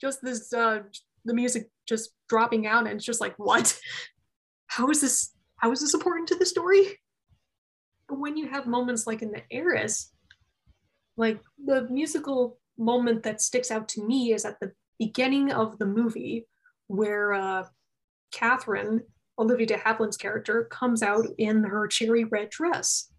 just 0.00 0.22
this 0.22 0.52
uh 0.52 0.82
the 1.24 1.34
music 1.34 1.68
just 1.88 2.10
dropping 2.28 2.68
out 2.68 2.86
and 2.86 2.94
it's 2.94 3.04
just 3.04 3.20
like 3.20 3.34
what? 3.36 3.76
How 4.68 4.88
is 4.90 5.00
this 5.00 5.32
how 5.56 5.72
is 5.72 5.80
this 5.80 5.92
important 5.92 6.28
to 6.28 6.36
the 6.36 6.46
story? 6.46 7.00
But 8.08 8.20
when 8.20 8.36
you 8.36 8.46
have 8.46 8.68
moments 8.68 9.08
like 9.08 9.22
in 9.22 9.32
the 9.32 9.42
heiress, 9.50 10.12
like 11.16 11.40
the 11.64 11.88
musical 11.90 12.58
moment 12.78 13.22
that 13.22 13.40
sticks 13.40 13.70
out 13.70 13.88
to 13.90 14.04
me 14.04 14.32
is 14.32 14.44
at 14.44 14.60
the 14.60 14.72
beginning 14.98 15.52
of 15.52 15.78
the 15.78 15.86
movie 15.86 16.46
where 16.86 17.32
uh, 17.32 17.64
Catherine, 18.32 19.02
Olivia 19.38 19.66
de 19.66 19.76
Havilland's 19.76 20.16
character, 20.16 20.64
comes 20.64 21.02
out 21.02 21.26
in 21.38 21.64
her 21.64 21.86
cherry 21.86 22.24
red 22.24 22.50
dress. 22.50 23.10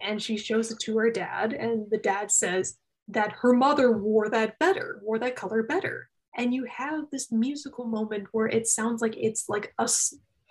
And 0.00 0.22
she 0.22 0.36
shows 0.36 0.70
it 0.70 0.78
to 0.80 0.96
her 0.98 1.10
dad, 1.10 1.52
and 1.52 1.90
the 1.90 1.98
dad 1.98 2.30
says 2.30 2.78
that 3.08 3.32
her 3.40 3.52
mother 3.52 3.90
wore 3.90 4.28
that 4.28 4.58
better, 4.58 5.00
wore 5.02 5.18
that 5.18 5.34
color 5.34 5.62
better. 5.62 6.08
And 6.36 6.54
you 6.54 6.66
have 6.70 7.10
this 7.10 7.32
musical 7.32 7.84
moment 7.84 8.28
where 8.30 8.46
it 8.46 8.68
sounds 8.68 9.02
like 9.02 9.16
it's 9.16 9.48
like 9.48 9.74
a, 9.78 9.88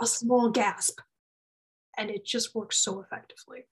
a 0.01 0.05
small 0.05 0.49
gasp, 0.49 0.99
and 1.97 2.09
it 2.09 2.25
just 2.25 2.53
works 2.53 2.77
so 2.79 2.99
effectively. 2.99 3.67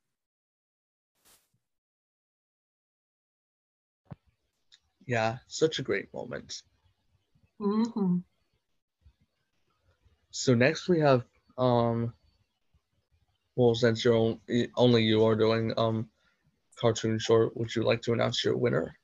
Yeah, 5.05 5.37
such 5.47 5.79
a 5.79 5.83
great 5.83 6.13
moment. 6.13 6.61
Mm-hmm. 7.61 8.17
So 10.31 10.53
next 10.53 10.89
we 10.89 10.99
have 10.99 11.23
um 11.57 12.13
well 13.55 13.73
since 13.73 14.03
you're 14.03 14.15
on, 14.15 14.39
only 14.75 15.03
you 15.03 15.23
are 15.25 15.35
doing 15.35 15.73
um 15.77 16.09
cartoon 16.75 17.19
short, 17.19 17.55
would 17.55 17.73
you 17.73 17.83
like 17.83 18.01
to 18.03 18.13
announce 18.13 18.43
your 18.43 18.57
winner? 18.57 18.95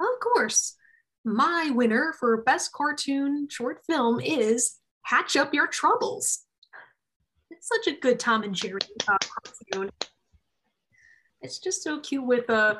Of 0.00 0.20
course. 0.20 0.76
My 1.24 1.70
winner 1.74 2.14
for 2.18 2.42
best 2.42 2.72
cartoon 2.72 3.48
short 3.50 3.80
film 3.86 4.20
is 4.20 4.78
Hatch 5.02 5.36
Up 5.36 5.52
Your 5.52 5.66
Troubles. 5.66 6.44
It's 7.50 7.68
such 7.68 7.92
a 7.92 7.98
good 7.98 8.18
Tom 8.18 8.42
and 8.42 8.54
Jerry 8.54 8.80
uh, 9.06 9.18
cartoon. 9.20 9.90
It's 11.42 11.58
just 11.58 11.82
so 11.82 12.00
cute 12.00 12.24
with 12.24 12.48
uh, 12.48 12.76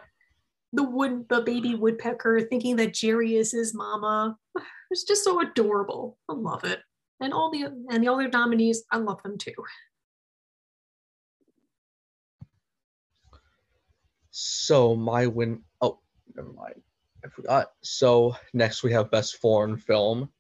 the 0.73 0.85
wood, 0.85 1.27
the 1.29 1.43
baby 1.43 1.75
woodpecker 1.75 2.41
thinking 2.43 2.77
that 2.77 2.95
Jerry 2.95 3.37
is 3.37 3.53
his 3.53 3.75
mama. 3.75 4.37
It's 4.93 5.05
just 5.05 5.23
so 5.23 5.41
adorable. 5.41 6.19
I 6.29 6.33
love 6.33 6.65
it. 6.65 6.81
And 7.21 7.33
all 7.33 7.53
the 7.53 7.63
and 7.63 8.03
the 8.03 8.09
other 8.09 8.29
nominees, 8.29 8.83
I 8.91 8.97
love 8.97 9.23
them 9.23 9.39
too. 9.39 9.55
So 14.33 14.97
my 14.97 15.29
win 15.29 15.63
oh 15.81 16.01
never 16.35 16.53
mind. 16.53 16.83
I 17.25 17.29
forgot. 17.29 17.71
So 17.83 18.35
next 18.53 18.83
we 18.83 18.91
have 18.91 19.13
best 19.13 19.37
foreign 19.37 19.77
film. 19.77 20.31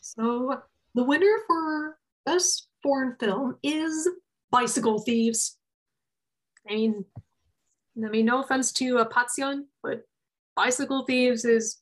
So 0.00 0.60
the 0.96 1.04
winner 1.04 1.36
for 1.46 1.96
best 2.26 2.66
foreign 2.82 3.14
film 3.20 3.56
is 3.62 4.08
Bicycle 4.50 4.98
Thieves. 4.98 5.58
I 6.68 6.74
mean, 6.74 7.04
I 8.02 8.08
mean, 8.08 8.26
no 8.26 8.42
offense 8.42 8.72
to 8.72 8.98
uh, 8.98 9.24
but 9.82 10.02
Bicycle 10.56 11.04
Thieves 11.04 11.44
is 11.44 11.80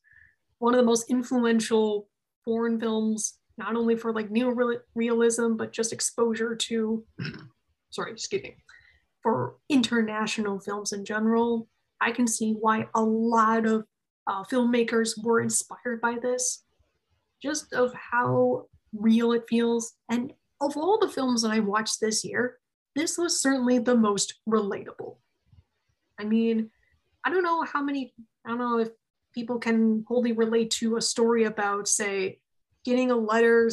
one 0.58 0.74
of 0.74 0.78
the 0.78 0.86
most 0.86 1.10
influential 1.10 2.08
foreign 2.44 2.78
films, 2.78 3.38
not 3.56 3.76
only 3.76 3.96
for 3.96 4.12
like 4.12 4.30
neo-realism, 4.30 5.54
but 5.54 5.72
just 5.72 5.92
exposure 5.92 6.54
to, 6.54 7.04
sorry, 7.90 8.12
excuse 8.12 8.42
me, 8.42 8.56
for 9.22 9.56
international 9.68 10.60
films 10.60 10.92
in 10.92 11.04
general. 11.04 11.68
I 12.00 12.10
can 12.10 12.26
see 12.26 12.52
why 12.52 12.88
a 12.94 13.02
lot 13.02 13.64
of 13.66 13.84
uh, 14.26 14.44
filmmakers 14.44 15.22
were 15.22 15.40
inspired 15.40 16.00
by 16.00 16.16
this, 16.20 16.64
just 17.42 17.72
of 17.72 17.92
how 17.94 18.66
real 18.92 19.32
it 19.32 19.44
feels. 19.48 19.94
And 20.10 20.32
of 20.60 20.76
all 20.76 20.98
the 20.98 21.08
films 21.08 21.42
that 21.42 21.52
I 21.52 21.60
watched 21.60 22.00
this 22.00 22.24
year, 22.24 22.58
this 22.94 23.16
was 23.16 23.40
certainly 23.40 23.78
the 23.78 23.96
most 23.96 24.34
relatable. 24.48 25.16
I 26.18 26.24
mean, 26.24 26.70
I 27.24 27.30
don't 27.30 27.42
know 27.42 27.62
how 27.62 27.82
many, 27.82 28.14
I 28.44 28.50
don't 28.50 28.58
know 28.58 28.78
if 28.78 28.88
people 29.34 29.58
can 29.58 30.04
wholly 30.06 30.32
relate 30.32 30.70
to 30.72 30.96
a 30.96 31.00
story 31.00 31.44
about, 31.44 31.88
say, 31.88 32.38
getting 32.84 33.10
a 33.10 33.16
letter 33.16 33.70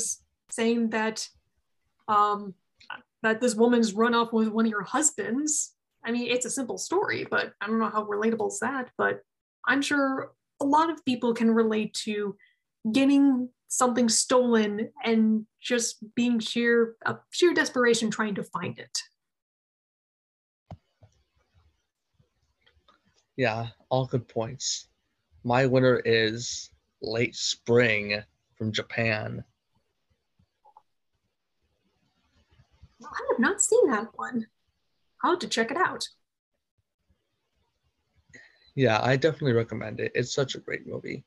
saying 0.51 0.89
that 0.89 1.27
um, 2.07 2.55
that 3.21 3.41
this 3.41 3.55
woman's 3.55 3.93
run 3.93 4.15
off 4.15 4.33
with 4.33 4.47
one 4.47 4.65
of 4.65 4.71
your 4.71 4.83
husbands. 4.83 5.75
I 6.03 6.11
mean, 6.11 6.31
it's 6.31 6.45
a 6.45 6.49
simple 6.49 6.77
story, 6.77 7.27
but 7.29 7.53
I 7.61 7.67
don't 7.67 7.79
know 7.79 7.89
how 7.89 8.05
relatable 8.05 8.47
is 8.47 8.59
that. 8.59 8.89
But 8.97 9.21
I'm 9.67 9.81
sure 9.81 10.31
a 10.61 10.65
lot 10.65 10.89
of 10.89 11.03
people 11.05 11.33
can 11.33 11.51
relate 11.51 11.93
to 12.05 12.35
getting 12.91 13.49
something 13.67 14.09
stolen 14.09 14.89
and 15.03 15.45
just 15.61 15.97
being 16.15 16.39
sheer 16.39 16.95
uh, 17.05 17.15
sheer 17.31 17.53
desperation 17.53 18.09
trying 18.09 18.35
to 18.35 18.43
find 18.43 18.79
it. 18.79 18.97
Yeah, 23.39 23.67
all 23.87 24.05
good 24.05 24.27
points. 24.27 24.89
My 25.45 25.65
winner 25.65 26.01
is 26.03 26.71
Late 27.01 27.37
Spring 27.37 28.21
from 28.57 28.73
Japan. 28.73 29.45
I 33.01 33.27
have 33.29 33.39
not 33.39 33.61
seen 33.61 33.89
that 33.91 34.09
one. 34.15 34.45
I'll 35.23 35.31
have 35.31 35.39
to 35.39 35.47
check 35.47 35.71
it 35.71 35.77
out. 35.77 36.05
Yeah, 38.75 38.99
I 39.01 39.15
definitely 39.15 39.53
recommend 39.53 40.01
it. 40.01 40.11
It's 40.15 40.33
such 40.33 40.55
a 40.55 40.59
great 40.59 40.85
movie. 40.85 41.23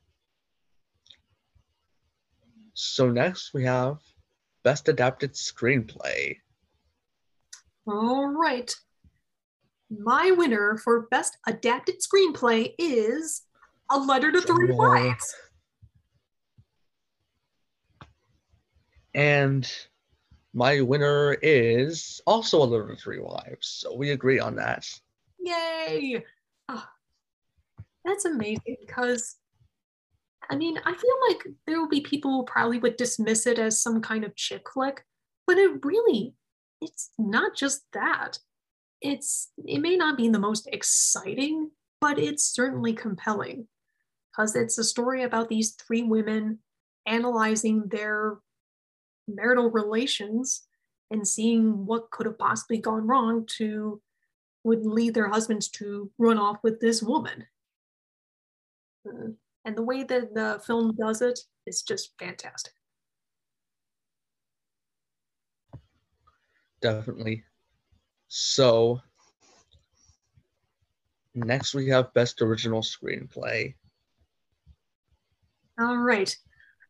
So 2.74 3.08
next 3.08 3.54
we 3.54 3.64
have 3.64 4.00
Best 4.62 4.86
Adapted 4.90 5.32
Screenplay. 5.32 6.36
All 7.86 8.26
right. 8.26 8.70
My 9.98 10.30
winner 10.30 10.78
for 10.78 11.02
Best 11.10 11.36
Adapted 11.46 11.96
Screenplay 12.00 12.74
is 12.78 13.42
A 13.90 13.98
Letter 13.98 14.32
to 14.32 14.40
Three 14.40 14.72
Wives. 14.72 15.34
And 19.14 19.70
my 20.54 20.80
winner 20.80 21.36
is 21.42 22.22
also 22.26 22.62
a 22.62 22.64
Letter 22.64 22.94
to 22.94 22.96
Three 22.96 23.18
Wives. 23.18 23.68
So 23.68 23.94
we 23.94 24.12
agree 24.12 24.40
on 24.40 24.56
that. 24.56 24.88
Yay! 25.38 26.24
Oh, 26.70 26.86
that's 28.04 28.24
amazing 28.24 28.76
because 28.80 29.36
I 30.48 30.56
mean, 30.56 30.78
I 30.84 30.92
feel 30.92 31.16
like 31.28 31.46
there 31.66 31.78
will 31.78 31.88
be 31.88 32.00
people 32.00 32.30
who 32.30 32.44
probably 32.44 32.78
would 32.78 32.96
dismiss 32.96 33.46
it 33.46 33.58
as 33.58 33.80
some 33.80 34.00
kind 34.00 34.24
of 34.24 34.34
chick 34.36 34.66
flick, 34.72 35.04
but 35.46 35.58
it 35.58 35.84
really, 35.84 36.34
it's 36.80 37.10
not 37.18 37.54
just 37.56 37.84
that. 37.92 38.38
It's 39.02 39.50
it 39.66 39.80
may 39.80 39.96
not 39.96 40.16
be 40.16 40.28
the 40.28 40.38
most 40.38 40.68
exciting, 40.72 41.70
but 42.00 42.18
it's 42.18 42.44
certainly 42.44 42.92
compelling 42.92 43.66
because 44.30 44.56
it's 44.56 44.78
a 44.78 44.84
story 44.84 45.24
about 45.24 45.48
these 45.48 45.72
three 45.72 46.02
women 46.02 46.60
analyzing 47.06 47.88
their 47.88 48.38
marital 49.28 49.70
relations 49.70 50.62
and 51.10 51.26
seeing 51.26 51.84
what 51.84 52.10
could 52.10 52.26
have 52.26 52.38
possibly 52.38 52.78
gone 52.78 53.06
wrong 53.06 53.44
to 53.58 54.00
would 54.64 54.86
lead 54.86 55.14
their 55.14 55.28
husbands 55.28 55.68
to 55.68 56.10
run 56.18 56.38
off 56.38 56.58
with 56.62 56.80
this 56.80 57.02
woman. 57.02 57.46
Uh, 59.06 59.32
and 59.64 59.76
the 59.76 59.82
way 59.82 60.04
that 60.04 60.34
the 60.34 60.60
film 60.64 60.94
does 60.94 61.20
it 61.20 61.38
is 61.66 61.82
just 61.82 62.12
fantastic. 62.18 62.72
Definitely. 66.80 67.44
So, 68.34 68.98
next 71.34 71.74
we 71.74 71.90
have 71.90 72.14
Best 72.14 72.40
Original 72.40 72.80
Screenplay. 72.80 73.74
All 75.78 75.98
right. 75.98 76.34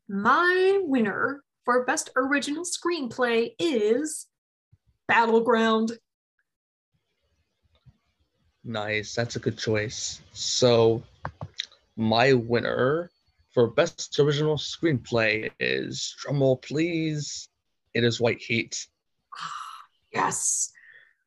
My 0.08 0.78
winner 0.82 1.42
for 1.64 1.84
Best 1.84 2.10
Original 2.14 2.62
Screenplay 2.64 3.56
is 3.58 4.28
Battleground. 5.08 5.98
Nice. 8.62 9.12
That's 9.12 9.34
a 9.34 9.40
good 9.40 9.58
choice. 9.58 10.20
So, 10.32 11.02
my 11.96 12.34
winner 12.34 13.10
for 13.50 13.66
Best 13.66 14.16
Original 14.20 14.58
Screenplay 14.58 15.50
is, 15.58 16.14
drumroll 16.24 16.62
please, 16.62 17.48
it 17.94 18.04
is 18.04 18.20
White 18.20 18.40
Heat. 18.40 18.86
Ah, 19.36 19.82
yes. 20.12 20.72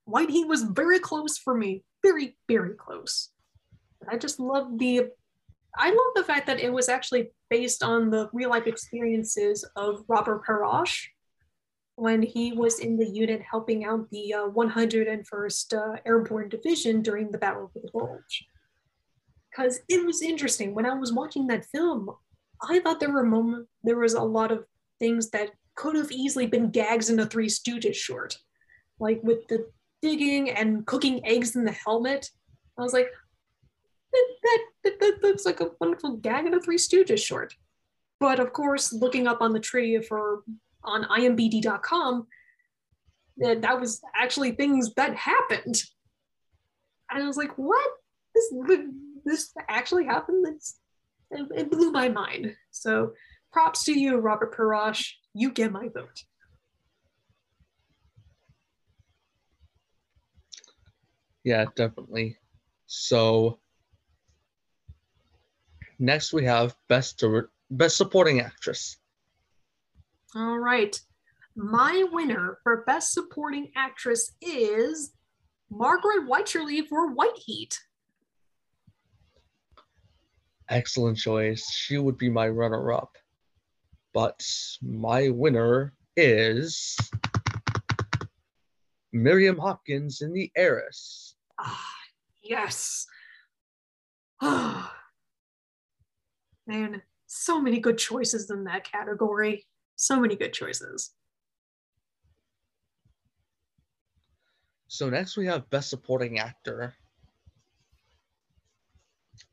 White 0.06 0.30
Heat 0.30 0.48
was 0.48 0.64
very 0.64 1.00
close 1.00 1.38
for 1.38 1.56
me. 1.56 1.84
Very, 2.04 2.38
very 2.48 2.76
close. 2.76 3.30
I 4.08 4.18
just 4.18 4.40
love 4.40 4.78
the 4.78 5.08
I 5.78 5.90
love 5.90 6.14
the 6.16 6.24
fact 6.24 6.48
that 6.48 6.62
it 6.62 6.72
was 6.72 6.88
actually 6.88 7.32
based 7.50 7.84
on 7.84 8.10
the 8.10 8.30
real 8.32 8.50
life 8.50 8.66
experiences 8.66 9.66
of 9.76 10.06
Robert 10.08 10.46
Pirosh 10.46 11.08
when 11.96 12.22
he 12.22 12.54
was 12.54 12.80
in 12.80 12.98
the 12.98 13.06
unit 13.06 13.42
helping 13.42 13.84
out 13.84 14.10
the 14.10 14.34
uh, 14.34 14.48
101st 14.48 15.74
uh, 15.74 16.00
Airborne 16.06 16.48
Division 16.48 17.02
during 17.02 17.30
the 17.30 17.38
Battle 17.38 17.66
of 17.66 17.82
the 17.82 17.90
Bulge 17.92 18.46
because 19.56 19.80
it 19.88 20.06
was 20.06 20.22
interesting 20.22 20.74
when 20.74 20.86
I 20.86 20.94
was 20.94 21.14
watching 21.14 21.48
that 21.48 21.66
film. 21.66 22.10
I 22.62 22.80
thought 22.80 23.00
there 23.00 23.12
were 23.12 23.24
moments, 23.24 23.70
there 23.84 23.98
was 23.98 24.14
a 24.14 24.22
lot 24.22 24.52
of 24.52 24.66
things 25.00 25.30
that 25.32 25.52
could 25.76 25.96
have 25.96 26.12
easily 26.12 26.48
been 26.48 26.72
gags 26.72 27.10
in 27.10 27.20
a 27.20 27.26
Three 27.26 27.48
Stooges 27.48 27.96
short, 27.96 28.38
like 29.00 29.22
with 29.24 29.48
the 29.48 29.68
digging 30.06 30.52
and 30.52 30.86
cooking 30.86 31.26
eggs 31.26 31.56
in 31.56 31.66
the 31.66 31.72
helmet. 31.72 32.30
I 32.78 32.84
was 32.84 32.94
like, 32.94 33.08
that, 34.14 34.60
that, 34.84 35.00
that, 35.00 35.24
looks 35.24 35.48
like 35.48 35.62
a 35.62 35.72
wonderful 35.82 36.18
gag 36.18 36.46
in 36.46 36.54
a 36.54 36.62
Three 36.62 36.78
Stooges 36.78 37.26
short. 37.26 37.56
But 38.20 38.40
of 38.40 38.54
course, 38.54 38.94
looking 38.94 39.26
up 39.26 39.42
on 39.42 39.52
the 39.52 39.60
trivia 39.60 40.04
for 40.04 40.44
on 40.84 41.06
imbd.com, 41.06 42.28
that, 43.38 43.58
eh, 43.58 43.60
that 43.62 43.82
was 43.82 44.00
actually 44.16 44.52
things 44.52 44.94
that 44.94 45.16
happened. 45.16 45.82
And 47.10 47.24
I 47.24 47.26
was 47.26 47.38
like, 47.38 47.58
what? 47.58 47.90
This 48.36 48.54
this 49.26 49.54
actually 49.68 50.06
happened. 50.06 50.46
It, 51.32 51.48
it 51.56 51.72
blew 51.72 51.92
my 51.92 52.10
mind. 52.10 52.56
So 52.70 53.14
props 53.52 53.84
to 53.86 54.00
you, 54.00 54.18
Robert 54.18 54.56
Pirosh. 54.56 55.04
You 55.34 55.52
get 55.52 55.72
my 55.72 55.90
vote. 55.90 56.24
Yeah, 61.46 61.66
definitely. 61.76 62.38
So 62.88 63.60
next 66.00 66.34
we 66.34 66.44
have 66.44 66.76
best 66.90 67.24
best 67.72 67.96
supporting 67.96 68.42
actress. 68.42 68.98
All 70.36 70.60
right. 70.60 71.00
My 71.56 72.04
winner 72.12 72.58
for 72.64 72.84
best 72.86 73.14
supporting 73.14 73.72
actress 73.78 74.34
is 74.42 75.14
Margaret 75.70 76.28
Wycherly 76.28 76.86
for 76.86 77.14
White 77.14 77.38
Heat. 77.38 77.80
excellent 80.68 81.16
choice. 81.16 81.70
She 81.72 82.00
would 82.00 82.18
be 82.18 82.30
my 82.30 82.50
runner 82.50 82.92
up. 82.92 83.18
But 84.14 84.44
my 84.82 85.30
winner 85.30 85.94
is 86.18 86.98
Miriam 89.14 89.58
Hopkins 89.58 90.22
in 90.22 90.34
The 90.34 90.52
Heiress. 90.56 91.35
Ah, 91.60 91.92
yes. 92.44 93.06
Ah. 94.42 94.94
Man, 96.68 97.02
so 97.28 97.62
many 97.62 97.80
good 97.80 97.98
choices 97.98 98.50
in 98.50 98.64
that 98.64 98.90
category. 98.90 99.66
So 99.96 100.20
many 100.20 100.36
good 100.36 100.52
choices. 100.52 101.12
So 104.88 105.10
next 105.10 105.38
we 105.38 105.46
have 105.48 105.70
Best 105.70 105.90
Supporting 105.90 106.40
Actor. 106.40 106.96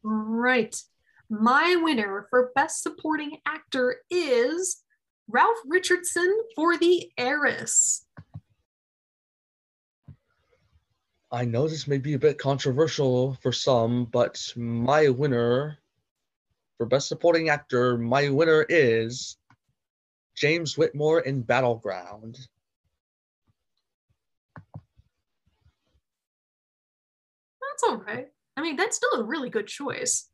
Right. 0.03 0.81
My 1.29 1.77
winner 1.83 2.27
for 2.31 2.53
Best 2.55 2.83
Supporting 2.83 3.39
Actor 3.47 3.97
is 4.11 4.83
Ralph 5.29 5.59
Richardson 5.67 6.33
for 6.55 6.77
The 6.77 7.11
Heiress. 7.19 8.07
I 11.35 11.47
know 11.47 11.67
this 11.67 11.89
may 11.89 11.97
be 11.97 12.13
a 12.13 12.19
bit 12.19 12.39
controversial 12.39 13.39
for 13.41 13.53
some, 13.53 14.05
but 14.05 14.39
my 14.55 15.09
winner 15.09 15.79
for 16.77 16.85
Best 16.85 17.09
Supporting 17.09 17.49
Actor, 17.49 17.97
my 17.97 18.29
winner 18.29 18.67
is 18.69 19.39
James 20.37 20.77
Whitmore 20.77 21.21
in 21.21 21.41
Battleground. 21.41 22.39
That's 27.63 27.83
all 27.89 27.97
right. 27.97 28.29
I 28.59 28.61
mean, 28.61 28.77
that's 28.77 28.97
still 28.97 29.15
a 29.15 29.25
really 29.25 29.49
good 29.49 29.67
choice. 29.67 30.29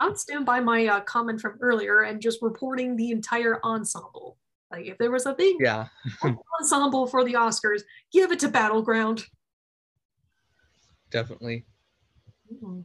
I 0.00 0.06
would 0.06 0.18
stand 0.18 0.46
by 0.46 0.60
my 0.60 0.86
uh, 0.86 1.00
comment 1.00 1.42
from 1.42 1.58
earlier 1.60 2.00
and 2.00 2.22
just 2.22 2.40
reporting 2.40 2.96
the 2.96 3.10
entire 3.10 3.60
ensemble. 3.64 4.38
Like 4.70 4.86
if 4.86 4.96
there 4.96 5.10
was 5.10 5.26
a 5.26 5.34
thing, 5.34 5.58
yeah 5.60 5.88
ensemble 6.60 7.06
for 7.06 7.22
the 7.22 7.34
Oscars, 7.34 7.82
give 8.12 8.32
it 8.32 8.38
to 8.40 8.48
Battleground. 8.48 9.26
Definitely. 11.10 11.64
Mm-hmm. 12.52 12.80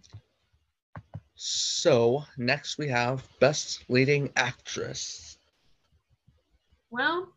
So 1.36 2.24
next 2.38 2.78
we 2.78 2.88
have 2.90 3.28
Best 3.40 3.86
Leading 3.90 4.30
Actress. 4.36 5.38
Well, 6.90 7.34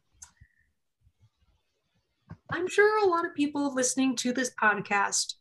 I'm 2.50 2.68
sure 2.68 3.04
a 3.04 3.08
lot 3.08 3.26
of 3.26 3.34
people 3.34 3.74
listening 3.74 4.14
to 4.16 4.32
this 4.32 4.52
podcast 4.60 5.34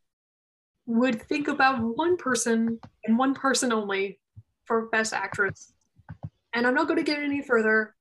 would 0.87 1.21
think 1.23 1.47
about 1.47 1.81
one 1.81 2.17
person 2.17 2.79
and 3.03 3.17
one 3.17 3.33
person 3.33 3.71
only 3.71 4.19
for 4.65 4.87
Best 4.87 5.13
Actress. 5.13 5.73
And 6.53 6.65
I'm 6.65 6.73
not 6.73 6.87
going 6.87 6.97
to 6.97 7.03
get 7.03 7.19
any 7.19 7.41
further. 7.41 7.95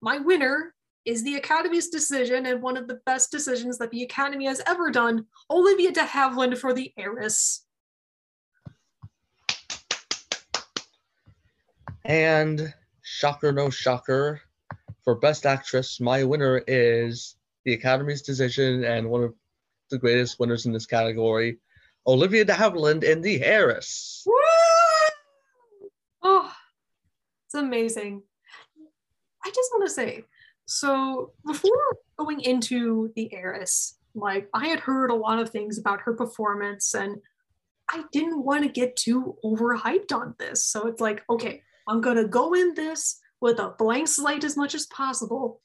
My 0.00 0.18
winner 0.18 0.74
is 1.08 1.24
the 1.24 1.36
Academy's 1.36 1.88
decision 1.88 2.44
and 2.44 2.60
one 2.60 2.76
of 2.76 2.86
the 2.86 3.00
best 3.06 3.30
decisions 3.30 3.78
that 3.78 3.90
the 3.90 4.02
Academy 4.02 4.44
has 4.44 4.60
ever 4.66 4.90
done 4.90 5.24
Olivia 5.50 5.90
de 5.90 6.02
Havilland 6.02 6.58
for 6.58 6.74
The 6.74 6.92
Heiress. 6.98 7.64
And 12.04 12.74
shocker, 13.00 13.52
no 13.52 13.70
shocker, 13.70 14.42
for 15.02 15.14
Best 15.14 15.46
Actress, 15.46 15.98
my 15.98 16.24
winner 16.24 16.62
is 16.66 17.36
the 17.64 17.72
Academy's 17.72 18.20
decision 18.20 18.84
and 18.84 19.08
one 19.08 19.24
of 19.24 19.34
the 19.90 19.96
greatest 19.96 20.38
winners 20.38 20.66
in 20.66 20.72
this 20.72 20.84
category, 20.84 21.56
Olivia 22.06 22.44
de 22.44 22.52
Havilland 22.52 23.02
in 23.02 23.22
The 23.22 23.42
Heiress. 23.42 24.24
Woo! 24.26 24.34
Oh, 26.22 26.52
it's 27.46 27.54
amazing. 27.54 28.22
I 29.42 29.48
just 29.48 29.70
want 29.72 29.88
to 29.88 29.94
say, 29.94 30.24
so 30.68 31.32
before 31.46 31.96
going 32.18 32.42
into 32.42 33.10
The 33.16 33.32
Heiress, 33.32 33.96
like 34.14 34.50
I 34.52 34.66
had 34.66 34.80
heard 34.80 35.10
a 35.10 35.14
lot 35.14 35.38
of 35.38 35.48
things 35.48 35.78
about 35.78 36.02
her 36.02 36.12
performance 36.12 36.94
and 36.94 37.16
I 37.90 38.04
didn't 38.12 38.44
want 38.44 38.64
to 38.64 38.68
get 38.68 38.94
too 38.94 39.36
overhyped 39.42 40.12
on 40.12 40.34
this. 40.38 40.66
So 40.66 40.86
it's 40.86 41.00
like, 41.00 41.22
okay, 41.30 41.62
I'm 41.88 42.02
going 42.02 42.18
to 42.18 42.28
go 42.28 42.52
in 42.52 42.74
this 42.74 43.18
with 43.40 43.58
a 43.58 43.74
blank 43.78 44.08
slate 44.08 44.44
as 44.44 44.58
much 44.58 44.74
as 44.74 44.84
possible. 44.86 45.62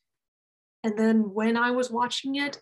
And 0.85 0.97
then 0.97 1.33
when 1.33 1.57
I 1.57 1.71
was 1.71 1.91
watching 1.91 2.35
it, 2.35 2.61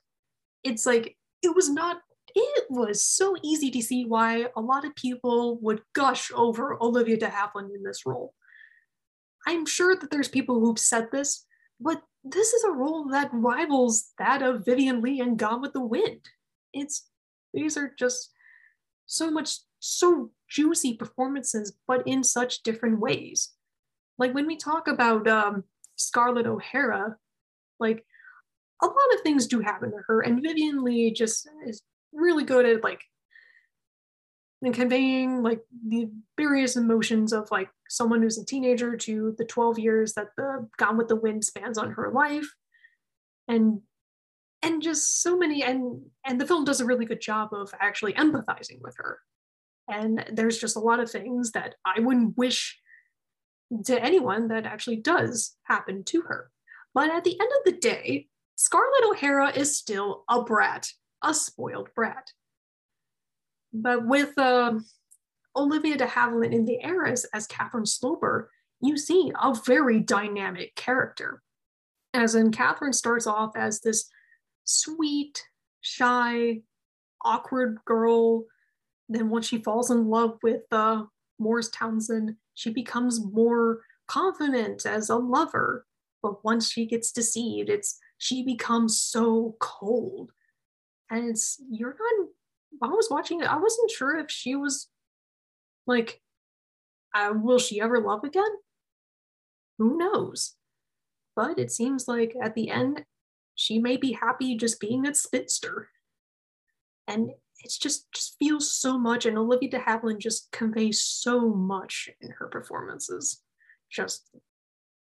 it's 0.63 0.87
like 0.87 1.17
it 1.43 1.55
was 1.55 1.69
not 1.69 1.97
it 2.33 2.65
was 2.69 3.05
so 3.05 3.35
easy 3.43 3.69
to 3.69 3.83
see 3.83 4.05
why 4.05 4.47
a 4.55 4.61
lot 4.61 4.85
of 4.85 4.95
people 4.95 5.59
would 5.61 5.81
gush 5.93 6.31
over 6.33 6.81
Olivia 6.81 7.17
de 7.17 7.27
Havilland 7.27 7.75
in 7.75 7.83
this 7.83 8.05
role. 8.05 8.33
I'm 9.45 9.65
sure 9.65 9.95
that 9.95 10.09
there's 10.09 10.29
people 10.29 10.59
who've 10.59 10.79
said 10.79 11.09
this, 11.11 11.45
but 11.79 12.01
this 12.23 12.53
is 12.53 12.63
a 12.63 12.71
role 12.71 13.07
that 13.09 13.29
rivals 13.33 14.11
that 14.17 14.41
of 14.41 14.65
Vivien 14.65 15.01
Leigh 15.01 15.19
in 15.19 15.35
Gone 15.35 15.61
with 15.61 15.73
the 15.73 15.81
Wind. 15.81 16.21
It's 16.73 17.07
these 17.53 17.77
are 17.77 17.93
just 17.97 18.31
so 19.05 19.31
much 19.31 19.57
so 19.79 20.31
juicy 20.49 20.95
performances, 20.95 21.73
but 21.87 22.07
in 22.07 22.23
such 22.23 22.63
different 22.63 22.99
ways. 22.99 23.51
Like 24.17 24.33
when 24.33 24.45
we 24.45 24.55
talk 24.55 24.87
about 24.87 25.27
um, 25.27 25.63
Scarlett 25.95 26.45
O'Hara, 26.45 27.17
like 27.79 28.05
a 28.81 28.85
lot 28.85 29.13
of 29.15 29.21
things 29.21 29.47
do 29.47 29.59
happen 29.59 29.91
to 29.91 29.97
her, 30.07 30.21
and 30.21 30.41
Vivien 30.41 30.83
Leigh 30.83 31.11
just 31.11 31.49
is 31.65 31.81
really 32.13 32.43
good 32.43 32.65
at 32.65 32.83
like 32.83 33.01
and 34.61 34.73
conveying 34.73 35.41
like 35.41 35.61
the 35.87 36.09
various 36.37 36.75
emotions 36.75 37.33
of 37.33 37.49
like 37.49 37.69
someone 37.91 38.21
who's 38.21 38.37
a 38.37 38.45
teenager 38.45 38.95
to 38.95 39.35
the 39.37 39.45
12 39.45 39.79
years 39.79 40.13
that 40.13 40.29
the 40.37 40.67
Gone 40.77 40.97
with 40.97 41.07
the 41.07 41.15
Wind 41.15 41.43
spans 41.43 41.77
on 41.77 41.91
her 41.91 42.11
life. 42.11 42.47
And 43.47 43.81
and 44.63 44.81
just 44.81 45.21
so 45.21 45.37
many 45.37 45.63
and 45.63 46.03
and 46.25 46.39
the 46.39 46.45
film 46.45 46.65
does 46.65 46.81
a 46.81 46.85
really 46.85 47.05
good 47.05 47.21
job 47.21 47.53
of 47.53 47.73
actually 47.79 48.13
empathizing 48.13 48.81
with 48.81 48.95
her. 48.97 49.19
And 49.89 50.25
there's 50.31 50.59
just 50.59 50.75
a 50.75 50.79
lot 50.79 50.99
of 50.99 51.11
things 51.11 51.51
that 51.51 51.75
I 51.85 51.99
wouldn't 51.99 52.37
wish 52.37 52.79
to 53.85 54.01
anyone 54.01 54.47
that 54.49 54.65
actually 54.65 54.97
does 54.97 55.55
happen 55.63 56.03
to 56.05 56.21
her. 56.21 56.51
But 56.93 57.09
at 57.09 57.23
the 57.23 57.39
end 57.39 57.49
of 57.59 57.73
the 57.73 57.79
day 57.79 58.27
Scarlett 58.55 59.03
O'Hara 59.05 59.51
is 59.57 59.77
still 59.77 60.23
a 60.29 60.43
brat 60.43 60.87
a 61.23 61.33
spoiled 61.33 61.89
brat. 61.95 62.31
But 63.73 64.05
with 64.05 64.37
uh, 64.37 64.79
Olivia 65.55 65.97
de 65.97 66.05
Havilland 66.05 66.53
in 66.53 66.65
The 66.65 66.81
Heiress 66.83 67.25
as 67.33 67.47
Catherine 67.47 67.85
Sloper, 67.85 68.49
you 68.79 68.97
see 68.97 69.31
a 69.39 69.53
very 69.65 69.99
dynamic 69.99 70.75
character. 70.75 71.41
As 72.13 72.35
in, 72.35 72.51
Catherine 72.51 72.93
starts 72.93 73.27
off 73.27 73.51
as 73.55 73.79
this 73.81 74.09
sweet, 74.63 75.43
shy, 75.81 76.61
awkward 77.23 77.79
girl. 77.85 78.45
Then, 79.07 79.29
once 79.29 79.47
she 79.47 79.61
falls 79.61 79.91
in 79.91 80.07
love 80.07 80.37
with 80.41 80.63
uh, 80.71 81.03
Morris 81.39 81.69
Townsend, 81.69 82.35
she 82.53 82.71
becomes 82.71 83.23
more 83.23 83.81
confident 84.07 84.85
as 84.85 85.09
a 85.09 85.15
lover. 85.15 85.85
But 86.21 86.43
once 86.43 86.71
she 86.71 86.85
gets 86.85 87.11
deceived, 87.11 87.69
it's 87.69 87.99
she 88.21 88.43
becomes 88.43 89.01
so 89.01 89.55
cold 89.59 90.31
and 91.09 91.27
it's 91.27 91.59
you're 91.69 91.95
not 91.99 92.89
i 92.89 92.93
was 92.93 93.09
watching 93.09 93.41
it 93.41 93.47
i 93.47 93.57
wasn't 93.57 93.89
sure 93.89 94.15
if 94.15 94.29
she 94.29 94.55
was 94.55 94.90
like 95.87 96.21
uh, 97.13 97.33
will 97.35 97.59
she 97.59 97.81
ever 97.81 97.99
love 97.99 98.23
again? 98.23 98.51
Who 99.77 99.97
knows? 99.97 100.55
But 101.35 101.59
it 101.59 101.71
seems 101.71 102.07
like 102.07 102.35
at 102.41 102.55
the 102.55 102.69
end 102.69 103.05
she 103.55 103.79
may 103.79 103.97
be 103.97 104.13
happy 104.13 104.55
just 104.55 104.79
being 104.79 105.05
a 105.05 105.13
spinster. 105.13 105.89
And 107.07 107.31
it's 107.63 107.77
just 107.77 108.11
just 108.13 108.37
feels 108.39 108.71
so 108.71 108.97
much 108.97 109.25
and 109.25 109.37
olivia 109.37 109.69
de 109.69 109.79
havilland 109.79 110.19
just 110.19 110.51
conveys 110.51 111.03
so 111.03 111.49
much 111.49 112.09
in 112.21 112.31
her 112.31 112.47
performances. 112.47 113.41
Just 113.91 114.29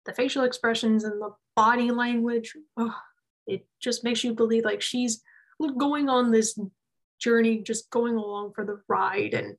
the 0.05 0.13
facial 0.13 0.45
expressions 0.45 1.05
and 1.05 1.21
the 1.21 1.31
body 1.55 1.91
language 1.91 2.57
oh, 2.77 2.97
it 3.47 3.67
just 3.81 4.05
makes 4.05 4.25
you 4.25 4.35
believe 4.35 4.65
like 4.65 4.83
she's 4.83 5.23
going 5.79 6.09
on 6.09 6.31
this 6.31 6.59
journey, 7.21 7.59
just 7.59 7.91
going 7.91 8.17
along 8.17 8.53
for 8.55 8.65
the 8.65 8.81
ride, 8.89 9.35
and 9.35 9.57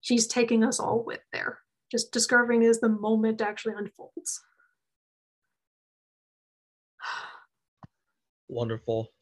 she's 0.00 0.26
taking 0.26 0.64
us 0.64 0.80
all 0.80 1.02
with 1.04 1.20
there, 1.32 1.58
just 1.90 2.12
discovering 2.12 2.64
as 2.64 2.80
the 2.80 2.88
moment 2.88 3.40
actually 3.40 3.74
unfolds. 3.76 4.40
Wonderful. 8.48 9.12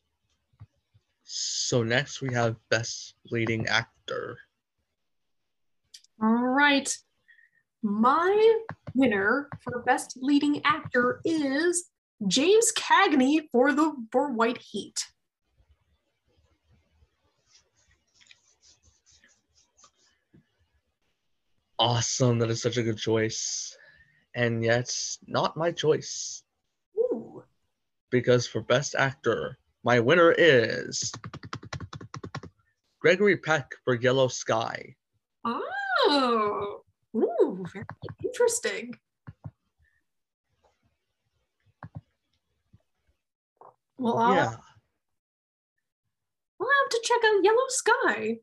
So 1.25 1.83
next 1.83 2.23
we 2.23 2.33
have 2.33 2.57
Best 2.71 3.15
Leading 3.31 3.67
Actor. 3.67 4.39
All 6.23 6.47
right. 6.47 6.97
My 7.83 8.59
winner 8.95 9.49
for 9.61 9.83
Best 9.83 10.19
Leading 10.21 10.63
Actor 10.65 11.21
is 11.25 11.91
James 12.27 12.73
Cagney 12.77 13.43
for 13.53 13.73
the 13.73 13.95
for 14.11 14.33
White 14.33 14.59
Heat. 14.59 15.07
Awesome. 21.79 22.39
That 22.39 22.51
is 22.51 22.63
such 22.63 22.77
a 22.77 22.83
good 22.83 22.99
choice. 22.99 23.77
And 24.35 24.63
yet, 24.63 24.95
not 25.27 25.57
my 25.57 25.73
choice. 25.73 26.43
Ooh. 26.97 27.43
Because 28.11 28.47
for 28.47 28.61
Best 28.61 28.95
Actor, 28.95 29.59
my 29.85 30.01
winner 30.01 30.35
is 30.37 31.13
Gregory 33.01 33.37
Peck 33.37 33.73
for 33.85 33.95
Yellow 33.95 34.29
Sky. 34.29 34.97
Oh, 35.45 36.83
ooh, 37.15 37.65
very 37.73 37.85
interesting. 38.25 38.99
Well, 43.99 44.19
I'll, 44.19 44.35
yeah. 44.35 44.55
We'll 46.59 46.69
have 46.83 46.91
to 46.91 47.01
check 47.03 47.19
out 47.25 47.45
Yellow 47.45 47.69
Sky. 47.69 48.39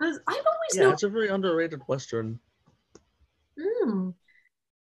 Because 0.00 0.18
I've 0.26 0.36
always 0.36 0.74
yeah, 0.76 0.82
known. 0.84 0.92
it's 0.94 1.02
a 1.02 1.10
very 1.10 1.28
underrated 1.28 1.82
western 1.86 2.40
Mm. 3.58 4.14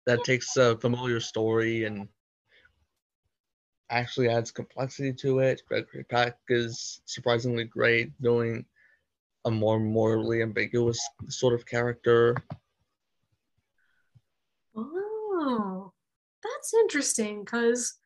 that 0.06 0.22
takes 0.22 0.56
a 0.56 0.78
familiar 0.78 1.18
story 1.18 1.84
and 1.84 2.08
actually 3.90 4.28
adds 4.28 4.52
complexity 4.52 5.12
to 5.14 5.40
it. 5.40 5.62
Gregory 5.66 6.04
Peck 6.04 6.38
is 6.48 7.00
surprisingly 7.04 7.64
great 7.64 8.12
doing 8.22 8.64
a 9.44 9.50
more 9.50 9.80
morally 9.80 10.40
ambiguous 10.42 11.00
sort 11.28 11.54
of 11.54 11.66
character. 11.66 12.36
Oh, 14.76 15.92
that's 16.44 16.74
interesting 16.74 17.44
because 17.44 17.98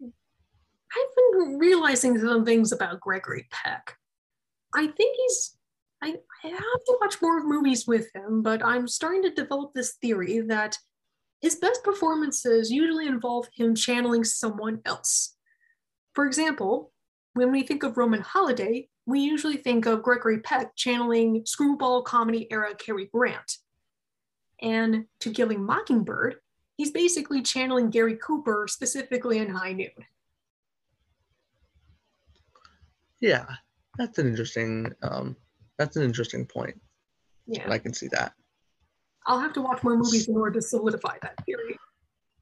I've 0.00 1.16
been 1.16 1.58
realizing 1.58 2.18
some 2.20 2.44
things 2.44 2.70
about 2.70 3.00
Gregory 3.00 3.48
Peck. 3.50 3.96
I 4.74 4.86
think 4.86 5.16
he's 5.16 5.56
I, 6.02 6.16
I 6.44 6.48
have 6.48 6.84
to 6.86 6.98
watch 7.00 7.22
more 7.22 7.42
movies 7.42 7.86
with 7.86 8.14
him, 8.14 8.42
but 8.42 8.64
I'm 8.64 8.86
starting 8.86 9.22
to 9.22 9.30
develop 9.30 9.72
this 9.72 9.94
theory 9.94 10.40
that 10.40 10.76
his 11.40 11.56
best 11.56 11.82
performances 11.82 12.70
usually 12.70 13.06
involve 13.06 13.48
him 13.54 13.74
channeling 13.74 14.24
someone 14.24 14.80
else. 14.84 15.36
For 16.14 16.26
example, 16.26 16.92
when 17.34 17.50
we 17.50 17.62
think 17.62 17.82
of 17.82 17.96
Roman 17.96 18.20
Holiday, 18.20 18.88
we 19.06 19.20
usually 19.20 19.56
think 19.56 19.86
of 19.86 20.02
Gregory 20.02 20.40
Peck 20.40 20.74
channeling 20.76 21.44
screwball 21.44 22.02
comedy 22.02 22.46
era 22.50 22.74
Cary 22.74 23.10
Grant. 23.12 23.58
And 24.62 25.06
to 25.20 25.30
Kill 25.30 25.52
a 25.52 25.58
Mockingbird, 25.58 26.36
he's 26.76 26.90
basically 26.90 27.42
channeling 27.42 27.90
Gary 27.90 28.16
Cooper, 28.16 28.66
specifically 28.68 29.38
in 29.38 29.50
High 29.50 29.72
Noon. 29.72 29.90
Yeah, 33.20 33.46
that's 33.98 34.18
an 34.18 34.28
interesting 34.28 34.92
um, 35.02 35.36
that's 35.78 35.96
an 35.96 36.02
interesting 36.02 36.46
point. 36.46 36.80
Yeah. 37.46 37.70
I 37.70 37.78
can 37.78 37.92
see 37.92 38.08
that. 38.08 38.32
I'll 39.26 39.40
have 39.40 39.52
to 39.54 39.62
watch 39.62 39.82
more 39.82 39.96
movies 39.96 40.28
in 40.28 40.36
order 40.36 40.52
to 40.52 40.62
solidify 40.62 41.16
that 41.22 41.44
theory. 41.44 41.78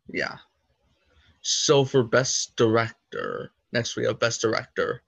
Yeah. 0.08 0.36
So 1.42 1.84
for 1.84 2.02
best 2.02 2.56
director, 2.56 3.52
next 3.72 3.96
we 3.96 4.04
have 4.04 4.18
best 4.18 4.40
director. 4.40 5.02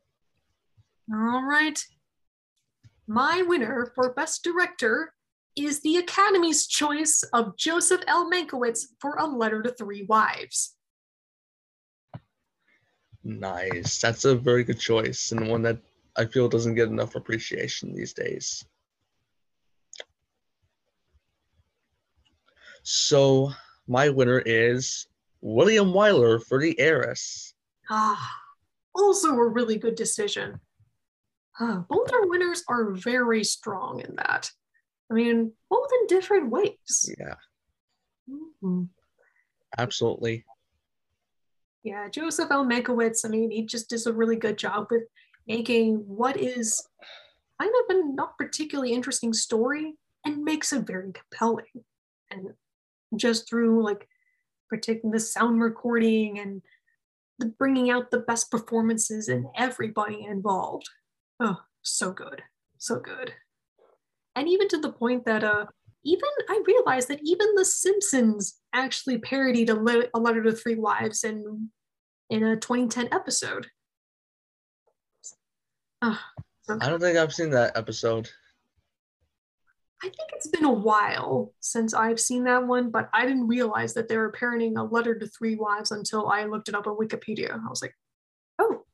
All 1.12 1.44
right. 1.44 1.84
My 3.06 3.42
winner 3.42 3.92
for 3.94 4.12
best 4.14 4.42
director 4.42 5.12
is 5.56 5.80
the 5.82 5.98
Academy's 5.98 6.66
choice 6.66 7.22
of 7.32 7.56
Joseph 7.56 8.02
L. 8.08 8.30
Mankiewicz 8.30 8.86
for 9.00 9.16
A 9.18 9.26
Letter 9.26 9.62
to 9.62 9.70
Three 9.70 10.04
Wives. 10.08 10.74
Nice. 13.22 14.00
That's 14.00 14.24
a 14.24 14.34
very 14.34 14.64
good 14.64 14.80
choice 14.80 15.32
and 15.32 15.48
one 15.48 15.62
that 15.62 15.78
I 16.16 16.26
feel 16.26 16.48
doesn't 16.48 16.74
get 16.74 16.88
enough 16.88 17.14
appreciation 17.14 17.94
these 17.94 18.12
days. 18.12 18.64
So 22.82 23.50
my 23.88 24.10
winner 24.10 24.42
is 24.44 25.06
William 25.40 25.92
Wyler 25.92 26.42
for 26.42 26.60
The 26.60 26.78
Heiress. 26.78 27.54
Ah, 27.90 28.30
also 28.94 29.30
a 29.30 29.48
really 29.48 29.76
good 29.78 29.94
decision. 29.94 30.60
Uh, 31.58 31.78
both 31.88 32.12
our 32.12 32.26
winners 32.26 32.64
are 32.68 32.92
very 32.92 33.44
strong 33.44 34.00
in 34.00 34.16
that. 34.16 34.50
I 35.10 35.14
mean, 35.14 35.52
both 35.70 35.88
in 36.00 36.06
different 36.08 36.50
ways. 36.50 37.14
Yeah. 37.18 37.34
Mm-hmm. 38.30 38.84
Absolutely. 39.78 40.44
Yeah, 41.82 42.08
Joseph 42.08 42.50
L. 42.50 42.64
Mankiewicz, 42.64 43.24
I 43.24 43.28
mean, 43.28 43.50
he 43.50 43.66
just 43.66 43.90
does 43.90 44.06
a 44.06 44.12
really 44.12 44.36
good 44.36 44.56
job 44.56 44.86
with 44.90 45.02
making 45.46 45.96
what 46.06 46.36
is 46.36 46.86
kind 47.60 47.72
of 47.88 47.96
a 47.96 48.14
not 48.14 48.36
particularly 48.38 48.92
interesting 48.92 49.32
story 49.32 49.94
and 50.24 50.44
makes 50.44 50.72
it 50.72 50.86
very 50.86 51.12
compelling. 51.12 51.84
And 52.30 52.54
just 53.16 53.48
through 53.48 53.84
like 53.84 54.08
particular 54.68 55.12
the 55.12 55.20
sound 55.20 55.60
recording 55.60 56.38
and 56.38 56.62
the 57.38 57.46
bringing 57.46 57.90
out 57.90 58.10
the 58.10 58.20
best 58.20 58.50
performances 58.50 59.28
in 59.28 59.46
everybody 59.56 60.24
involved. 60.24 60.88
Oh, 61.40 61.60
so 61.82 62.12
good, 62.12 62.42
so 62.78 62.98
good. 62.98 63.32
And 64.36 64.48
even 64.48 64.68
to 64.68 64.78
the 64.78 64.92
point 64.92 65.24
that 65.26 65.44
uh, 65.44 65.66
even 66.04 66.28
I 66.48 66.62
realized 66.66 67.08
that 67.08 67.20
even 67.22 67.54
The 67.54 67.64
Simpsons 67.64 68.60
actually 68.72 69.18
parodied 69.18 69.70
a, 69.70 69.74
le- 69.74 70.08
a 70.12 70.18
letter 70.18 70.42
to 70.42 70.52
three 70.52 70.74
wives 70.76 71.24
in 71.24 71.70
in 72.30 72.42
a 72.42 72.56
2010 72.56 73.08
episode. 73.12 73.68
Oh, 76.06 76.20
I 76.68 76.90
don't 76.90 77.00
think 77.00 77.16
I've 77.16 77.32
seen 77.32 77.48
that 77.50 77.78
episode. 77.78 78.28
I 80.02 80.08
think 80.08 80.30
it's 80.34 80.48
been 80.48 80.66
a 80.66 80.72
while 80.72 81.54
since 81.60 81.94
I've 81.94 82.20
seen 82.20 82.44
that 82.44 82.66
one, 82.66 82.90
but 82.90 83.08
I 83.14 83.24
didn't 83.24 83.48
realize 83.48 83.94
that 83.94 84.06
they 84.06 84.18
were 84.18 84.30
parenting 84.30 84.76
a 84.76 84.82
letter 84.82 85.18
to 85.18 85.26
three 85.26 85.54
wives 85.54 85.92
until 85.92 86.28
I 86.28 86.44
looked 86.44 86.68
it 86.68 86.74
up 86.74 86.86
on 86.86 86.98
Wikipedia. 86.98 87.52
I 87.52 87.68
was 87.70 87.80
like, 87.80 87.96
oh, 88.58 88.84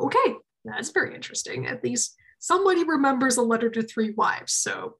okay, 0.00 0.36
that's 0.64 0.90
very 0.90 1.12
interesting. 1.12 1.66
At 1.66 1.82
least 1.82 2.14
somebody 2.38 2.84
remembers 2.84 3.36
a 3.36 3.42
letter 3.42 3.68
to 3.70 3.82
three 3.82 4.12
wives, 4.12 4.52
so 4.52 4.94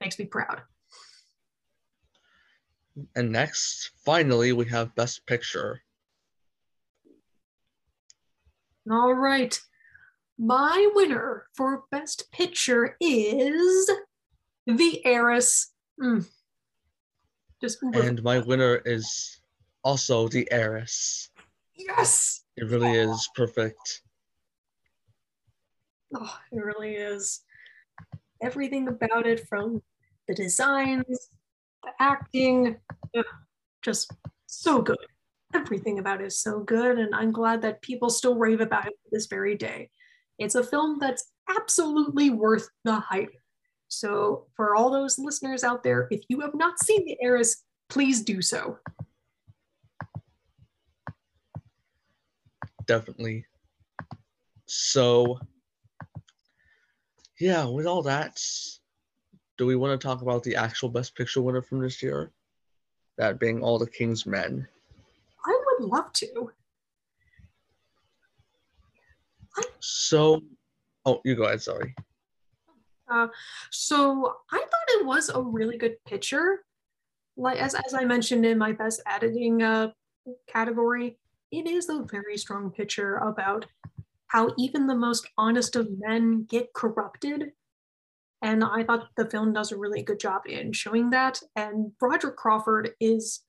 makes 0.00 0.18
me 0.18 0.24
proud. 0.24 0.62
And 3.14 3.32
next, 3.32 3.90
finally, 4.02 4.54
we 4.54 4.64
have 4.66 4.94
Best 4.94 5.26
Picture. 5.26 5.82
All 8.90 9.12
right. 9.12 9.60
My 10.38 10.90
winner 10.94 11.46
for 11.54 11.84
Best 11.90 12.30
Picture 12.30 12.96
is 13.00 13.90
The 14.66 15.00
Heiress. 15.04 15.72
Mm. 16.00 16.26
Just 17.60 17.78
and 17.82 18.22
my 18.22 18.40
winner 18.40 18.76
is 18.84 19.40
also 19.82 20.28
The 20.28 20.46
Heiress. 20.52 21.30
Yes. 21.74 22.44
It 22.56 22.64
really 22.64 22.92
is 22.92 23.28
perfect. 23.34 24.02
Oh, 26.14 26.38
it 26.52 26.62
really 26.62 26.94
is. 26.94 27.40
Everything 28.42 28.88
about 28.88 29.26
it 29.26 29.48
from 29.48 29.82
the 30.28 30.34
designs, 30.34 31.30
the 31.82 31.90
acting, 31.98 32.76
just 33.82 34.12
so 34.46 34.82
good. 34.82 34.98
Everything 35.54 35.98
about 35.98 36.20
it 36.20 36.26
is 36.26 36.38
so 36.38 36.60
good, 36.60 36.98
and 36.98 37.14
I'm 37.14 37.32
glad 37.32 37.62
that 37.62 37.80
people 37.80 38.10
still 38.10 38.34
rave 38.34 38.60
about 38.60 38.86
it 38.86 38.94
this 39.10 39.26
very 39.26 39.56
day. 39.56 39.90
It's 40.38 40.54
a 40.54 40.64
film 40.64 40.98
that's 41.00 41.30
absolutely 41.48 42.30
worth 42.30 42.68
the 42.84 43.00
hype. 43.00 43.34
So, 43.88 44.46
for 44.56 44.74
all 44.74 44.90
those 44.90 45.18
listeners 45.18 45.62
out 45.62 45.82
there, 45.82 46.08
if 46.10 46.22
you 46.28 46.40
have 46.40 46.54
not 46.54 46.82
seen 46.82 47.04
The 47.04 47.16
Heiress, 47.22 47.62
please 47.88 48.22
do 48.22 48.42
so. 48.42 48.78
Definitely. 52.86 53.44
So, 54.66 55.38
yeah, 57.38 57.64
with 57.64 57.86
all 57.86 58.02
that, 58.02 58.40
do 59.58 59.66
we 59.66 59.76
want 59.76 59.98
to 59.98 60.06
talk 60.06 60.22
about 60.22 60.42
the 60.42 60.56
actual 60.56 60.88
Best 60.88 61.14
Picture 61.14 61.42
winner 61.42 61.62
from 61.62 61.80
this 61.80 62.02
year? 62.02 62.30
That 63.18 63.38
being 63.38 63.62
All 63.62 63.78
the 63.78 63.88
King's 63.88 64.26
Men. 64.26 64.66
I 65.46 65.60
would 65.78 65.88
love 65.88 66.12
to. 66.14 66.50
So, 70.08 70.42
oh, 71.04 71.20
you 71.24 71.34
go 71.34 71.44
ahead. 71.44 71.62
Sorry. 71.62 71.94
Uh, 73.10 73.28
so 73.70 74.36
I 74.50 74.58
thought 74.58 75.00
it 75.00 75.06
was 75.06 75.28
a 75.28 75.40
really 75.40 75.78
good 75.78 75.96
picture. 76.04 76.64
Like 77.36 77.58
as 77.58 77.74
as 77.74 77.94
I 77.94 78.04
mentioned 78.04 78.46
in 78.46 78.58
my 78.58 78.72
best 78.72 79.02
editing 79.06 79.62
uh, 79.62 79.90
category, 80.46 81.18
it 81.52 81.66
is 81.66 81.88
a 81.88 82.02
very 82.10 82.36
strong 82.36 82.70
picture 82.70 83.16
about 83.16 83.66
how 84.28 84.52
even 84.58 84.86
the 84.86 84.94
most 84.94 85.28
honest 85.38 85.76
of 85.76 85.88
men 85.98 86.44
get 86.48 86.72
corrupted. 86.72 87.52
And 88.42 88.64
I 88.64 88.84
thought 88.84 89.08
the 89.16 89.30
film 89.30 89.52
does 89.52 89.72
a 89.72 89.78
really 89.78 90.02
good 90.02 90.20
job 90.20 90.42
in 90.46 90.72
showing 90.72 91.10
that. 91.10 91.40
And 91.54 91.96
Broderick 91.98 92.36
Crawford 92.36 92.90
is, 93.00 93.40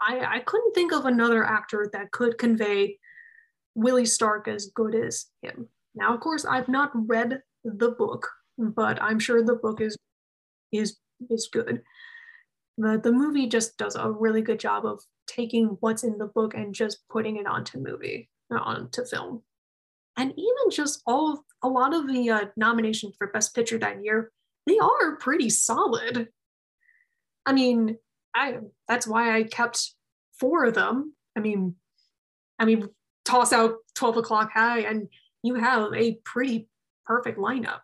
I, 0.00 0.36
I 0.36 0.38
couldn't 0.40 0.74
think 0.74 0.92
of 0.92 1.06
another 1.06 1.44
actor 1.44 1.88
that 1.92 2.12
could 2.12 2.38
convey 2.38 2.98
Willie 3.74 4.06
Stark 4.06 4.48
as 4.48 4.66
good 4.74 4.94
as 4.94 5.26
him. 5.42 5.68
Now, 5.98 6.14
of 6.14 6.20
course, 6.20 6.44
I've 6.44 6.68
not 6.68 6.92
read 6.94 7.42
the 7.64 7.90
book, 7.90 8.28
but 8.56 9.02
I'm 9.02 9.18
sure 9.18 9.42
the 9.42 9.56
book 9.56 9.80
is 9.80 9.96
is 10.72 10.96
is 11.28 11.48
good. 11.52 11.82
But 12.78 13.02
the 13.02 13.12
movie 13.12 13.48
just 13.48 13.76
does 13.76 13.96
a 13.96 14.10
really 14.10 14.40
good 14.40 14.60
job 14.60 14.86
of 14.86 15.02
taking 15.26 15.76
what's 15.80 16.04
in 16.04 16.16
the 16.18 16.26
book 16.26 16.54
and 16.54 16.72
just 16.72 17.00
putting 17.10 17.36
it 17.36 17.46
onto 17.46 17.78
movie, 17.78 18.30
onto 18.50 19.04
film. 19.04 19.42
And 20.16 20.30
even 20.32 20.70
just 20.70 21.02
all 21.04 21.32
of, 21.32 21.38
a 21.62 21.68
lot 21.68 21.92
of 21.92 22.06
the 22.06 22.30
uh, 22.30 22.44
nominations 22.56 23.16
for 23.18 23.26
Best 23.28 23.54
Picture 23.54 23.78
that 23.78 24.04
year, 24.04 24.30
they 24.66 24.78
are 24.78 25.16
pretty 25.16 25.50
solid. 25.50 26.28
I 27.44 27.52
mean, 27.52 27.96
I 28.34 28.58
that's 28.86 29.06
why 29.06 29.36
I 29.36 29.42
kept 29.42 29.94
four 30.38 30.64
of 30.64 30.74
them. 30.74 31.14
I 31.36 31.40
mean, 31.40 31.74
I 32.58 32.64
mean, 32.64 32.88
toss 33.24 33.52
out 33.52 33.76
12 33.94 34.18
o'clock 34.18 34.50
high 34.54 34.80
and 34.80 35.08
you 35.42 35.54
have 35.54 35.92
a 35.94 36.14
pretty 36.24 36.68
perfect 37.06 37.38
lineup. 37.38 37.80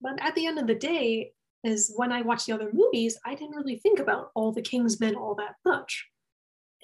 But 0.00 0.20
at 0.20 0.34
the 0.34 0.46
end 0.46 0.58
of 0.58 0.66
the 0.66 0.74
day, 0.74 1.32
is 1.64 1.92
when 1.96 2.10
I 2.10 2.22
watch 2.22 2.46
the 2.46 2.52
other 2.52 2.70
movies, 2.72 3.18
I 3.24 3.34
didn't 3.34 3.56
really 3.56 3.76
think 3.76 3.98
about 3.98 4.30
all 4.34 4.52
the 4.52 4.62
King's 4.62 4.98
Men 4.98 5.14
all 5.14 5.34
that 5.36 5.56
much. 5.64 6.08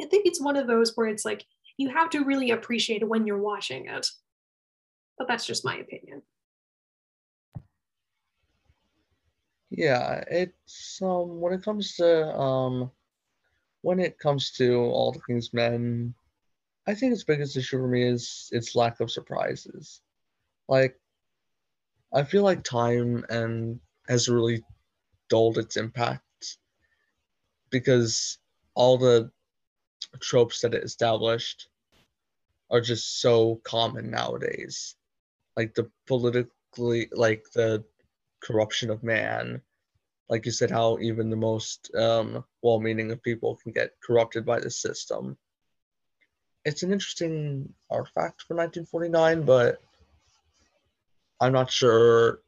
I 0.00 0.04
think 0.06 0.26
it's 0.26 0.40
one 0.40 0.56
of 0.56 0.66
those 0.66 0.92
where 0.94 1.08
it's 1.08 1.24
like 1.24 1.44
you 1.76 1.88
have 1.88 2.10
to 2.10 2.24
really 2.24 2.52
appreciate 2.52 3.06
when 3.06 3.26
you're 3.26 3.42
watching 3.42 3.86
it. 3.88 4.06
But 5.16 5.26
that's 5.26 5.44
just 5.46 5.64
my 5.64 5.76
opinion. 5.76 6.22
Yeah, 9.70 10.22
it's 10.30 11.00
um 11.02 11.40
when 11.40 11.52
it 11.52 11.62
comes 11.62 11.96
to 11.96 12.34
um 12.38 12.90
when 13.82 13.98
it 13.98 14.18
comes 14.18 14.52
to 14.52 14.76
all 14.76 15.12
the 15.12 15.20
King's 15.26 15.52
Men, 15.52 16.14
I 16.88 16.94
think 16.94 17.12
its 17.12 17.22
biggest 17.22 17.54
issue 17.54 17.78
for 17.78 17.86
me 17.86 18.02
is 18.02 18.48
its 18.50 18.74
lack 18.74 19.00
of 19.00 19.10
surprises. 19.10 20.00
Like, 20.68 20.98
I 22.14 22.22
feel 22.22 22.42
like 22.42 22.64
time 22.64 23.26
and 23.28 23.78
has 24.08 24.30
really 24.30 24.64
dulled 25.28 25.58
its 25.58 25.76
impact 25.76 26.22
because 27.68 28.38
all 28.74 28.96
the 28.96 29.30
tropes 30.20 30.62
that 30.62 30.72
it 30.72 30.82
established 30.82 31.68
are 32.70 32.80
just 32.80 33.20
so 33.20 33.56
common 33.64 34.10
nowadays. 34.10 34.96
Like 35.58 35.74
the 35.74 35.90
politically, 36.06 37.10
like 37.12 37.44
the 37.52 37.84
corruption 38.40 38.88
of 38.88 39.02
man, 39.02 39.60
like 40.30 40.46
you 40.46 40.52
said, 40.52 40.70
how 40.70 40.98
even 41.00 41.28
the 41.28 41.36
most 41.36 41.94
um, 41.94 42.42
well-meaning 42.62 43.10
of 43.10 43.22
people 43.22 43.56
can 43.56 43.72
get 43.72 43.92
corrupted 44.02 44.46
by 44.46 44.58
the 44.58 44.70
system. 44.70 45.36
It's 46.64 46.82
an 46.82 46.92
interesting 46.92 47.72
artifact 47.90 48.42
for 48.42 48.54
1949, 48.54 49.42
but 49.42 49.80
I'm 51.40 51.52
not 51.52 51.70
sure 51.70 52.40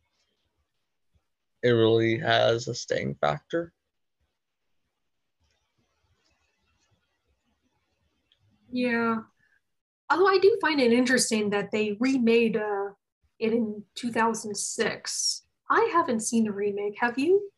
it 1.63 1.71
really 1.71 2.19
has 2.19 2.69
a 2.69 2.75
staying 2.75 3.17
factor. 3.21 3.73
Yeah. 8.73 9.19
Although 10.11 10.29
I 10.29 10.39
do 10.39 10.59
find 10.61 10.81
it 10.81 10.93
interesting 10.93 11.51
that 11.51 11.71
they 11.71 11.97
remade 12.01 12.57
uh, 12.57 12.91
it 13.39 13.53
in 13.53 13.85
2006. 13.95 15.43
I 15.71 15.91
haven't 15.93 16.21
seen 16.21 16.45
the 16.45 16.53
remake. 16.53 16.97
Have 16.99 17.19
you? 17.19 17.51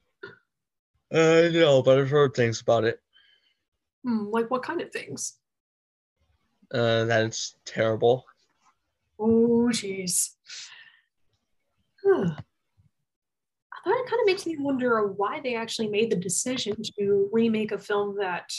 Uh, 1.13 1.49
no, 1.53 1.83
but 1.83 1.99
I've 1.99 2.11
heard 2.11 2.35
things 2.35 2.61
about 2.61 2.85
it. 2.85 3.01
Hmm, 4.05 4.27
like 4.31 4.51
what 4.51 4.63
kind 4.63 4.81
of 4.81 4.91
things? 4.91 5.39
Uh, 6.73 7.05
that 7.05 7.27
it's 7.27 7.57
terrible. 7.67 8.25
Oh, 9.19 9.69
jeez. 9.71 10.31
Huh. 12.03 12.31
I 13.73 13.79
thought 13.85 14.01
it 14.01 14.11
kind 14.11 14.21
of 14.21 14.27
makes 14.27 14.47
me 14.47 14.57
wonder 14.59 15.07
why 15.07 15.41
they 15.41 15.55
actually 15.55 15.89
made 15.89 16.11
the 16.11 16.17
decision 16.17 16.75
to 16.99 17.29
remake 17.33 17.73
a 17.73 17.79
film 17.79 18.17
that, 18.19 18.51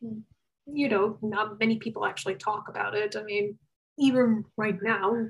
you 0.00 0.88
know, 0.88 1.18
not 1.20 1.58
many 1.60 1.78
people 1.78 2.06
actually 2.06 2.36
talk 2.36 2.68
about 2.68 2.94
it. 2.94 3.16
I 3.16 3.22
mean, 3.22 3.58
even 3.98 4.44
right 4.56 4.78
now, 4.82 5.26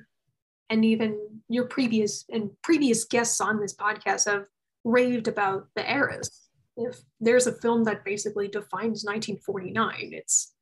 and 0.71 0.85
even 0.85 1.19
your 1.49 1.67
previous 1.67 2.25
and 2.31 2.51
previous 2.63 3.05
guests 3.05 3.41
on 3.41 3.61
this 3.61 3.75
podcast 3.75 4.31
have 4.31 4.47
raved 4.85 5.29
about 5.29 5.69
the 5.75 5.89
Heiress. 5.89 6.49
if 6.77 7.01
there's 7.21 7.47
a 7.47 7.53
film 7.53 7.85
that 7.85 8.05
basically 8.05 8.49
defines 8.49 9.05
1949, 9.05 10.11
it's 10.13 10.56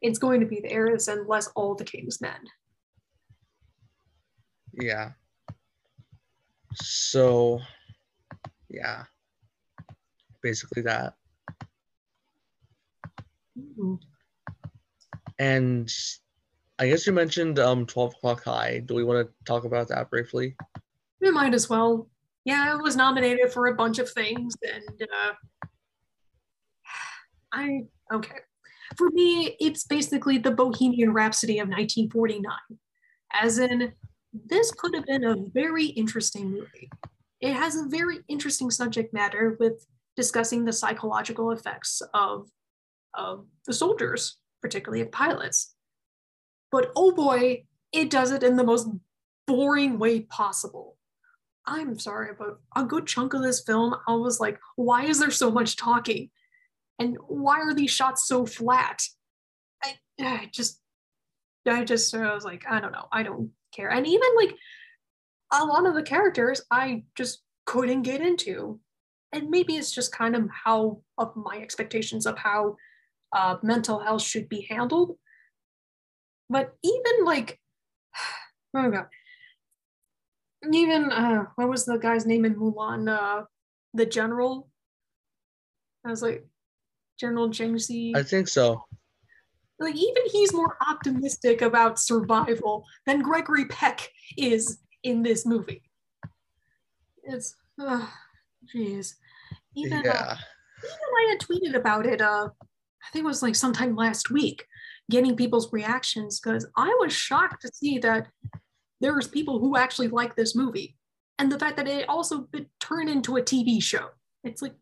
it's 0.00 0.18
going 0.18 0.40
to 0.40 0.46
be 0.46 0.60
the 0.60 0.70
Heiress 0.70 1.08
and 1.08 1.26
less 1.26 1.48
all 1.54 1.74
the 1.74 1.84
king's 1.84 2.20
men. 2.20 2.40
Yeah. 4.72 5.10
So, 6.74 7.60
yeah. 8.70 9.04
Basically 10.42 10.82
that. 10.82 11.14
Mm-hmm. 13.58 13.94
And 15.40 15.90
I 16.78 16.88
guess 16.88 17.06
you 17.06 17.12
mentioned 17.12 17.58
um 17.58 17.86
12 17.86 18.14
o'clock 18.14 18.44
high. 18.44 18.82
Do 18.84 18.94
we 18.94 19.04
want 19.04 19.26
to 19.26 19.34
talk 19.44 19.64
about 19.64 19.88
that 19.88 20.10
briefly? 20.10 20.56
We 21.20 21.30
might 21.30 21.54
as 21.54 21.68
well. 21.68 22.08
Yeah, 22.44 22.74
it 22.74 22.82
was 22.82 22.96
nominated 22.96 23.52
for 23.52 23.66
a 23.66 23.74
bunch 23.74 23.98
of 23.98 24.08
things, 24.10 24.54
and 24.62 25.02
uh, 25.02 25.32
I 27.52 27.80
okay. 28.12 28.36
For 28.96 29.10
me, 29.10 29.56
it's 29.60 29.84
basically 29.84 30.38
the 30.38 30.50
Bohemian 30.50 31.12
Rhapsody 31.12 31.58
of 31.58 31.68
1949, 31.68 32.52
as 33.32 33.58
in 33.58 33.92
this 34.32 34.70
could 34.72 34.94
have 34.94 35.06
been 35.06 35.24
a 35.24 35.36
very 35.52 35.86
interesting 35.86 36.50
movie. 36.50 36.90
It 37.40 37.54
has 37.54 37.76
a 37.76 37.88
very 37.88 38.18
interesting 38.28 38.70
subject 38.70 39.12
matter 39.12 39.56
with 39.60 39.86
discussing 40.16 40.64
the 40.64 40.72
psychological 40.72 41.52
effects 41.52 42.02
of, 42.14 42.48
of 43.14 43.46
the 43.66 43.72
soldiers, 43.72 44.38
particularly 44.60 45.02
of 45.02 45.12
pilots. 45.12 45.74
But 46.72 46.90
oh 46.96 47.12
boy, 47.12 47.64
it 47.92 48.10
does 48.10 48.32
it 48.32 48.42
in 48.42 48.56
the 48.56 48.64
most 48.64 48.88
boring 49.46 49.98
way 49.98 50.20
possible. 50.20 50.96
I'm 51.66 51.98
sorry, 51.98 52.32
but 52.38 52.58
a 52.76 52.84
good 52.84 53.06
chunk 53.06 53.34
of 53.34 53.42
this 53.42 53.62
film, 53.62 53.94
I 54.06 54.14
was 54.14 54.40
like, 54.40 54.58
why 54.76 55.04
is 55.04 55.20
there 55.20 55.30
so 55.30 55.50
much 55.50 55.76
talking? 55.76 56.30
And 56.98 57.16
why 57.26 57.60
are 57.60 57.74
these 57.74 57.90
shots 57.90 58.26
so 58.26 58.46
flat? 58.46 59.02
I, 59.84 59.98
I 60.20 60.50
just, 60.52 60.80
I 61.66 61.84
just, 61.84 62.14
I 62.14 62.34
was 62.34 62.44
like, 62.44 62.64
I 62.68 62.80
don't 62.80 62.92
know, 62.92 63.06
I 63.12 63.22
don't 63.22 63.50
care. 63.72 63.90
And 63.90 64.06
even 64.06 64.28
like 64.36 64.56
a 65.52 65.64
lot 65.64 65.86
of 65.86 65.94
the 65.94 66.02
characters, 66.02 66.62
I 66.70 67.04
just 67.14 67.42
couldn't 67.66 68.02
get 68.02 68.20
into. 68.20 68.80
And 69.32 69.50
maybe 69.50 69.76
it's 69.76 69.92
just 69.92 70.12
kind 70.12 70.34
of 70.34 70.48
how, 70.64 71.02
of 71.18 71.36
my 71.36 71.58
expectations 71.58 72.26
of 72.26 72.38
how 72.38 72.76
uh, 73.32 73.56
mental 73.62 74.00
health 74.00 74.22
should 74.22 74.48
be 74.48 74.66
handled. 74.68 75.16
But 76.50 76.74
even 76.82 77.24
like, 77.24 77.60
oh 78.74 78.90
god, 78.90 79.06
even 80.72 81.12
uh, 81.12 81.44
what 81.56 81.68
was 81.68 81.84
the 81.84 81.98
guy's 81.98 82.26
name 82.26 82.44
in 82.44 82.56
Mulan? 82.56 83.08
Uh, 83.08 83.44
the 83.94 84.06
general. 84.06 84.68
I 86.04 86.10
was 86.10 86.22
like, 86.22 86.46
General 87.18 87.48
Zheng 87.50 87.78
Zi. 87.78 88.12
I 88.16 88.22
think 88.22 88.48
so. 88.48 88.84
Like 89.80 89.94
even 89.94 90.22
he's 90.32 90.52
more 90.52 90.76
optimistic 90.88 91.62
about 91.62 92.00
survival 92.00 92.84
than 93.06 93.22
Gregory 93.22 93.66
Peck 93.66 94.10
is 94.36 94.78
in 95.02 95.22
this 95.22 95.46
movie. 95.46 95.82
It's, 97.22 97.54
jeez. 98.74 99.12
Uh, 99.12 99.16
even, 99.76 100.02
yeah. 100.04 100.10
uh, 100.10 100.36
even 100.84 100.98
I 101.16 101.26
had 101.30 101.40
tweeted 101.40 101.74
about 101.76 102.06
it. 102.06 102.20
Uh, 102.20 102.48
I 102.50 103.10
think 103.12 103.24
it 103.24 103.26
was 103.26 103.42
like 103.42 103.54
sometime 103.54 103.94
last 103.94 104.30
week, 104.30 104.66
getting 105.10 105.36
people's 105.36 105.72
reactions 105.72 106.40
because 106.40 106.66
I 106.76 106.96
was 107.00 107.12
shocked 107.12 107.62
to 107.62 107.70
see 107.72 107.98
that 107.98 108.26
there's 109.00 109.28
people 109.28 109.60
who 109.60 109.76
actually 109.76 110.08
like 110.08 110.34
this 110.34 110.56
movie, 110.56 110.96
and 111.38 111.52
the 111.52 111.58
fact 111.58 111.76
that 111.76 111.86
it 111.86 112.08
also 112.08 112.48
turned 112.80 113.08
into 113.08 113.36
a 113.36 113.42
TV 113.42 113.80
show. 113.80 114.08
It's 114.42 114.60
like, 114.60 114.74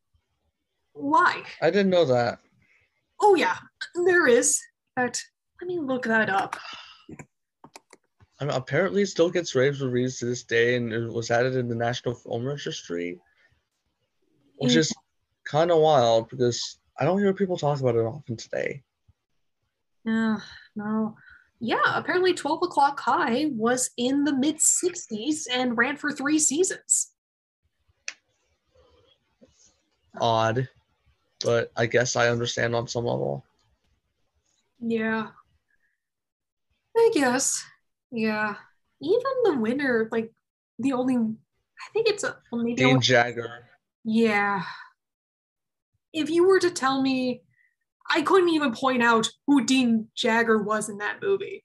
why? 0.97 1.42
I 1.62 1.70
didn't 1.70 1.90
know 1.90 2.05
that. 2.07 2.38
Oh 3.20 3.34
yeah, 3.34 3.57
there 4.07 4.26
is. 4.26 4.61
But 4.94 5.20
let 5.61 5.68
me 5.68 5.78
look 5.78 6.05
that 6.05 6.30
up. 6.30 6.57
I 8.40 8.44
mean, 8.44 8.55
apparently, 8.55 9.03
it 9.03 9.09
still 9.09 9.30
gets 9.30 9.55
rave 9.55 9.80
reviews 9.80 10.18
to 10.18 10.26
this 10.26 10.42
day, 10.42 10.76
and 10.76 10.92
it 10.92 11.11
was 11.11 11.30
added 11.30 11.57
in 11.57 11.68
the 11.68 11.74
National 11.74 12.14
Film 12.14 12.44
Registry, 12.44 13.18
which 14.57 14.72
mm. 14.72 14.76
is 14.76 14.92
kind 15.47 15.70
of 15.70 15.78
wild 15.78 16.28
because 16.28 16.78
I 16.99 17.05
don't 17.05 17.18
hear 17.18 17.32
people 17.32 17.57
talk 17.57 17.80
about 17.80 17.94
it 17.94 18.05
often 18.05 18.36
today. 18.36 18.82
Yeah, 20.05 20.38
no. 20.74 21.16
Yeah, 21.59 21.78
apparently 21.86 22.34
12 22.34 22.64
O'Clock 22.64 23.01
High 23.01 23.47
was 23.53 23.90
in 23.97 24.24
the 24.24 24.34
mid 24.34 24.57
60s 24.57 25.47
and 25.51 25.76
ran 25.76 25.97
for 25.97 26.12
three 26.12 26.38
seasons. 26.38 27.12
Odd, 30.20 30.68
but 31.45 31.70
I 31.76 31.87
guess 31.87 32.16
I 32.16 32.28
understand 32.28 32.74
on 32.74 32.89
some 32.89 33.05
level. 33.05 33.45
Yeah. 34.80 35.28
I 36.97 37.11
guess. 37.12 37.64
Yeah. 38.11 38.55
Even 39.01 39.32
the 39.45 39.59
winner, 39.59 40.09
like 40.11 40.32
the 40.78 40.93
only 40.93 41.16
I 41.16 41.93
think 41.93 42.09
it's 42.09 42.24
a 42.24 42.37
well, 42.51 42.62
maybe 42.62 42.76
Dean 42.76 43.01
Jagger. 43.01 43.66
Yeah. 44.05 44.62
If 46.12 46.30
you 46.30 46.47
were 46.47 46.61
to 46.61 46.70
tell 46.70 47.03
me 47.03 47.43
I 48.09 48.22
couldn't 48.22 48.51
even 48.51 48.72
point 48.72 49.03
out 49.03 49.28
who 49.47 49.64
Dean 49.64 50.09
Jagger 50.14 50.62
was 50.62 50.89
in 50.89 50.99
that 50.99 51.20
movie. 51.20 51.64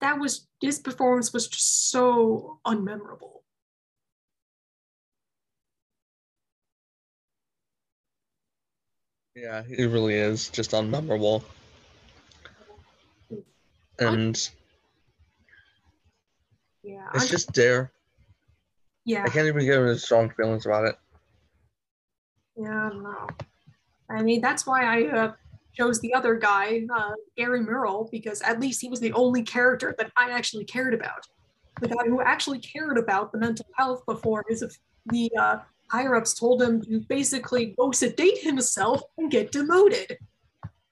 That 0.00 0.18
was 0.18 0.48
his 0.60 0.80
performance 0.80 1.32
was 1.32 1.48
just 1.48 1.90
so 1.90 2.58
unmemorable. 2.66 3.41
Yeah, 9.34 9.62
it 9.68 9.86
really 9.86 10.14
is 10.14 10.48
just 10.50 10.72
unmemorable. 10.72 11.42
And 13.98 14.50
yeah, 16.82 17.08
it's 17.14 17.28
just 17.28 17.52
there. 17.54 17.92
Yeah. 19.04 19.24
I 19.24 19.28
can't 19.28 19.46
even 19.46 19.64
get 19.64 19.80
any 19.80 19.96
strong 19.96 20.30
feelings 20.30 20.66
about 20.66 20.84
it. 20.86 20.96
Yeah, 22.56 22.90
no. 22.94 23.26
I 24.10 24.22
mean, 24.22 24.40
that's 24.40 24.66
why 24.66 24.84
I 24.84 25.08
uh, 25.08 25.32
chose 25.74 26.00
the 26.00 26.12
other 26.12 26.34
guy, 26.34 26.82
uh, 26.94 27.12
Gary 27.36 27.62
Merrill, 27.62 28.08
because 28.12 28.42
at 28.42 28.60
least 28.60 28.80
he 28.80 28.88
was 28.88 29.00
the 29.00 29.12
only 29.12 29.42
character 29.42 29.94
that 29.98 30.12
I 30.16 30.30
actually 30.30 30.64
cared 30.64 30.92
about. 30.92 31.26
The 31.80 31.88
guy 31.88 32.04
who 32.06 32.20
actually 32.20 32.58
cared 32.58 32.98
about 32.98 33.32
the 33.32 33.38
mental 33.38 33.66
health 33.76 34.04
before 34.06 34.44
his 34.48 34.62
the 35.06 35.30
uh, 35.38 35.56
higher 35.92 36.16
ups 36.16 36.34
told 36.34 36.62
him 36.62 36.80
to 36.82 37.00
basically 37.00 37.74
go 37.78 37.92
sedate 37.92 38.38
himself 38.38 39.02
and 39.18 39.30
get 39.30 39.52
demoted. 39.52 40.16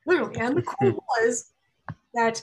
Literally, 0.07 0.39
and 0.39 0.59
the 0.59 0.63
quote 0.63 1.03
was 1.21 1.53
that 2.15 2.43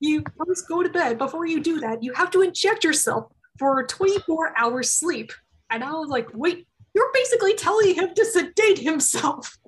you 0.00 0.22
first 0.36 0.68
go 0.68 0.82
to 0.82 0.88
bed. 0.88 1.18
Before 1.18 1.46
you 1.46 1.60
do 1.60 1.80
that, 1.80 2.02
you 2.02 2.12
have 2.14 2.30
to 2.30 2.42
inject 2.42 2.84
yourself 2.84 3.32
for 3.58 3.84
24 3.84 4.56
hours 4.56 4.90
sleep. 4.90 5.32
And 5.70 5.82
I 5.82 5.90
was 5.92 6.08
like, 6.08 6.28
wait, 6.32 6.68
you're 6.94 7.10
basically 7.12 7.54
telling 7.54 7.94
him 7.94 8.14
to 8.14 8.24
sedate 8.24 8.78
himself. 8.78 9.58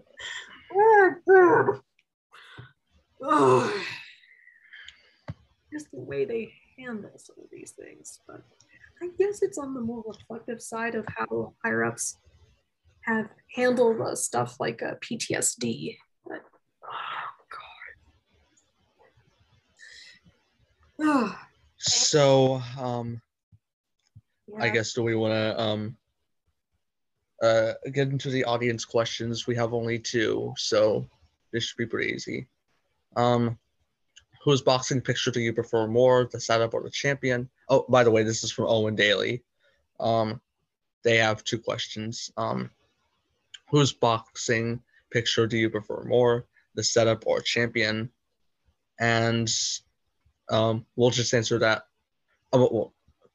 oh, 3.23 3.85
just 5.73 5.91
the 5.91 6.01
way 6.01 6.25
they 6.25 6.53
handle 6.79 7.11
some 7.17 7.37
of 7.43 7.51
these 7.51 7.73
things. 7.73 8.21
But 8.27 8.43
I 9.03 9.09
guess 9.19 9.43
it's 9.43 9.59
on 9.59 9.75
the 9.75 9.81
more 9.81 10.05
reflective 10.07 10.61
side 10.61 10.95
of 10.95 11.07
how 11.09 11.55
higher 11.65 11.85
ups 11.85 12.19
have 13.03 13.29
handled 13.55 14.01
uh, 14.01 14.15
stuff 14.15 14.57
like 14.61 14.83
uh, 14.83 14.95
PTSD. 15.01 15.97
But, 16.27 16.43
oh 16.85 17.29
God. 20.99 21.35
so, 21.79 22.63
um, 22.79 23.23
yeah. 24.49 24.65
I 24.65 24.69
guess 24.69 24.93
do 24.93 25.03
we 25.03 25.15
want 25.15 25.33
to 25.33 25.61
um, 25.61 25.97
uh, 27.43 27.73
get 27.93 28.09
into 28.09 28.29
the 28.29 28.45
audience 28.45 28.85
questions? 28.85 29.47
We 29.47 29.57
have 29.57 29.73
only 29.73 29.99
two, 29.99 30.53
so 30.59 31.07
this 31.53 31.65
should 31.65 31.79
be 31.79 31.87
pretty 31.87 32.13
easy. 32.13 32.49
Um, 33.17 33.59
whose 34.45 34.63
boxing 34.63 35.01
picture 35.01 35.31
do 35.31 35.41
you 35.41 35.53
prefer 35.53 35.87
more, 35.87 36.29
the 36.31 36.41
setup 36.41 36.75
or 36.75 36.83
the 36.83 36.91
champion? 36.91 37.49
Oh, 37.71 37.87
by 37.89 38.03
the 38.03 38.11
way, 38.11 38.25
this 38.25 38.43
is 38.43 38.51
from 38.51 38.67
Owen 38.67 38.97
Daly. 38.97 39.45
Um, 40.01 40.41
they 41.05 41.17
have 41.19 41.45
two 41.45 41.59
questions. 41.59 42.31
Um, 42.37 42.71
whose 43.71 43.93
boxing 43.93 44.83
picture 45.13 45.47
do 45.47 45.57
you 45.57 45.71
prefer 45.71 46.03
more, 46.03 46.47
the 46.75 46.83
setup 46.83 47.27
or 47.27 47.41
champion? 47.41 48.11
And 48.99 49.49
um, 50.51 50.85
we'll 50.97 51.11
just 51.11 51.33
answer 51.33 51.61
that. 51.61 51.85
Uh, 52.53 52.67
well, 52.71 52.93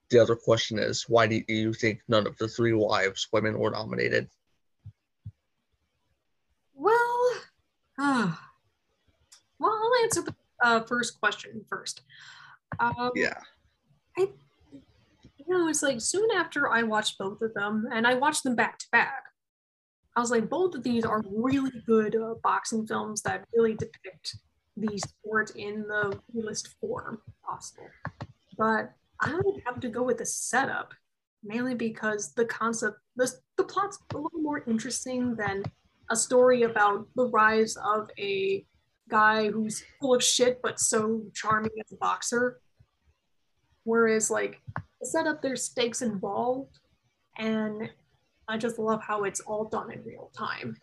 the 0.10 0.20
other 0.20 0.36
question 0.36 0.78
is, 0.78 1.06
why 1.08 1.28
do 1.28 1.42
you 1.48 1.74
think 1.74 2.02
none 2.10 2.28
of 2.28 2.38
the 2.38 2.50
three 2.50 2.74
wives 2.74 3.30
women 3.32 3.58
were 3.58 3.72
nominated? 3.72 4.28
Well, 6.74 7.32
uh, 7.98 8.34
well, 9.60 9.72
I'll 9.72 10.04
answer 10.04 10.22
the 10.22 10.36
uh, 10.62 10.82
first 10.82 11.20
question 11.22 11.64
first. 11.70 12.02
Um, 12.80 13.12
yeah. 13.16 13.40
I, 14.18 14.28
you 15.38 15.46
know, 15.48 15.68
it's 15.68 15.84
like 15.84 16.02
soon 16.02 16.30
after 16.32 16.70
I 16.70 16.84
watched 16.84 17.18
both 17.18 17.42
of 17.42 17.54
them, 17.54 17.88
and 17.92 18.06
I 18.08 18.16
watched 18.16 18.44
them 18.44 18.56
back 18.56 18.80
to 18.80 18.86
back. 18.92 19.24
I 20.16 20.22
was 20.22 20.32
like, 20.32 20.50
both 20.50 20.76
of 20.76 20.84
these 20.84 21.04
are 21.04 21.22
really 21.30 21.84
good 21.86 22.16
uh, 22.16 22.36
boxing 22.42 22.88
films 22.88 23.22
that 23.24 23.46
really 23.54 23.74
depict 23.74 24.38
the 24.78 24.98
sport 24.98 25.52
in 25.56 25.82
the 25.82 26.18
realist 26.34 26.76
form 26.80 27.22
possible. 27.46 27.88
But 28.58 28.94
I 29.20 29.34
would 29.44 29.62
have 29.66 29.80
to 29.82 29.90
go 29.90 30.04
with 30.04 30.18
the 30.18 30.26
setup, 30.26 30.94
mainly 31.44 31.76
because 31.76 32.34
the 32.34 32.46
concept, 32.46 32.98
the, 33.16 33.32
the 33.58 33.64
plot's 33.64 34.00
a 34.14 34.18
little 34.18 34.40
more 34.40 34.64
interesting 34.68 35.36
than 35.36 35.64
a 36.10 36.16
story 36.16 36.64
about 36.64 37.08
the 37.16 37.28
rise 37.28 37.78
of 37.78 38.10
a 38.18 38.66
guy 39.10 39.50
who's 39.50 39.84
full 40.00 40.16
of 40.16 40.24
shit 40.24 40.60
but 40.64 40.80
so 40.80 41.22
charming 41.34 41.72
as 41.84 41.92
a 41.92 41.98
boxer. 41.98 42.60
Whereas, 43.86 44.30
like, 44.30 44.62
the 45.00 45.08
setup, 45.08 45.42
there's 45.42 45.64
stakes 45.64 46.02
involved, 46.02 46.80
and 47.38 47.90
I 48.48 48.58
just 48.58 48.78
love 48.78 49.02
how 49.02 49.24
it's 49.24 49.40
all 49.40 49.66
done 49.66 49.92
in 49.92 50.04
real 50.04 50.32
time. 50.38 50.76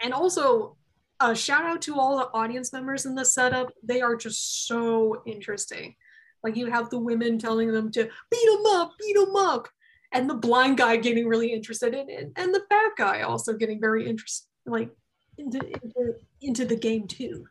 And 0.00 0.14
also, 0.14 0.76
a 1.20 1.34
shout 1.34 1.64
out 1.64 1.82
to 1.82 1.98
all 1.98 2.18
the 2.18 2.30
audience 2.32 2.72
members 2.72 3.06
in 3.06 3.14
the 3.14 3.24
setup. 3.24 3.72
They 3.82 4.00
are 4.00 4.16
just 4.16 4.66
so 4.66 5.22
interesting. 5.26 5.94
Like 6.42 6.56
you 6.56 6.66
have 6.66 6.90
the 6.90 6.98
women 6.98 7.38
telling 7.38 7.72
them 7.72 7.90
to 7.92 8.04
beat 8.30 8.48
him 8.48 8.66
up, 8.66 8.92
beat 9.00 9.16
him 9.16 9.34
up, 9.34 9.68
and 10.12 10.28
the 10.28 10.34
blind 10.34 10.76
guy 10.76 10.96
getting 10.96 11.26
really 11.26 11.52
interested 11.52 11.94
in 11.94 12.08
it, 12.08 12.30
and 12.36 12.54
the 12.54 12.62
fat 12.68 12.92
guy 12.96 13.22
also 13.22 13.52
getting 13.54 13.80
very 13.80 14.06
interested, 14.08 14.46
like 14.64 14.90
into, 15.38 15.58
into 15.58 16.14
into 16.40 16.64
the 16.64 16.76
game 16.76 17.08
too. 17.08 17.46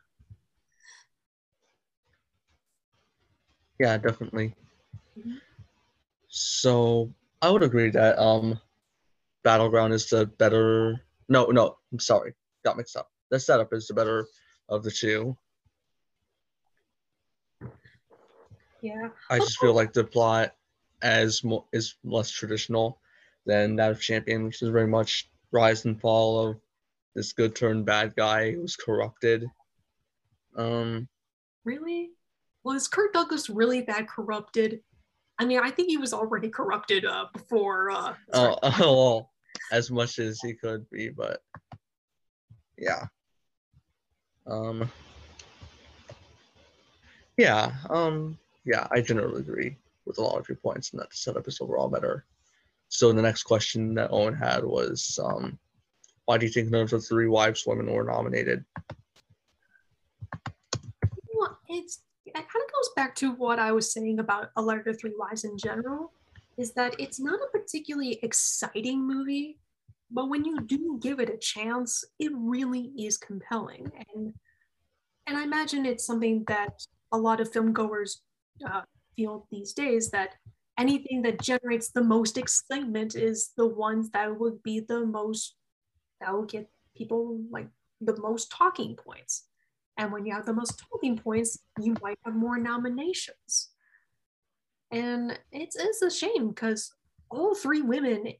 Yeah, 3.78 3.98
definitely. 3.98 4.54
Mm-hmm. 5.18 5.36
So 6.28 7.12
I 7.42 7.50
would 7.50 7.62
agree 7.62 7.90
that 7.90 8.18
um, 8.18 8.60
Battleground 9.42 9.92
is 9.92 10.08
the 10.08 10.26
better. 10.26 11.00
No, 11.28 11.46
no, 11.46 11.76
I'm 11.92 11.98
sorry, 11.98 12.34
got 12.64 12.76
mixed 12.76 12.96
up. 12.96 13.10
The 13.30 13.40
setup 13.40 13.72
is 13.72 13.88
the 13.88 13.94
better 13.94 14.26
of 14.68 14.82
the 14.82 14.90
two. 14.90 15.36
Yeah. 18.82 19.08
I 19.30 19.38
just 19.38 19.58
feel 19.58 19.74
like 19.74 19.92
the 19.92 20.04
plot 20.04 20.54
as 21.02 21.42
more 21.42 21.64
is 21.72 21.94
less 22.04 22.30
traditional 22.30 23.00
than 23.44 23.76
that 23.76 23.90
of 23.90 24.00
Champion, 24.00 24.44
which 24.44 24.62
is 24.62 24.68
very 24.68 24.86
much 24.86 25.28
rise 25.50 25.84
and 25.84 26.00
fall 26.00 26.48
of 26.48 26.60
this 27.14 27.32
good 27.32 27.54
turned 27.56 27.86
bad 27.86 28.14
guy 28.14 28.52
who's 28.52 28.76
corrupted. 28.76 29.46
Um 30.56 31.08
Really? 31.64 32.10
Well, 32.66 32.74
is 32.74 32.88
Kirk 32.88 33.12
Douglas 33.12 33.48
really 33.48 33.82
that 33.82 34.08
corrupted? 34.08 34.80
I 35.38 35.44
mean, 35.44 35.60
I 35.62 35.70
think 35.70 35.88
he 35.88 35.98
was 35.98 36.12
already 36.12 36.48
corrupted 36.48 37.04
uh, 37.04 37.26
before. 37.32 37.92
Uh, 37.92 38.14
oh, 38.32 38.58
oh, 38.60 38.72
well, 38.80 39.30
as 39.70 39.88
much 39.88 40.18
as 40.18 40.40
he 40.40 40.52
could 40.52 40.84
be, 40.90 41.10
but 41.10 41.42
yeah. 42.76 43.04
Um. 44.48 44.90
Yeah. 47.36 47.70
Um 47.88 48.36
yeah, 48.64 48.88
I 48.90 49.00
generally 49.00 49.42
agree 49.42 49.76
with 50.04 50.18
a 50.18 50.22
lot 50.22 50.40
of 50.40 50.48
your 50.48 50.56
points 50.56 50.90
and 50.90 51.00
that 51.00 51.10
the 51.10 51.16
setup 51.16 51.46
is 51.46 51.60
overall 51.60 51.88
better. 51.88 52.24
So 52.88 53.12
the 53.12 53.22
next 53.22 53.44
question 53.44 53.94
that 53.94 54.10
Owen 54.10 54.34
had 54.34 54.64
was, 54.64 55.20
um, 55.22 55.56
why 56.24 56.36
do 56.36 56.46
you 56.46 56.52
think 56.52 56.70
none 56.70 56.82
of 56.82 56.90
the 56.90 56.98
three 56.98 57.28
wives 57.28 57.64
women 57.64 57.92
were 57.92 58.02
nominated? 58.02 58.64
Well, 61.32 61.58
it's 61.68 62.00
it 62.36 62.48
kind 62.48 62.64
of 62.64 62.72
goes 62.72 62.90
back 62.94 63.14
to 63.16 63.32
what 63.32 63.58
I 63.58 63.72
was 63.72 63.92
saying 63.92 64.18
about 64.18 64.50
A 64.56 64.62
Three 64.94 65.14
Wives 65.18 65.44
in 65.44 65.56
general, 65.56 66.12
is 66.58 66.72
that 66.72 66.98
it's 66.98 67.20
not 67.20 67.40
a 67.40 67.58
particularly 67.58 68.18
exciting 68.22 69.06
movie, 69.06 69.58
but 70.10 70.28
when 70.28 70.44
you 70.44 70.60
do 70.60 70.98
give 71.02 71.20
it 71.20 71.30
a 71.30 71.36
chance, 71.36 72.04
it 72.18 72.32
really 72.34 72.92
is 72.98 73.18
compelling. 73.18 73.90
And 74.14 74.34
and 75.26 75.36
I 75.36 75.42
imagine 75.42 75.84
it's 75.84 76.06
something 76.06 76.44
that 76.46 76.86
a 77.10 77.18
lot 77.18 77.40
of 77.40 77.52
film 77.52 77.72
goers 77.72 78.22
uh, 78.64 78.82
field 79.16 79.44
these 79.50 79.72
days 79.72 80.10
that 80.10 80.34
anything 80.78 81.22
that 81.22 81.40
generates 81.40 81.90
the 81.90 82.02
most 82.02 82.38
excitement 82.38 83.16
is 83.16 83.50
the 83.56 83.66
ones 83.66 84.10
that 84.10 84.38
would 84.38 84.62
be 84.62 84.80
the 84.80 85.04
most 85.04 85.56
that 86.20 86.32
will 86.32 86.44
get 86.44 86.68
people 86.96 87.40
like 87.50 87.68
the 88.00 88.16
most 88.20 88.50
talking 88.50 88.94
points 88.94 89.44
and 89.98 90.12
when 90.12 90.26
you 90.26 90.32
have 90.32 90.46
the 90.46 90.52
most 90.52 90.82
talking 90.90 91.16
points 91.16 91.58
you 91.80 91.94
might 92.02 92.18
have 92.24 92.34
more 92.34 92.58
nominations 92.58 93.70
and 94.90 95.38
it's, 95.52 95.76
it's 95.76 96.02
a 96.02 96.10
shame 96.10 96.48
because 96.48 96.92
all 97.30 97.54
three 97.54 97.82
women 97.82 98.32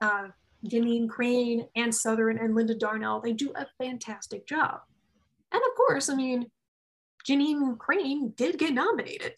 uh, 0.00 0.28
Jeanine 0.68 1.08
Crain, 1.08 1.66
Ann 1.74 1.90
Sothern, 1.90 2.38
and 2.38 2.54
Linda 2.54 2.74
Darnell, 2.74 3.20
they 3.20 3.32
do 3.32 3.52
a 3.54 3.66
fantastic 3.78 4.46
job. 4.46 4.80
And 5.52 5.60
of 5.60 5.76
course, 5.76 6.08
I 6.08 6.14
mean, 6.14 6.46
Jeanine 7.28 7.78
Crain 7.78 8.32
did 8.36 8.58
get 8.58 8.72
nominated 8.72 9.34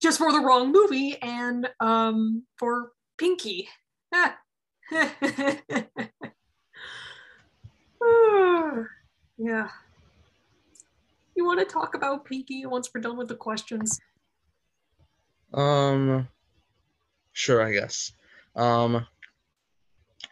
just 0.00 0.18
for 0.18 0.32
the 0.32 0.40
wrong 0.40 0.72
movie 0.72 1.16
and 1.22 1.68
um, 1.80 2.44
for 2.58 2.92
Pinky. 3.16 3.68
yeah. 4.12 4.34
You 11.38 11.44
want 11.44 11.60
to 11.60 11.64
talk 11.64 11.94
about 11.94 12.24
Pinky 12.24 12.66
once 12.66 12.90
we're 12.92 13.00
done 13.00 13.16
with 13.16 13.28
the 13.28 13.36
questions? 13.36 14.00
Um, 15.54 16.26
sure, 17.32 17.62
I 17.62 17.70
guess. 17.70 18.10
Um, 18.56 19.06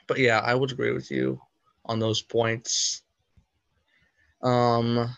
but 0.08 0.18
yeah, 0.18 0.40
I 0.40 0.52
would 0.52 0.72
agree 0.72 0.90
with 0.90 1.12
you 1.12 1.40
on 1.84 2.00
those 2.00 2.22
points. 2.22 3.02
Um, 4.42 5.16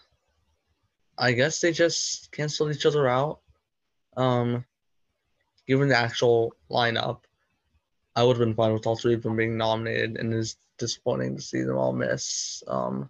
I 1.17 1.33
guess 1.33 1.59
they 1.61 1.73
just 1.73 2.33
canceled 2.33 2.73
each 2.73 2.85
other 2.85 3.09
out. 3.09 3.41
Um, 4.15 4.67
given 5.67 5.89
the 5.89 5.97
actual 5.97 6.53
lineup, 6.71 7.21
I 8.15 8.25
would 8.25 8.37
have 8.37 8.47
been 8.47 8.55
fine 8.55 8.75
with 8.75 8.87
all 8.87 8.97
three 8.99 9.15
of 9.15 9.23
them 9.23 9.37
being 9.37 9.57
nominated, 9.57 10.19
and 10.19 10.35
it's 10.35 10.59
disappointing 10.77 11.37
to 11.37 11.43
see 11.43 11.63
them 11.63 11.79
all 11.79 11.95
miss. 11.95 12.63
Um, 12.69 13.09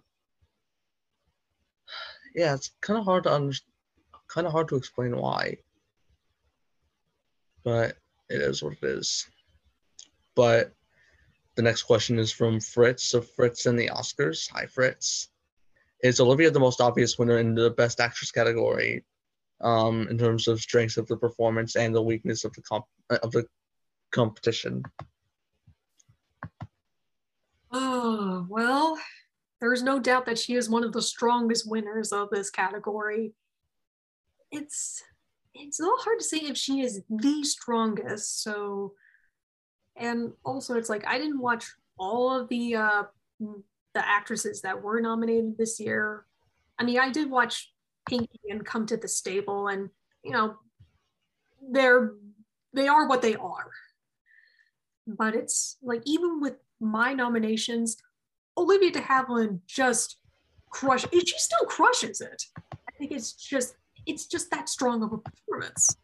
yeah, 2.35 2.53
it's 2.53 2.71
kind 2.81 2.99
of 2.99 3.05
hard 3.05 3.23
to 3.23 3.33
under, 3.33 3.55
kind 4.27 4.47
of 4.47 4.53
hard 4.53 4.67
to 4.69 4.75
explain 4.75 5.15
why, 5.15 5.57
but 7.63 7.97
it 8.29 8.41
is 8.41 8.61
what 8.61 8.73
it 8.73 8.83
is. 8.83 9.27
But 10.35 10.73
the 11.55 11.61
next 11.61 11.83
question 11.83 12.19
is 12.19 12.31
from 12.31 12.59
Fritz 12.59 13.13
of 13.13 13.29
Fritz 13.31 13.65
and 13.65 13.77
the 13.77 13.89
Oscars. 13.89 14.49
Hi, 14.51 14.65
Fritz. 14.65 15.29
Is 16.01 16.19
Olivia 16.19 16.49
the 16.51 16.59
most 16.59 16.79
obvious 16.79 17.17
winner 17.17 17.39
in 17.39 17.55
the 17.55 17.71
Best 17.71 17.99
Actress 17.99 18.31
category? 18.31 19.03
um, 19.61 20.07
in 20.09 20.17
terms 20.17 20.47
of 20.47 20.61
strengths 20.61 20.97
of 20.97 21.07
the 21.07 21.17
performance 21.17 21.75
and 21.75 21.93
the 21.93 22.01
weakness 22.01 22.45
of 22.45 22.53
the 22.53 22.61
comp 22.61 22.85
of 23.09 23.31
the 23.31 23.45
competition. 24.11 24.83
Oh 27.71 28.45
well, 28.49 28.97
there's 29.61 29.83
no 29.83 29.99
doubt 29.99 30.25
that 30.25 30.39
she 30.39 30.55
is 30.55 30.69
one 30.69 30.83
of 30.83 30.93
the 30.93 31.01
strongest 31.01 31.69
winners 31.69 32.11
of 32.11 32.29
this 32.29 32.49
category. 32.49 33.33
It's 34.51 35.03
it's 35.53 35.79
a 35.79 35.83
little 35.83 35.99
hard 35.99 36.19
to 36.19 36.25
say 36.25 36.37
if 36.37 36.57
she 36.57 36.81
is 36.81 37.01
the 37.09 37.43
strongest. 37.43 38.43
So, 38.43 38.93
and 39.95 40.31
also 40.45 40.75
it's 40.75 40.89
like 40.89 41.05
I 41.05 41.17
didn't 41.17 41.41
watch 41.41 41.65
all 41.97 42.39
of 42.39 42.47
the 42.49 42.75
uh, 42.75 43.03
the 43.39 44.07
actresses 44.07 44.61
that 44.61 44.81
were 44.81 45.01
nominated 45.01 45.57
this 45.57 45.79
year. 45.79 46.25
I 46.77 46.83
mean, 46.85 46.99
I 46.99 47.09
did 47.09 47.29
watch 47.29 47.71
Pinky 48.07 48.39
and 48.49 48.65
come 48.65 48.85
to 48.87 48.97
the 48.97 49.07
stable 49.07 49.67
and 49.67 49.89
you 50.23 50.31
know 50.31 50.55
they're 51.71 52.13
they 52.73 52.87
are 52.87 53.07
what 53.07 53.21
they 53.21 53.35
are 53.35 53.71
but 55.07 55.35
it's 55.35 55.77
like 55.81 56.01
even 56.05 56.39
with 56.39 56.55
my 56.79 57.13
nominations 57.13 57.97
olivia 58.59 58.91
de 58.91 59.01
havilland 59.01 59.59
just 59.67 60.17
crush 60.69 61.05
she 61.11 61.37
still 61.37 61.65
crushes 61.65 62.21
it 62.21 62.43
i 62.73 62.91
think 62.97 63.11
it's 63.11 63.33
just 63.33 63.75
it's 64.05 64.25
just 64.27 64.49
that 64.51 64.69
strong 64.69 65.03
of 65.03 65.11
a 65.13 65.17
performance 65.17 65.95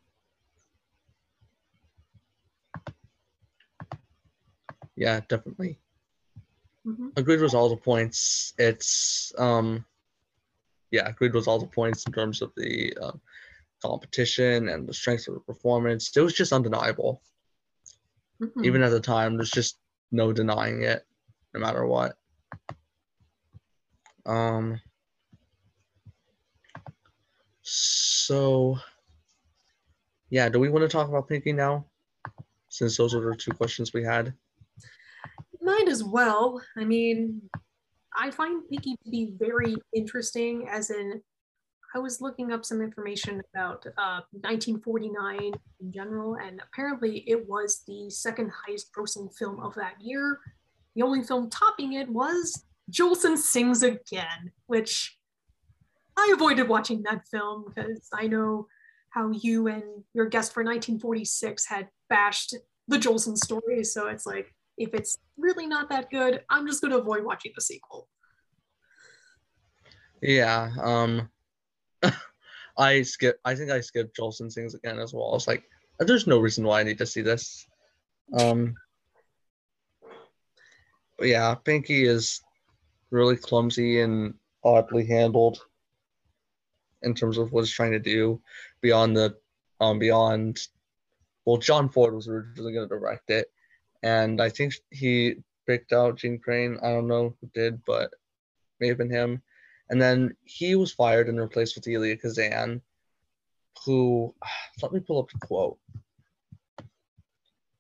yeah 4.95 5.19
definitely 5.27 5.77
mm-hmm. 6.88 7.10
agreed 7.18 7.41
with 7.41 7.53
all 7.53 7.69
the 7.69 7.77
points 7.77 8.53
it's 8.57 9.34
um 9.38 9.86
yeah, 10.95 11.10
agreed 11.10 11.34
with 11.34 11.48
all 11.48 11.60
the 11.60 11.68
points 11.68 12.06
in 12.06 12.14
terms 12.14 12.41
of 12.41 12.52
the 12.56 12.95
uh, 13.02 13.11
competition 13.82 14.69
and 14.69 14.88
the 14.88 14.94
strength 14.94 15.27
of 15.27 15.34
the 15.34 15.41
performance. 15.41 16.11
It 16.15 16.22
was 16.22 16.34
just 16.34 16.53
undeniable. 16.53 17.22
Mm-hmm. 18.41 18.64
Even 18.64 18.82
at 18.82 18.91
the 18.91 19.02
time, 19.02 19.36
there's 19.36 19.52
just 19.52 19.77
no 20.14 20.32
denying 20.32 20.84
it, 20.84 21.06
no 21.53 21.60
matter 21.60 21.86
what. 21.86 22.15
Um. 24.26 24.80
So, 27.62 28.78
yeah, 30.30 30.50
do 30.50 30.60
we 30.60 30.70
want 30.70 30.84
to 30.84 30.90
talk 30.90 31.10
about 31.10 31.28
Pinky 31.28 31.52
now? 31.52 31.86
Since 32.70 32.98
those 32.98 33.16
are 33.16 33.22
the 33.22 33.36
two 33.36 33.52
questions 33.52 33.94
we 33.94 34.04
had. 34.04 34.34
Might 35.62 35.88
as 35.88 36.04
well. 36.04 36.62
I 36.78 36.84
mean, 36.84 37.42
I 38.16 38.32
find 38.32 38.68
Pinky 38.70 38.96
to 39.04 39.10
be 39.10 39.34
very 39.38 39.76
interesting, 39.94 40.68
as 40.70 40.90
in, 40.90 41.22
I 41.96 42.00
was 42.00 42.20
looking 42.20 42.52
up 42.52 42.66
some 42.66 42.82
information 42.82 43.42
about 43.54 43.86
uh, 43.98 44.20
1949 44.32 45.54
in 45.80 45.92
general, 45.94 46.36
and 46.36 46.62
apparently 46.62 47.24
it 47.26 47.48
was 47.48 47.84
the 47.88 48.10
second 48.10 48.52
highest 48.52 48.92
grossing 48.94 49.34
film 49.34 49.62
of 49.62 49.74
that 49.76 49.94
year. 50.02 50.40
The 50.96 51.04
only 51.04 51.24
film 51.24 51.50
topping 51.50 51.94
it 51.94 52.10
was 52.10 52.64
Jolson 52.92 53.38
Sings 53.38 53.84
Again, 53.84 54.52
which 54.68 55.18
I 56.18 56.32
avoided 56.34 56.70
watching 56.70 57.04
that 57.04 57.28
film 57.28 57.66
because 57.68 58.08
I 58.14 58.28
know 58.28 58.68
how 59.10 59.32
you 59.32 59.68
and 59.68 59.84
your 60.14 60.26
guest 60.26 60.54
for 60.54 60.64
1946 60.64 61.66
had 61.66 61.90
bashed 62.10 62.56
the 62.88 62.98
Jolson 62.98 63.38
story. 63.38 63.84
So 63.84 64.08
it's 64.08 64.26
like, 64.26 64.54
if 64.78 64.94
it's 64.94 65.18
really 65.38 65.68
not 65.68 65.90
that 65.90 66.10
good, 66.10 66.44
I'm 66.50 66.68
just 66.68 66.82
going 66.82 66.92
to 66.92 67.00
avoid 67.00 67.24
watching 67.24 67.52
the 67.56 67.62
sequel. 67.62 68.08
Yeah. 70.22 70.72
Um, 70.82 71.30
I 72.78 73.02
skip. 73.04 73.40
I 73.46 73.56
think 73.56 73.72
I 73.72 73.80
skipped 73.80 74.18
Jolson 74.18 74.52
Sings 74.52 74.74
Again 74.74 75.00
as 75.00 75.14
well. 75.14 75.30
I 75.30 75.34
was 75.34 75.48
like, 75.48 75.64
there's 76.00 76.28
no 76.28 76.40
reason 76.40 76.66
why 76.66 76.82
I 76.82 76.84
need 76.84 76.98
to 76.98 77.06
see 77.06 77.22
this. 77.22 77.66
Um, 78.38 78.76
yeah, 81.22 81.56
Pinky 81.56 82.06
is 82.06 82.42
really 83.12 83.38
clumsy 83.38 84.02
and 84.02 84.34
oddly 84.64 85.06
handled 85.06 85.60
in 87.04 87.14
terms 87.14 87.38
of 87.38 87.52
what 87.52 87.62
it's 87.62 87.72
trying 87.72 87.92
to 87.92 88.00
do 88.00 88.42
beyond 88.82 89.16
the 89.16 89.36
um 89.80 90.00
beyond 90.00 90.60
well 91.46 91.58
John 91.58 91.88
Ford 91.90 92.14
was 92.14 92.28
originally 92.28 92.74
going 92.74 92.90
to 92.90 92.96
direct 92.96 93.30
it. 93.30 93.52
And 94.04 94.42
I 94.42 94.50
think 94.50 94.74
he 94.92 95.36
picked 95.68 95.94
out 95.94 96.18
Jeanne 96.18 96.40
Crain. 96.40 96.78
I 96.82 96.90
don't 96.90 97.08
know 97.08 97.36
who 97.40 97.50
did 97.54 97.82
but 97.86 98.12
may 98.80 98.88
have 98.88 98.98
been 98.98 99.10
him. 99.10 99.42
And 99.90 100.02
then 100.02 100.36
he 100.44 100.76
was 100.76 100.92
fired 100.92 101.30
and 101.30 101.40
replaced 101.40 101.76
with 101.76 101.88
Elia 101.88 102.18
Kazan 102.18 102.82
who 103.86 104.34
let 104.82 104.92
me 104.92 105.00
pull 105.00 105.20
up 105.20 105.30
the 105.32 105.46
quote. 105.46 105.78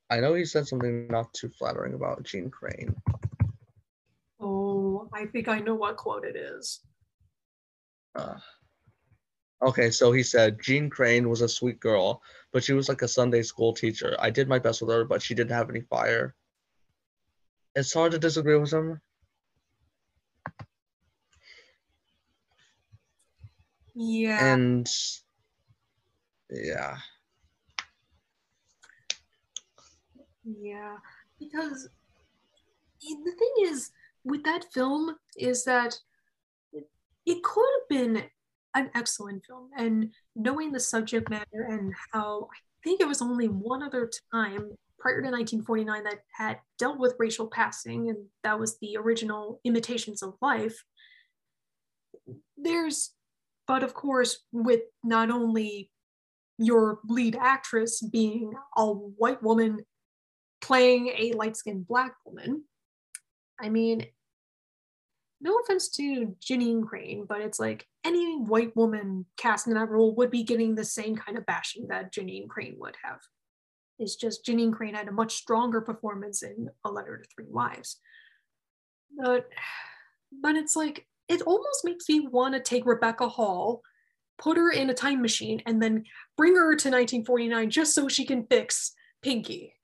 I 0.09 0.19
know 0.19 0.35
he 0.35 0.45
said 0.45 0.67
something 0.67 1.07
not 1.07 1.33
too 1.33 1.49
flattering 1.49 1.95
about 1.95 2.23
Jeanne 2.23 2.51
Crain 2.51 2.95
I 5.13 5.25
think 5.27 5.47
I 5.47 5.59
know 5.59 5.75
what 5.75 5.97
quote 5.97 6.25
it 6.25 6.35
is. 6.35 6.81
uh, 8.15 8.35
Okay, 9.61 9.89
so 9.89 10.11
he 10.11 10.21
said 10.21 10.61
Jeanne 10.61 10.89
Crain 10.89 11.29
was 11.29 11.41
a 11.41 11.49
sweet 11.49 11.79
girl, 11.79 12.21
but 12.51 12.63
she 12.63 12.73
was 12.73 12.89
like 12.89 13.01
a 13.01 13.07
Sunday 13.07 13.41
school 13.41 13.73
teacher. 13.73 14.15
I 14.19 14.29
did 14.29 14.47
my 14.47 14.59
best 14.59 14.81
with 14.81 14.91
her, 14.91 15.05
but 15.05 15.21
she 15.21 15.33
didn't 15.33 15.55
have 15.55 15.69
any 15.69 15.81
fire. 15.81 16.35
It's 17.73 17.93
hard 17.93 18.11
to 18.11 18.19
disagree 18.19 18.57
with 18.57 18.71
him. 18.71 19.01
Yeah. 23.95 24.53
And 24.53 24.87
yeah. 26.49 26.97
Yeah. 30.43 30.97
Because 31.39 31.89
the 33.01 33.31
thing 33.31 33.53
is 33.61 33.91
with 34.25 34.43
that 34.43 34.65
film 34.73 35.15
is 35.37 35.63
that 35.65 35.95
it, 36.73 37.43
could 37.43 37.65
have 37.79 37.89
been 37.89 38.23
an 38.73 38.89
excellent 38.93 39.45
film. 39.45 39.69
And 39.77 40.11
knowing 40.35 40.71
the 40.71 40.79
subject 40.79 41.29
matter 41.29 41.67
and 41.69 41.93
how 42.11 42.49
I 42.51 42.57
think 42.83 42.99
it 42.99 43.07
was 43.07 43.21
only 43.21 43.47
one 43.47 43.81
other 43.81 44.09
time 44.33 44.71
prior 44.99 45.21
to 45.21 45.29
1949 45.29 46.03
that 46.03 46.19
had 46.33 46.59
dealt 46.79 46.99
with 46.99 47.15
racial 47.19 47.47
passing, 47.47 48.09
and 48.09 48.17
that 48.43 48.59
was 48.59 48.77
the 48.79 48.97
original 48.97 49.61
Imitations 49.63 50.23
of 50.23 50.33
Life. 50.41 50.83
There's, 52.57 53.11
but 53.67 53.83
of 53.83 53.93
course, 53.93 54.39
with 54.51 54.81
not 55.03 55.29
only 55.29 55.91
your 56.57 56.99
lead 57.07 57.37
actress 57.39 58.01
being 58.01 58.53
a 58.77 58.85
white 58.87 59.43
woman 59.43 59.79
playing 60.61 61.09
a 61.09 61.33
light 61.33 61.55
skinned 61.55 61.87
black 61.87 62.15
woman, 62.25 62.63
I 63.59 63.69
mean, 63.69 64.07
no 65.45 65.59
offense 65.59 65.89
to 65.89 66.35
Jeanine 66.43 66.83
Crain, 66.83 67.25
but 67.29 67.39
it's 67.39 67.59
like 67.59 67.87
any 68.03 68.35
white 68.39 68.75
woman 68.75 69.25
cast 69.37 69.67
in 69.67 69.75
that 69.75 69.89
role 69.89 70.15
would 70.15 70.31
be 70.31 70.43
getting 70.43 70.73
the 70.73 70.83
same 70.83 71.15
kind 71.15 71.37
of 71.37 71.45
bashing 71.45 71.87
that 71.87 72.11
Jeanine 72.11 72.49
Crain 72.49 72.75
would 72.79 72.95
have. 73.03 73.19
It's 73.99 74.15
just 74.15 74.43
Jeanine 74.43 74.73
Crain 74.73 74.95
had 74.95 75.07
a 75.07 75.11
much 75.11 75.35
stronger 75.35 75.81
performance 75.81 76.41
in 76.41 76.69
A 76.83 76.91
Letter 76.91 77.19
to 77.19 77.29
Three 77.33 77.45
Wives. 77.49 77.99
But, 79.17 79.47
but 80.41 80.55
it's 80.55 80.75
like, 80.75 81.05
it 81.29 81.43
almost 81.43 81.85
makes 81.85 82.09
me 82.09 82.27
want 82.27 82.55
to 82.55 82.59
take 82.59 82.85
Rebecca 82.85 83.29
Hall, 83.29 83.81
put 84.39 84.57
her 84.57 84.71
in 84.71 84.89
a 84.89 84.95
time 84.95 85.21
machine, 85.21 85.61
and 85.67 85.81
then 85.81 86.03
bring 86.35 86.55
her 86.55 86.75
to 86.75 86.89
1949 86.89 87.69
just 87.69 87.93
so 87.93 88.07
she 88.07 88.25
can 88.25 88.47
fix 88.47 88.93
Pinky. 89.21 89.75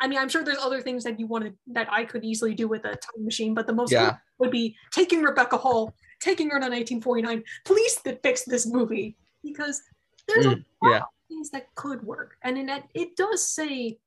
I 0.00 0.08
mean, 0.08 0.18
I'm 0.18 0.28
sure 0.28 0.42
there's 0.42 0.58
other 0.58 0.82
things 0.82 1.04
that 1.04 1.20
you 1.20 1.28
wanted 1.28 1.54
that 1.68 1.86
I 1.90 2.04
could 2.04 2.24
easily 2.24 2.54
do 2.54 2.66
with 2.66 2.84
a 2.84 2.90
time 2.90 3.24
machine, 3.24 3.54
but 3.54 3.68
the 3.68 3.72
most 3.72 3.92
Yeah. 3.92 4.16
Would 4.38 4.50
be 4.50 4.76
taking 4.92 5.22
Rebecca 5.22 5.56
Hall, 5.56 5.94
taking 6.20 6.46
her 6.50 6.58
to 6.58 6.66
1949. 6.68 7.42
Please 7.64 7.98
fix 8.22 8.44
this 8.44 8.66
movie 8.66 9.16
because 9.42 9.82
there's 10.28 10.46
a 10.46 10.56
Mm, 10.56 10.64
yeah. 10.84 11.02
things 11.28 11.50
that 11.50 11.74
could 11.74 12.02
work, 12.04 12.36
and 12.42 12.58
in 12.58 12.68
it, 12.68 12.84
it 12.94 13.16
does 13.16 13.48
say 13.48 13.98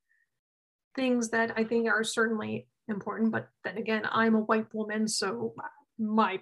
things 0.95 1.30
that 1.30 1.53
I 1.57 1.64
think 1.64 1.88
are 1.88 2.03
certainly 2.03 2.68
important. 2.88 3.31
But 3.31 3.49
then 3.64 3.77
again, 3.77 4.03
I'm 4.11 4.35
a 4.35 4.39
white 4.41 4.73
woman, 4.73 5.07
so 5.07 5.53
my 5.97 6.39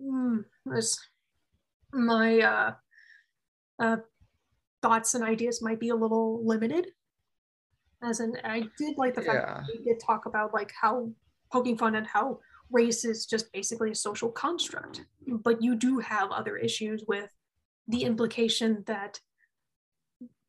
mm, 0.00 0.44
my 1.92 2.38
uh, 2.40 2.72
uh, 3.78 3.96
thoughts 4.82 5.14
and 5.14 5.24
ideas 5.24 5.62
might 5.62 5.80
be 5.80 5.88
a 5.90 5.96
little 5.96 6.44
limited. 6.46 6.86
As 8.02 8.20
in, 8.20 8.36
I 8.44 8.64
did 8.78 8.96
like 8.96 9.14
the 9.14 9.22
fact 9.22 9.46
Yeah. 9.46 9.54
that 9.60 9.66
we 9.78 9.84
did 9.84 10.00
talk 10.00 10.26
about 10.26 10.54
like 10.54 10.72
how 10.80 11.10
poking 11.52 11.76
fun 11.76 11.94
at 11.96 12.06
how 12.06 12.40
race 12.70 13.04
is 13.04 13.26
just 13.26 13.52
basically 13.52 13.90
a 13.90 13.94
social 13.94 14.30
construct, 14.30 15.04
but 15.26 15.62
you 15.62 15.74
do 15.74 15.98
have 15.98 16.30
other 16.30 16.56
issues 16.56 17.04
with 17.06 17.30
the 17.88 18.04
implication 18.04 18.84
that 18.86 19.20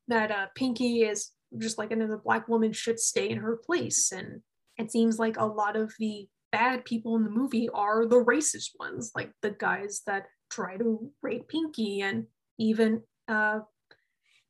that 0.07 0.31
uh, 0.31 0.47
Pinky 0.55 1.03
is 1.03 1.31
just 1.57 1.77
like 1.77 1.91
another 1.91 2.17
black 2.17 2.47
woman 2.47 2.73
should 2.73 2.99
stay 2.99 3.29
in 3.29 3.37
her 3.37 3.57
place, 3.57 4.11
and 4.11 4.41
it 4.77 4.91
seems 4.91 5.19
like 5.19 5.37
a 5.37 5.45
lot 5.45 5.75
of 5.75 5.93
the 5.99 6.27
bad 6.51 6.83
people 6.85 7.15
in 7.15 7.23
the 7.23 7.29
movie 7.29 7.69
are 7.69 8.05
the 8.05 8.23
racist 8.23 8.71
ones, 8.79 9.11
like 9.15 9.31
the 9.41 9.51
guys 9.51 10.01
that 10.05 10.27
try 10.49 10.77
to 10.77 11.11
rape 11.21 11.47
Pinky, 11.47 12.01
and 12.01 12.25
even 12.57 13.01
uh, 13.27 13.59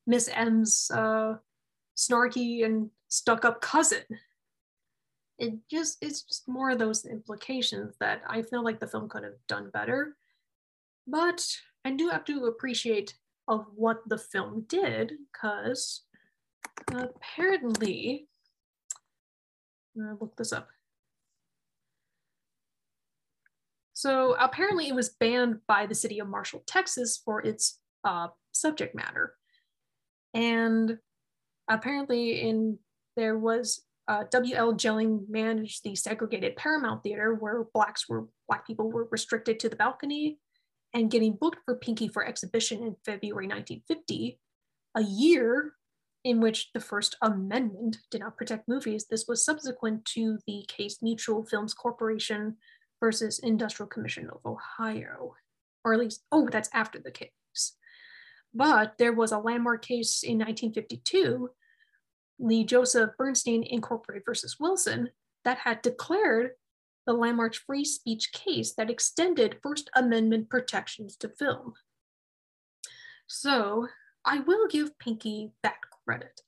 Miss 0.07 0.27
M's 0.33 0.89
uh, 0.93 1.35
snarky 1.95 2.65
and 2.65 2.89
stuck-up 3.07 3.61
cousin. 3.61 4.03
It 5.41 5.55
just 5.71 5.97
it's 6.01 6.21
just 6.21 6.47
more 6.47 6.69
of 6.69 6.77
those 6.77 7.03
implications 7.03 7.95
that 7.99 8.21
I 8.29 8.43
feel 8.43 8.63
like 8.63 8.79
the 8.79 8.85
film 8.85 9.09
could 9.09 9.23
have 9.23 9.41
done 9.47 9.71
better. 9.73 10.15
But 11.07 11.43
I 11.83 11.91
do 11.91 12.09
have 12.09 12.23
to 12.25 12.45
appreciate 12.45 13.15
of 13.47 13.65
what 13.75 14.07
the 14.07 14.19
film 14.19 14.65
did, 14.69 15.13
because 15.33 16.03
apparently, 16.93 18.27
I'm 19.97 20.03
gonna 20.03 20.17
look 20.21 20.37
this 20.37 20.53
up. 20.53 20.69
So 23.93 24.35
apparently, 24.39 24.89
it 24.89 24.95
was 24.95 25.09
banned 25.09 25.61
by 25.67 25.87
the 25.87 25.95
city 25.95 26.19
of 26.19 26.27
Marshall, 26.27 26.61
Texas, 26.67 27.19
for 27.25 27.41
its 27.41 27.79
uh, 28.03 28.27
subject 28.51 28.93
matter, 28.93 29.33
and 30.35 30.99
apparently, 31.67 32.41
in 32.41 32.77
there 33.17 33.39
was 33.39 33.81
uh, 34.11 34.25
W.L. 34.29 34.73
Gelling 34.73 35.29
managed 35.29 35.85
the 35.85 35.95
segregated 35.95 36.57
Paramount 36.57 37.01
Theater, 37.01 37.33
where 37.33 37.63
blacks 37.73 38.09
were 38.09 38.27
black 38.45 38.67
people 38.67 38.91
were 38.91 39.07
restricted 39.09 39.57
to 39.61 39.69
the 39.69 39.77
balcony 39.77 40.37
and 40.93 41.09
getting 41.09 41.37
booked 41.39 41.59
for 41.63 41.77
Pinky 41.77 42.09
for 42.09 42.27
exhibition 42.27 42.83
in 42.83 42.97
February 43.05 43.47
1950, 43.47 44.37
a 44.95 45.03
year 45.03 45.75
in 46.25 46.41
which 46.41 46.73
the 46.73 46.81
First 46.81 47.15
Amendment 47.21 47.99
did 48.11 48.19
not 48.19 48.35
protect 48.35 48.67
movies. 48.67 49.05
This 49.09 49.29
was 49.29 49.45
subsequent 49.45 50.03
to 50.13 50.39
the 50.45 50.65
case 50.67 50.97
Mutual 51.01 51.45
Films 51.45 51.73
Corporation 51.73 52.57
versus 52.99 53.39
Industrial 53.39 53.87
Commission 53.87 54.29
of 54.29 54.45
Ohio, 54.45 55.35
or 55.85 55.93
at 55.93 55.99
least, 56.01 56.25
oh, 56.33 56.49
that's 56.51 56.69
after 56.73 56.99
the 56.99 57.11
case. 57.11 57.77
But 58.53 58.97
there 58.97 59.13
was 59.13 59.31
a 59.31 59.39
landmark 59.39 59.85
case 59.85 60.21
in 60.21 60.37
1952, 60.37 61.49
the 62.45 62.63
Joseph 62.63 63.11
Burstyn 63.19 63.67
Incorporated 63.69 64.23
versus 64.25 64.57
Wilson, 64.59 65.09
that 65.45 65.59
had 65.59 65.81
declared 65.81 66.51
the 67.05 67.13
landmark 67.13 67.55
free 67.55 67.85
speech 67.85 68.31
case 68.31 68.73
that 68.73 68.89
extended 68.89 69.57
First 69.63 69.89
Amendment 69.95 70.49
protections 70.49 71.15
to 71.17 71.29
film. 71.29 71.73
So 73.27 73.87
I 74.25 74.39
will 74.39 74.67
give 74.67 74.97
Pinky 74.99 75.51
that 75.63 75.77
credit, 76.05 76.41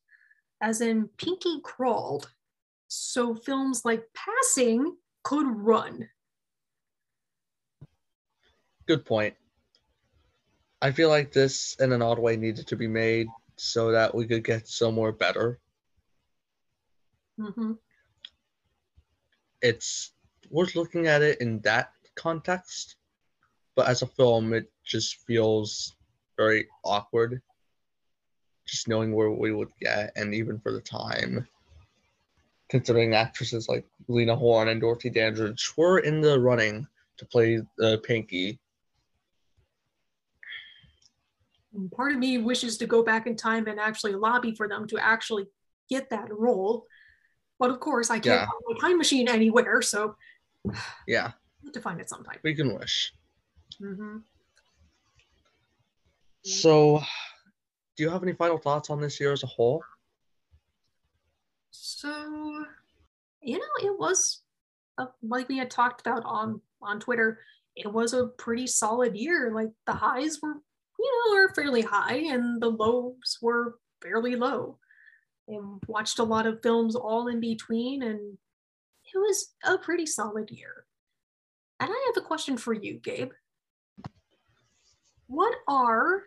as 0.62 0.82
in 0.82 1.10
Pinky 1.18 1.60
crawled 1.64 2.30
so 2.88 3.34
films 3.34 3.84
like 3.84 4.06
Passing 4.14 4.96
could 5.24 5.48
run. 5.48 6.10
Good 8.86 9.06
point. 9.06 9.36
I 10.82 10.92
feel 10.92 11.10
like 11.10 11.32
this, 11.32 11.76
in 11.80 11.94
an 11.94 12.02
odd 12.02 12.20
way, 12.20 12.36
needed 12.36 12.68
to 12.68 12.76
be 12.76 12.88
made 12.88 13.28
so 13.56 13.92
that 13.92 14.14
we 14.14 14.28
could 14.28 14.44
get 14.44 14.68
somewhere 14.68 15.14
better. 15.14 15.60
Hmm 17.38 17.74
It's 19.62 20.12
worth 20.50 20.76
looking 20.76 21.08
at 21.08 21.22
it 21.22 21.40
in 21.42 21.60
that 21.62 21.94
context, 22.16 22.96
but 23.76 23.88
as 23.88 24.02
a 24.02 24.08
film, 24.08 24.54
it 24.54 24.72
just 24.84 25.22
feels 25.26 25.96
very 26.38 26.68
awkward. 26.84 27.42
Just 28.68 28.88
knowing 28.88 29.14
where 29.14 29.32
we 29.32 29.54
would 29.54 29.72
get, 29.80 30.12
and 30.16 30.34
even 30.34 30.60
for 30.60 30.72
the 30.72 30.82
time, 30.82 31.48
considering 32.70 33.14
actresses 33.14 33.70
like 33.70 33.86
Lena 34.08 34.36
Horne 34.36 34.70
and 34.70 34.82
Dorothy 34.82 35.10
Dandridge 35.10 35.74
were 35.78 36.00
in 36.00 36.22
the 36.22 36.40
running 36.40 36.88
to 37.18 37.26
play 37.26 37.62
uh, 37.82 37.98
Pinky. 38.04 38.60
Part 41.96 42.14
of 42.14 42.20
me 42.20 42.38
wishes 42.38 42.78
to 42.78 42.86
go 42.86 43.04
back 43.04 43.28
in 43.28 43.36
time 43.36 43.68
and 43.68 43.80
actually 43.80 44.14
lobby 44.14 44.54
for 44.56 44.68
them 44.68 44.88
to 44.88 44.98
actually 44.98 45.48
get 45.90 46.10
that 46.10 46.30
role. 46.32 46.86
But 47.60 47.70
of 47.72 47.80
course, 47.80 48.10
I 48.10 48.16
can't 48.16 48.26
Yeah. 48.26 48.46
find 48.46 48.64
my 48.68 48.80
time 48.80 48.98
machine 48.98 49.28
anywhere, 49.30 49.82
so 49.82 50.16
Yeah, 51.08 51.26
I'll 51.26 51.34
have 51.66 51.74
to 51.74 51.82
find 51.82 52.00
it 52.02 52.10
sometime. 52.10 52.40
we 52.44 52.54
can 52.56 52.78
wish. 52.78 53.14
hmm 53.80 54.18
So, 56.44 57.02
do 57.96 58.04
you 58.04 58.10
have 58.10 58.24
any 58.24 58.34
final 58.34 58.58
thoughts 58.58 58.90
on 58.90 59.00
this 59.00 59.20
year 59.20 59.32
as 59.32 59.44
a 59.44 59.48
whole? 59.48 59.82
So, 61.72 62.66
you 63.42 63.58
know, 63.58 63.76
it 63.90 63.98
was 64.00 64.42
uh, 64.98 65.08
like 65.22 65.48
we 65.50 65.58
had 65.58 65.72
talked 65.72 66.02
about 66.02 66.24
on 66.26 66.62
on 66.82 67.00
Twitter. 67.00 67.40
It 67.76 67.92
was 67.92 68.14
a 68.14 68.28
pretty 68.28 68.68
solid 68.68 69.16
year. 69.16 69.52
Like 69.54 69.70
the 69.88 69.94
highs 69.94 70.40
were, 70.42 70.56
you 71.00 71.12
know, 71.28 71.38
are 71.38 71.54
fairly 71.56 71.82
high, 71.82 72.16
and 72.16 72.62
the 72.62 72.70
lows 72.70 73.38
were 73.42 73.80
fairly 74.02 74.36
low. 74.36 74.78
And 75.48 75.82
watched 75.88 76.20
a 76.20 76.24
lot 76.24 76.48
of 76.48 76.62
films 76.64 76.96
all 76.96 77.28
in 77.28 77.40
between, 77.40 78.02
and 78.02 78.38
it 79.14 79.18
was 79.18 79.54
a 79.64 79.78
pretty 79.78 80.06
solid 80.06 80.50
year. 80.50 80.86
And 81.80 81.90
I 81.92 82.12
have 82.14 82.24
a 82.24 82.26
question 82.26 82.58
for 82.58 82.74
you, 82.74 83.00
Gabe. 83.00 83.32
What 85.28 85.56
are 85.68 86.24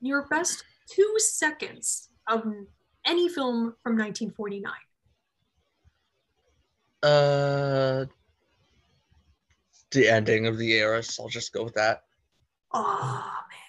your 0.00 0.26
best 0.28 0.64
two 0.88 1.16
seconds 1.18 2.08
of 2.28 2.44
any 3.06 3.28
film 3.28 3.74
from 3.82 3.98
1949? 3.98 4.72
Uh, 7.02 8.06
the 9.90 10.08
ending 10.08 10.46
of 10.46 10.58
the 10.58 10.74
Heiress. 10.74 11.14
So 11.14 11.24
I'll 11.24 11.28
just 11.28 11.52
go 11.52 11.64
with 11.64 11.74
that. 11.74 12.04
Oh 12.72 13.32
man. 13.50 13.59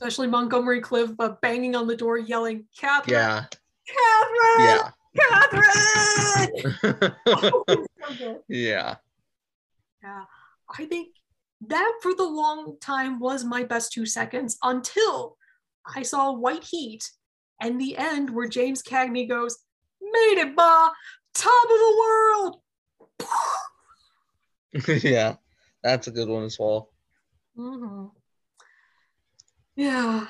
Especially 0.00 0.28
Montgomery 0.28 0.80
Clift 0.80 1.14
uh, 1.18 1.30
banging 1.42 1.74
on 1.74 1.88
the 1.88 1.96
door, 1.96 2.18
yelling, 2.18 2.66
Catherine, 2.78 3.18
Yeah, 3.18 3.46
Catherine, 3.88 4.60
yeah, 4.60 4.90
Catherine. 5.18 7.12
Oh, 7.26 7.64
so 8.16 8.44
yeah. 8.48 8.94
Yeah, 10.00 10.24
I 10.78 10.84
think 10.84 11.08
that 11.66 11.92
for 12.00 12.14
the 12.14 12.22
long 12.22 12.76
time 12.80 13.18
was 13.18 13.42
my 13.44 13.64
best 13.64 13.92
two 13.92 14.06
seconds 14.06 14.56
until 14.62 15.36
I 15.96 16.02
saw 16.02 16.30
White 16.32 16.62
Heat 16.62 17.10
and 17.60 17.80
the 17.80 17.96
end 17.96 18.30
where 18.30 18.46
James 18.46 18.80
Cagney 18.80 19.28
goes, 19.28 19.58
"Made 20.00 20.38
it, 20.38 20.54
ba, 20.54 20.92
top 21.34 21.64
of 21.64 21.68
the 21.70 21.96
world." 21.98 22.60
yeah, 25.02 25.34
that's 25.82 26.06
a 26.06 26.12
good 26.12 26.28
one 26.28 26.44
as 26.44 26.56
well. 26.56 26.90
hmm 27.56 28.06
Yeah. 29.78 30.26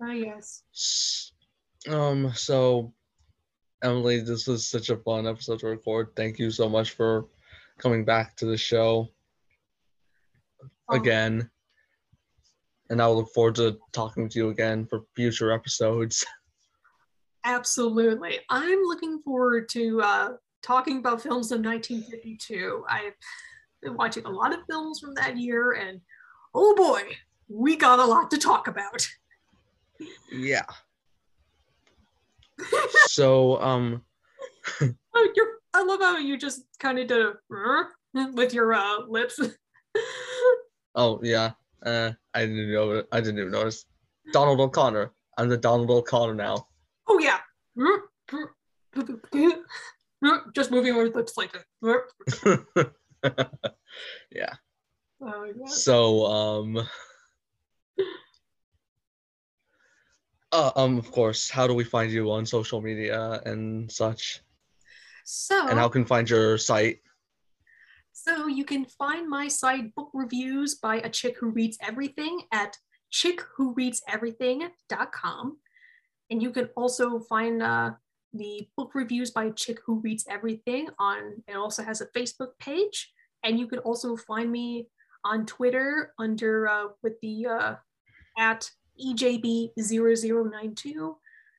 I 0.00 0.20
guess. 0.20 1.32
Um, 1.88 2.32
so 2.36 2.94
Emily, 3.82 4.20
this 4.20 4.46
was 4.46 4.64
such 4.64 4.90
a 4.90 4.96
fun 4.96 5.26
episode 5.26 5.58
to 5.58 5.66
record. 5.66 6.10
Thank 6.14 6.38
you 6.38 6.52
so 6.52 6.68
much 6.68 6.92
for 6.92 7.26
coming 7.78 8.04
back 8.04 8.36
to 8.36 8.46
the 8.46 8.56
show 8.56 9.08
Oh, 10.88 10.94
again. 10.94 11.50
And 12.90 13.02
I 13.02 13.08
will 13.08 13.16
look 13.16 13.34
forward 13.34 13.56
to 13.56 13.76
talking 13.92 14.28
to 14.28 14.38
you 14.38 14.50
again 14.50 14.86
for 14.86 15.00
future 15.16 15.50
episodes. 15.50 16.24
Absolutely. 17.44 18.38
I'm 18.50 18.82
looking 18.84 19.20
forward 19.24 19.68
to 19.70 20.00
uh, 20.00 20.28
talking 20.62 20.98
about 20.98 21.22
films 21.22 21.50
of 21.50 21.64
1952. 21.64 22.84
I've 22.88 23.14
been 23.82 23.96
watching 23.96 24.26
a 24.26 24.30
lot 24.30 24.52
of 24.52 24.60
films 24.70 25.00
from 25.00 25.12
that 25.14 25.36
year, 25.36 25.72
and 25.72 26.00
oh 26.54 26.76
boy, 26.76 27.02
we 27.52 27.76
got 27.76 27.98
a 27.98 28.04
lot 28.04 28.30
to 28.30 28.38
talk 28.38 28.68
about. 28.68 29.06
yeah. 30.32 30.64
so, 33.06 33.60
um, 33.60 34.02
Oh, 35.14 35.28
you're, 35.36 35.48
I 35.74 35.82
love 35.82 36.00
how 36.00 36.16
you 36.16 36.38
just 36.38 36.62
kind 36.78 36.98
of 36.98 37.06
did 37.06 37.20
a 37.20 37.34
with 38.34 38.54
your 38.54 38.72
uh, 38.72 39.00
lips. 39.06 39.38
oh 40.94 41.20
yeah, 41.22 41.50
uh, 41.84 42.12
I 42.34 42.46
didn't 42.46 42.72
know. 42.72 43.02
I 43.12 43.20
didn't 43.20 43.38
even 43.40 43.52
notice. 43.52 43.84
Donald 44.32 44.60
O'Connor. 44.60 45.12
I'm 45.38 45.48
the 45.48 45.56
Donald 45.56 45.90
O'Connor 45.90 46.34
now. 46.34 46.66
oh, 47.08 47.18
yeah. 47.18 47.38
Just 50.54 50.70
moving 50.70 50.94
our 50.94 51.08
lips 51.08 51.36
like 51.36 51.52
that. 51.52 52.90
yeah. 54.30 54.54
Oh, 55.20 55.52
yes. 55.58 55.82
So, 55.82 56.26
um, 56.26 56.88
uh, 60.52 60.70
um, 60.76 60.98
of 60.98 61.10
course, 61.10 61.50
how 61.50 61.66
do 61.66 61.74
we 61.74 61.82
find 61.84 62.12
you 62.12 62.30
on 62.30 62.46
social 62.46 62.80
media 62.80 63.40
and 63.46 63.90
such? 63.90 64.40
So, 65.24 65.68
And 65.68 65.78
how 65.78 65.88
can 65.88 66.04
find 66.04 66.28
your 66.28 66.58
site? 66.58 66.98
So 68.12 68.46
you 68.46 68.64
can 68.64 68.84
find 68.84 69.28
my 69.28 69.48
site 69.48 69.92
book 69.94 70.10
reviews 70.12 70.74
by 70.76 70.96
a 70.96 71.08
chick 71.08 71.36
who 71.40 71.50
reads 71.50 71.78
everything 71.80 72.42
at 72.52 72.76
chickwhoreadseverything.com. 73.12 75.58
And 76.30 76.42
you 76.42 76.50
can 76.50 76.68
also 76.76 77.20
find 77.20 77.62
uh, 77.62 77.92
the 78.32 78.68
book 78.76 78.94
reviews 78.94 79.30
by 79.30 79.44
a 79.44 79.52
chick 79.52 79.78
who 79.84 80.00
reads 80.00 80.26
everything 80.30 80.88
on 80.98 81.42
it 81.46 81.56
also 81.56 81.82
has 81.82 82.00
a 82.00 82.06
Facebook 82.06 82.58
page. 82.58 83.12
And 83.42 83.58
you 83.58 83.66
can 83.66 83.80
also 83.80 84.16
find 84.16 84.52
me 84.52 84.88
on 85.24 85.46
Twitter 85.46 86.12
under 86.18 86.68
uh, 86.68 86.88
with 87.02 87.20
the 87.20 87.46
uh, 87.46 87.74
at 88.38 88.70
E 88.98 89.14
EJB0092, 89.14 91.14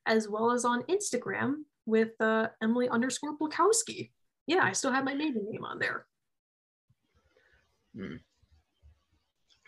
as 0.06 0.28
well 0.28 0.50
as 0.50 0.64
on 0.64 0.82
Instagram 0.84 1.64
with 1.86 2.12
uh, 2.20 2.48
Emily 2.62 2.88
underscore 2.88 3.36
Blakowski. 3.36 4.10
Yeah, 4.46 4.62
I 4.62 4.72
still 4.72 4.92
have 4.92 5.04
my 5.04 5.14
maiden 5.14 5.46
name 5.50 5.64
on 5.64 5.78
there. 5.78 6.06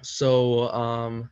So, 0.03 0.69
um, 0.71 1.31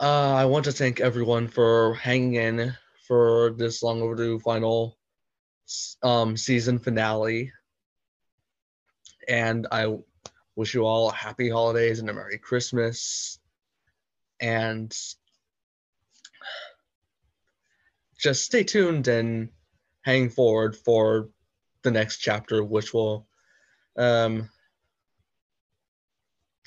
uh, 0.00 0.34
I 0.34 0.44
want 0.44 0.64
to 0.66 0.72
thank 0.72 1.00
everyone 1.00 1.48
for 1.48 1.94
hanging 1.94 2.34
in 2.34 2.76
for 3.06 3.54
this 3.56 3.82
long 3.82 4.02
overdue 4.02 4.38
final 4.40 4.98
um, 6.02 6.36
season 6.36 6.78
finale. 6.78 7.50
And 9.28 9.66
I 9.70 9.96
wish 10.56 10.74
you 10.74 10.84
all 10.84 11.10
happy 11.10 11.48
holidays 11.48 11.98
and 11.98 12.08
a 12.08 12.14
Merry 12.14 12.38
Christmas. 12.38 13.38
And 14.40 14.96
just 18.18 18.44
stay 18.44 18.64
tuned 18.64 19.08
and 19.08 19.50
hang 20.02 20.30
forward 20.30 20.76
for 20.76 21.28
the 21.82 21.90
next 21.90 22.18
chapter, 22.18 22.64
which 22.64 22.92
will 22.92 23.26
um, 23.96 24.48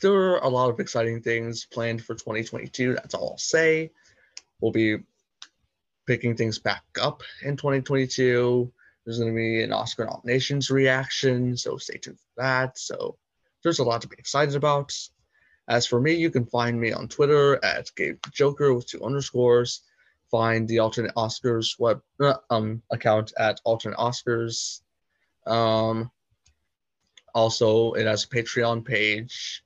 there 0.02 0.14
are 0.14 0.38
a 0.38 0.50
lot 0.50 0.70
of 0.70 0.80
exciting 0.80 1.22
things 1.22 1.66
planned 1.66 2.04
for 2.04 2.16
2022. 2.16 2.96
That's 2.96 3.14
all 3.14 3.32
I'll 3.32 3.38
say. 3.38 3.92
We'll 4.60 4.72
be 4.72 4.98
picking 6.08 6.36
things 6.36 6.60
back 6.60 6.84
up 7.00 7.24
in 7.44 7.56
2022. 7.56 8.72
There's 9.06 9.18
going 9.18 9.32
to 9.32 9.36
be 9.36 9.64
an 9.64 9.73
Oscar 9.73 10.06
nominations 10.06 10.69
reaction, 10.69 11.57
so 11.57 11.78
stay 11.78 11.98
tuned 11.98 12.19
for 12.19 12.41
that. 12.41 12.78
So 12.78 13.18
there's 13.64 13.80
a 13.80 13.84
lot 13.84 14.02
to 14.02 14.07
be 14.07 14.15
excited 14.19 14.56
about. 14.56 14.94
As 15.68 15.88
for 15.88 15.99
me, 15.99 16.14
you 16.14 16.30
can 16.30 16.45
find 16.45 16.80
me 16.80 16.91
on 16.91 17.07
Twitter 17.07 17.64
at 17.64 17.91
Gabe 17.95 18.19
Joker 18.32 18.73
with 18.73 18.88
two 18.88 19.03
underscores. 19.03 19.82
Find 20.30 20.68
the 20.68 20.80
alternate 20.80 21.15
Oscars 21.15 21.80
web 21.80 22.02
uh, 22.19 22.36
um 22.49 22.82
account 22.91 23.34
at 23.38 23.60
alternate 23.64 23.98
Oscars. 23.98 24.82
Um, 25.45 26.11
also, 27.34 27.94
it 27.94 28.06
has 28.06 28.23
a 28.23 28.28
Patreon 28.28 28.86
page 28.86 29.64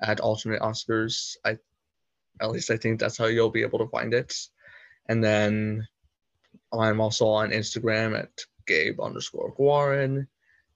at 0.00 0.20
alternate 0.20 0.60
Oscars. 0.62 1.36
I, 1.44 1.58
at 2.40 2.50
least 2.50 2.70
I 2.70 2.76
think 2.76 3.00
that's 3.00 3.18
how 3.18 3.26
you'll 3.26 3.50
be 3.50 3.62
able 3.62 3.78
to 3.78 3.88
find 3.88 4.14
it. 4.14 4.34
And 5.08 5.22
then 5.22 5.86
I'm 6.72 7.00
also 7.00 7.26
on 7.26 7.50
Instagram 7.50 8.18
at 8.18 8.30
Gabe 8.66 9.00
underscore 9.00 9.54
Guarin, 9.54 10.26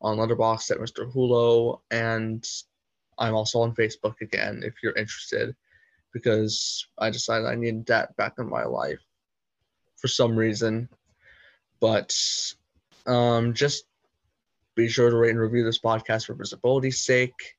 on 0.00 0.16
Letterboxd 0.16 0.70
at 0.70 0.78
Mr. 0.78 1.12
Hulot, 1.12 1.80
and 1.90 2.46
I'm 3.18 3.34
also 3.34 3.60
on 3.60 3.74
Facebook 3.74 4.20
again 4.20 4.62
if 4.64 4.74
you're 4.82 4.96
interested, 4.96 5.54
because 6.12 6.86
I 6.98 7.10
decided 7.10 7.46
I 7.46 7.54
needed 7.54 7.86
that 7.86 8.16
back 8.16 8.34
in 8.38 8.48
my 8.48 8.64
life 8.64 9.00
for 9.96 10.08
some 10.08 10.34
reason. 10.36 10.88
But 11.80 12.14
um, 13.06 13.54
just 13.54 13.84
be 14.74 14.88
sure 14.88 15.10
to 15.10 15.16
rate 15.16 15.30
and 15.30 15.40
review 15.40 15.64
this 15.64 15.80
podcast 15.80 16.26
for 16.26 16.34
visibility's 16.34 17.00
sake. 17.00 17.56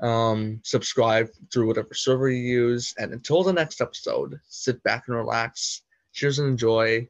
Um, 0.00 0.60
subscribe 0.62 1.28
through 1.52 1.68
whatever 1.68 1.94
server 1.94 2.28
you 2.28 2.42
use. 2.42 2.94
And 2.98 3.12
until 3.12 3.42
the 3.42 3.52
next 3.52 3.80
episode, 3.80 4.38
sit 4.48 4.82
back 4.82 5.04
and 5.06 5.16
relax. 5.16 5.82
Cheers 6.12 6.38
and 6.38 6.48
enjoy. 6.48 7.08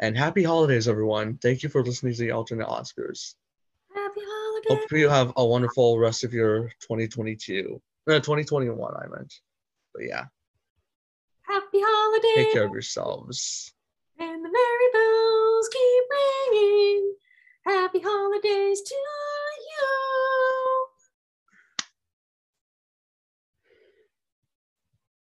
And 0.00 0.16
happy 0.16 0.42
holidays, 0.42 0.88
everyone. 0.88 1.38
Thank 1.38 1.62
you 1.62 1.68
for 1.68 1.84
listening 1.84 2.14
to 2.14 2.20
the 2.20 2.32
alternate 2.32 2.66
Oscars. 2.66 3.34
Happy 3.94 4.20
holidays. 4.24 4.82
Hope 4.82 4.92
you 4.92 5.08
have 5.08 5.32
a 5.36 5.46
wonderful 5.46 5.98
rest 5.98 6.24
of 6.24 6.34
your 6.34 6.70
2022. 6.80 7.80
No, 8.06 8.18
2021, 8.18 8.94
I 8.96 9.06
meant. 9.06 9.34
But 9.94 10.04
yeah, 10.04 10.24
Happy 11.42 11.78
holidays. 11.80 12.34
take 12.46 12.52
care 12.52 12.64
of 12.64 12.72
yourselves. 12.72 13.72
And 14.18 14.44
the 14.44 14.48
merry 14.48 14.88
bells 14.92 15.68
keep 15.68 16.04
ringing. 16.52 17.14
Happy 17.66 18.00
holidays. 18.02 18.82